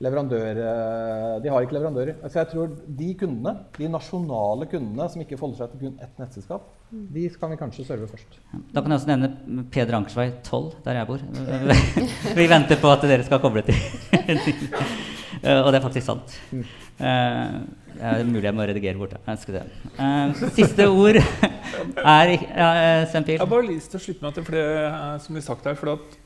leverandør... 0.00 0.62
De 1.44 1.50
har 1.52 1.66
ikke 1.66 1.76
leverandører. 1.76 2.14
Altså 2.24 2.38
jeg 2.38 2.48
tror 2.54 2.70
de 3.02 3.10
kundene, 3.20 3.52
de 3.76 3.90
nasjonale 3.92 4.70
kundene 4.70 5.10
som 5.12 5.20
ikke 5.20 5.36
forholder 5.36 5.60
seg 5.60 5.74
til 5.74 5.82
kun 5.82 6.00
ett 6.06 6.22
nettselskap, 6.22 6.70
de 6.90 7.26
kan 7.34 7.52
vi 7.52 7.58
kanskje 7.60 7.84
serve 7.90 8.08
først. 8.08 8.40
Da 8.72 8.80
kan 8.80 8.94
jeg 8.94 9.02
også 9.02 9.10
nevne 9.12 9.66
Peder 9.74 9.98
Ankersvei 9.98 10.30
12, 10.38 10.72
der 10.86 11.02
jeg 11.02 11.10
bor. 11.10 11.28
vi 12.40 12.50
venter 12.56 12.80
på 12.80 12.94
at 12.94 13.08
dere 13.10 13.26
skal 13.28 13.42
koble 13.42 13.66
til. 13.66 13.76
og 15.40 15.70
det 15.70 15.78
er 15.78 15.84
faktisk 15.84 16.06
sant. 16.06 16.34
Uh, 16.52 17.60
det 17.94 18.08
er 18.10 18.26
mulig 18.28 18.44
jeg 18.44 18.56
må 18.56 18.66
redigere 18.68 19.00
bort 19.00 19.14
det. 19.14 19.62
Uh, 19.96 20.34
siste 20.56 20.88
ord 20.88 21.20
er 22.16 22.34
ja, 22.34 22.70
Sempil. 23.10 23.38
Jeg 23.38 23.44
har 23.44 23.52
bare 23.52 23.68
lyst 23.70 23.92
til 23.92 24.00
å 24.00 24.04
slutte 24.04 24.26
meg 24.26 24.36
til 24.36 24.50
det 24.52 24.66
som 25.24 25.36
blir 25.36 25.46
sagt 25.46 25.68
her. 25.70 25.78
for 25.80 25.96
at 25.96 26.18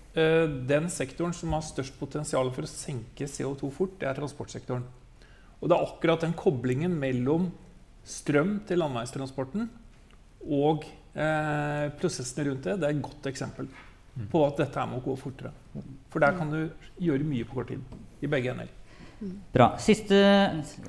Den 0.68 0.90
sektoren 0.90 1.34
som 1.34 1.54
har 1.56 1.62
størst 1.66 1.98
potensial 1.98 2.50
for 2.54 2.66
å 2.66 2.70
senke 2.70 3.26
CO2 3.30 3.70
fort, 3.74 3.96
det 4.00 4.10
er 4.10 4.18
transportsektoren. 4.18 4.84
Og 5.60 5.70
det 5.70 5.76
er 5.76 5.86
akkurat 5.86 6.26
den 6.26 6.34
koblingen 6.36 6.92
mellom 7.00 7.48
strøm 8.04 8.58
til 8.68 8.82
landveistransporten 8.82 9.70
og 10.44 10.84
eh, 11.16 11.86
prosessene 11.98 12.50
rundt 12.50 12.66
det, 12.68 12.78
det 12.80 12.88
er 12.88 12.96
et 12.96 13.04
godt 13.04 13.30
eksempel 13.30 13.68
på 14.30 14.44
at 14.46 14.60
dette 14.60 14.86
må 14.86 15.00
gå 15.02 15.16
fortere. 15.18 15.50
For 16.12 16.22
der 16.22 16.36
kan 16.36 16.52
du 16.52 16.60
gjøre 17.02 17.26
mye 17.26 17.46
på 17.48 17.56
kort 17.56 17.72
tid. 17.72 17.80
I 18.22 18.30
begge 18.30 18.52
ender. 18.52 18.68
Bra. 19.54 19.68
Siste 19.80 20.18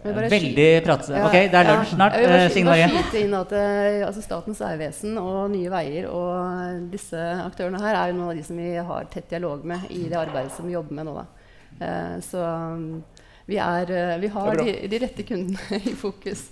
veldig 0.03 0.67
prat... 0.85 1.07
Ok, 1.21 1.35
det 1.51 1.59
er 1.59 1.67
lunsj 1.69 1.93
snart. 1.93 2.15
Jeg 2.17 2.25
vil 2.25 2.65
bare 2.67 2.85
eh, 2.85 2.95
skyte 2.95 3.21
inn 3.21 3.35
at 3.37 3.53
eh, 3.55 3.99
altså 4.07 4.23
Statens 4.23 4.61
vegvesen 4.63 5.19
og 5.21 5.51
Nye 5.53 5.71
Veier 5.73 6.07
og 6.09 6.87
disse 6.91 7.19
aktørene 7.43 7.81
her 7.83 7.99
er 7.99 8.11
jo 8.11 8.17
noen 8.19 8.31
av 8.33 8.39
de 8.39 8.45
som 8.47 8.59
vi 8.59 8.71
har 8.89 9.09
tett 9.13 9.29
dialog 9.31 9.65
med 9.67 9.85
i 9.93 10.05
det 10.09 10.19
arbeidet 10.19 10.55
som 10.55 10.67
vi 10.67 10.75
jobber 10.75 10.97
med 10.97 11.09
nå. 11.09 11.15
Da. 11.19 11.27
Uh, 11.75 12.15
så 12.23 12.41
um, 12.41 13.03
vi, 13.45 13.59
er, 13.59 13.89
uh, 13.91 14.15
vi 14.21 14.31
har 14.31 14.61
de, 14.61 14.75
de, 14.91 14.99
rette 15.03 15.27
kundene 15.27 15.79
i 15.91 15.95
fokus. 15.99 16.47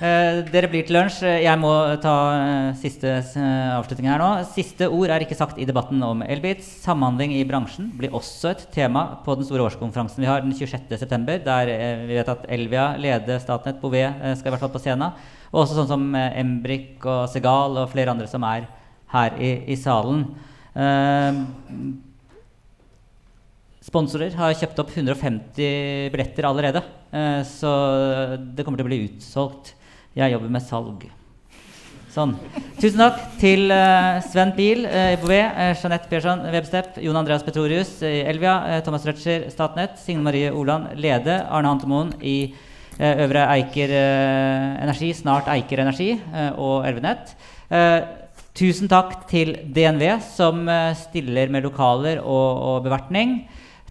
Eh, 0.00 0.40
dere 0.48 0.70
blir 0.72 0.86
til 0.86 0.96
lunsj. 0.96 1.20
Jeg 1.44 1.58
må 1.60 1.70
ta 2.02 2.14
eh, 2.32 2.68
siste 2.80 3.10
eh, 3.20 3.72
avslutning 3.76 4.08
her 4.08 4.22
nå. 4.22 4.28
Siste 4.54 4.88
ord 4.88 5.12
er 5.12 5.24
ikke 5.24 5.36
sagt 5.36 5.58
i 5.60 5.66
debatten 5.68 6.00
om 6.06 6.22
Elbits. 6.24 6.66
Samhandling 6.82 7.34
i 7.36 7.42
bransjen 7.46 7.90
blir 7.98 8.14
også 8.16 8.54
et 8.54 8.64
tema 8.72 9.04
på 9.26 9.36
den 9.36 9.46
store 9.46 9.66
årskonferansen 9.68 10.24
vi 10.24 10.30
har 10.30 10.42
den 10.42 10.54
26.9., 10.56 11.42
der 11.44 11.72
eh, 11.74 12.06
vi 12.08 12.16
vet 12.16 12.30
at 12.32 12.46
Elvia, 12.48 12.86
leder 12.98 13.42
Statnett, 13.42 13.82
Bouvet 13.82 14.08
eh, 14.08 14.32
skal 14.38 14.50
i 14.50 14.54
hvert 14.54 14.64
fall 14.64 14.72
på 14.72 14.82
scenen. 14.82 15.12
Og 15.52 15.64
også 15.64 15.76
sånn 15.76 15.90
som 15.90 16.08
eh, 16.16 16.40
Embrik 16.40 17.04
og 17.04 17.26
Segal 17.30 17.76
og 17.82 17.92
flere 17.92 18.14
andre 18.14 18.30
som 18.30 18.46
er 18.48 18.66
her 19.12 19.36
i, 19.36 19.52
i 19.74 19.76
salen. 19.76 20.24
Sponsorer 23.84 24.32
har 24.38 24.56
kjøpt 24.56 24.80
opp 24.80 24.94
150 24.94 26.08
billetter 26.14 26.46
allerede, 26.48 26.80
så 27.44 27.72
det 28.40 28.64
kommer 28.64 28.80
til 28.80 28.86
å 28.86 28.88
bli 28.88 29.00
utsolgt. 29.04 29.74
Jeg 30.12 30.34
jobber 30.34 30.50
med 30.52 30.64
salg. 30.64 31.04
Sånn. 32.12 32.34
Tusen 32.76 33.00
takk 33.00 33.20
til 33.40 33.70
uh, 33.72 34.18
Sven 34.26 34.50
Pihl 34.52 34.82
uh, 34.84 35.14
Bouvet, 35.22 35.46
uh, 35.56 35.70
Jeanette 35.72 36.10
Persson 36.10 36.42
Webstep, 36.52 36.98
Jon 37.00 37.16
Andreas 37.16 37.44
Petrorius 37.46 37.94
i 38.04 38.18
Elvia, 38.28 38.82
Thomas 38.84 39.06
Røtscher 39.08 39.46
Statnett, 39.48 39.96
Signe 40.02 40.20
Marie 40.26 40.50
Oland 40.52 40.90
Lede, 41.00 41.38
Arne 41.48 41.70
Hantemoen 41.72 42.12
i 42.20 42.52
Øvre 43.02 43.46
Eiker 43.54 43.88
Energi, 43.88 45.08
snart 45.16 45.46
Eiker 45.48 45.80
Energi 45.80 46.10
og 46.60 46.84
Elvenett. 46.84 47.32
tusen 48.52 48.90
takk 48.92 49.14
til 49.30 49.54
DNV, 49.72 50.04
som 50.20 50.68
stiller 51.00 51.48
med 51.48 51.64
lokaler 51.64 52.20
og, 52.20 52.60
og 52.60 52.84
bevertning. 52.84 53.38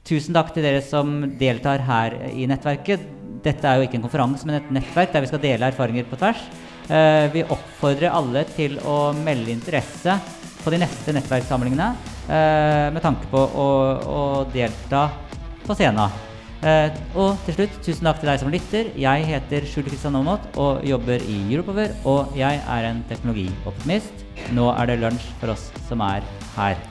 Tusen 0.05 0.37
takk 0.37 0.53
til 0.53 0.69
dere 0.69 0.85
som 0.85 1.17
deltar 1.41 1.81
her 1.89 2.19
i 2.29 2.45
nettverket. 2.45 3.09
Dette 3.45 3.67
er 3.67 3.79
jo 3.79 3.87
ikke 3.87 3.97
en 3.97 4.05
konferanse, 4.05 4.45
men 4.47 4.59
et 4.59 4.71
nettverk 4.73 5.13
der 5.13 5.23
vi 5.23 5.31
skal 5.31 5.41
dele 5.41 5.71
erfaringer 5.71 6.07
på 6.09 6.19
tvers. 6.21 6.43
Uh, 6.91 7.27
vi 7.33 7.45
oppfordrer 7.45 8.13
alle 8.13 8.43
til 8.51 8.77
å 8.85 9.13
melde 9.15 9.53
interesse 9.53 10.17
på 10.61 10.73
de 10.73 10.81
neste 10.81 11.13
nettverkssamlingene 11.15 11.87
uh, 12.27 12.89
med 12.93 13.01
tanke 13.01 13.29
på 13.31 13.39
å, 13.39 13.69
å 14.01 14.19
delta 14.53 15.07
på 15.65 15.77
scenen. 15.77 16.19
Uh, 16.61 16.93
og 17.17 17.41
til 17.47 17.57
slutt, 17.57 17.79
tusen 17.81 18.05
takk 18.05 18.21
til 18.21 18.29
deg 18.29 18.43
som 18.43 18.53
lytter. 18.53 18.93
Jeg 19.07 19.25
heter 19.31 19.65
Skjult 19.65 19.89
Kristian 19.89 20.19
Aamodt 20.19 20.45
og 20.61 20.85
jobber 20.85 21.25
i 21.25 21.41
Europower. 21.47 21.97
Og 22.05 22.37
jeg 22.37 22.61
er 22.61 22.91
en 22.91 23.01
teknologioptimist. 23.09 24.25
Nå 24.53 24.69
er 24.75 24.91
det 24.91 25.01
lunsj 25.01 25.33
for 25.41 25.55
oss 25.55 25.69
som 25.89 26.05
er 26.05 26.25
her. 26.59 26.90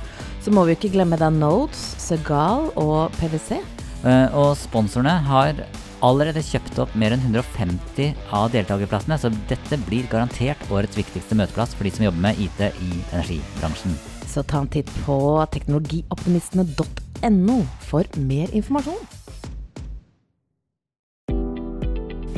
Så 0.41 0.49
må 0.53 0.63
vi 0.65 0.73
ikke 0.73 0.89
glemme 0.95 1.17
da 1.21 1.27
Nodes, 1.29 1.77
Segal 2.01 2.71
og 2.79 3.13
PwC. 3.19 3.59
Uh, 4.01 4.25
og 4.33 4.57
sponsorene 4.57 5.13
har 5.27 5.53
allerede 6.01 6.41
kjøpt 6.41 6.79
opp 6.81 6.95
mer 6.97 7.13
enn 7.13 7.21
150 7.21 8.15
av 8.33 8.49
deltakerplassene, 8.55 9.19
så 9.21 9.29
dette 9.51 9.77
blir 9.85 10.09
garantert 10.09 10.57
årets 10.73 10.97
viktigste 10.97 11.37
møteplass 11.37 11.77
for 11.77 11.85
de 11.85 11.91
som 11.93 12.05
jobber 12.07 12.21
med 12.25 12.41
IT 12.41 12.57
i 12.71 12.91
energibransjen. 13.13 13.93
Så 14.25 14.41
ta 14.47 14.57
en 14.63 14.71
titt 14.71 14.89
på 15.05 15.45
teknologioptimistene.no 15.53 17.57
for 17.85 18.01
mer 18.17 18.49
informasjon. 18.49 18.97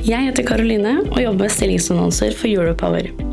Jeg 0.04 0.28
heter 0.28 0.44
Karoline 0.44 1.00
og 1.06 1.22
jobber 1.24 1.46
med 1.46 1.52
stillingsannonser 1.56 2.36
for 2.36 2.52
Europower. 2.52 3.33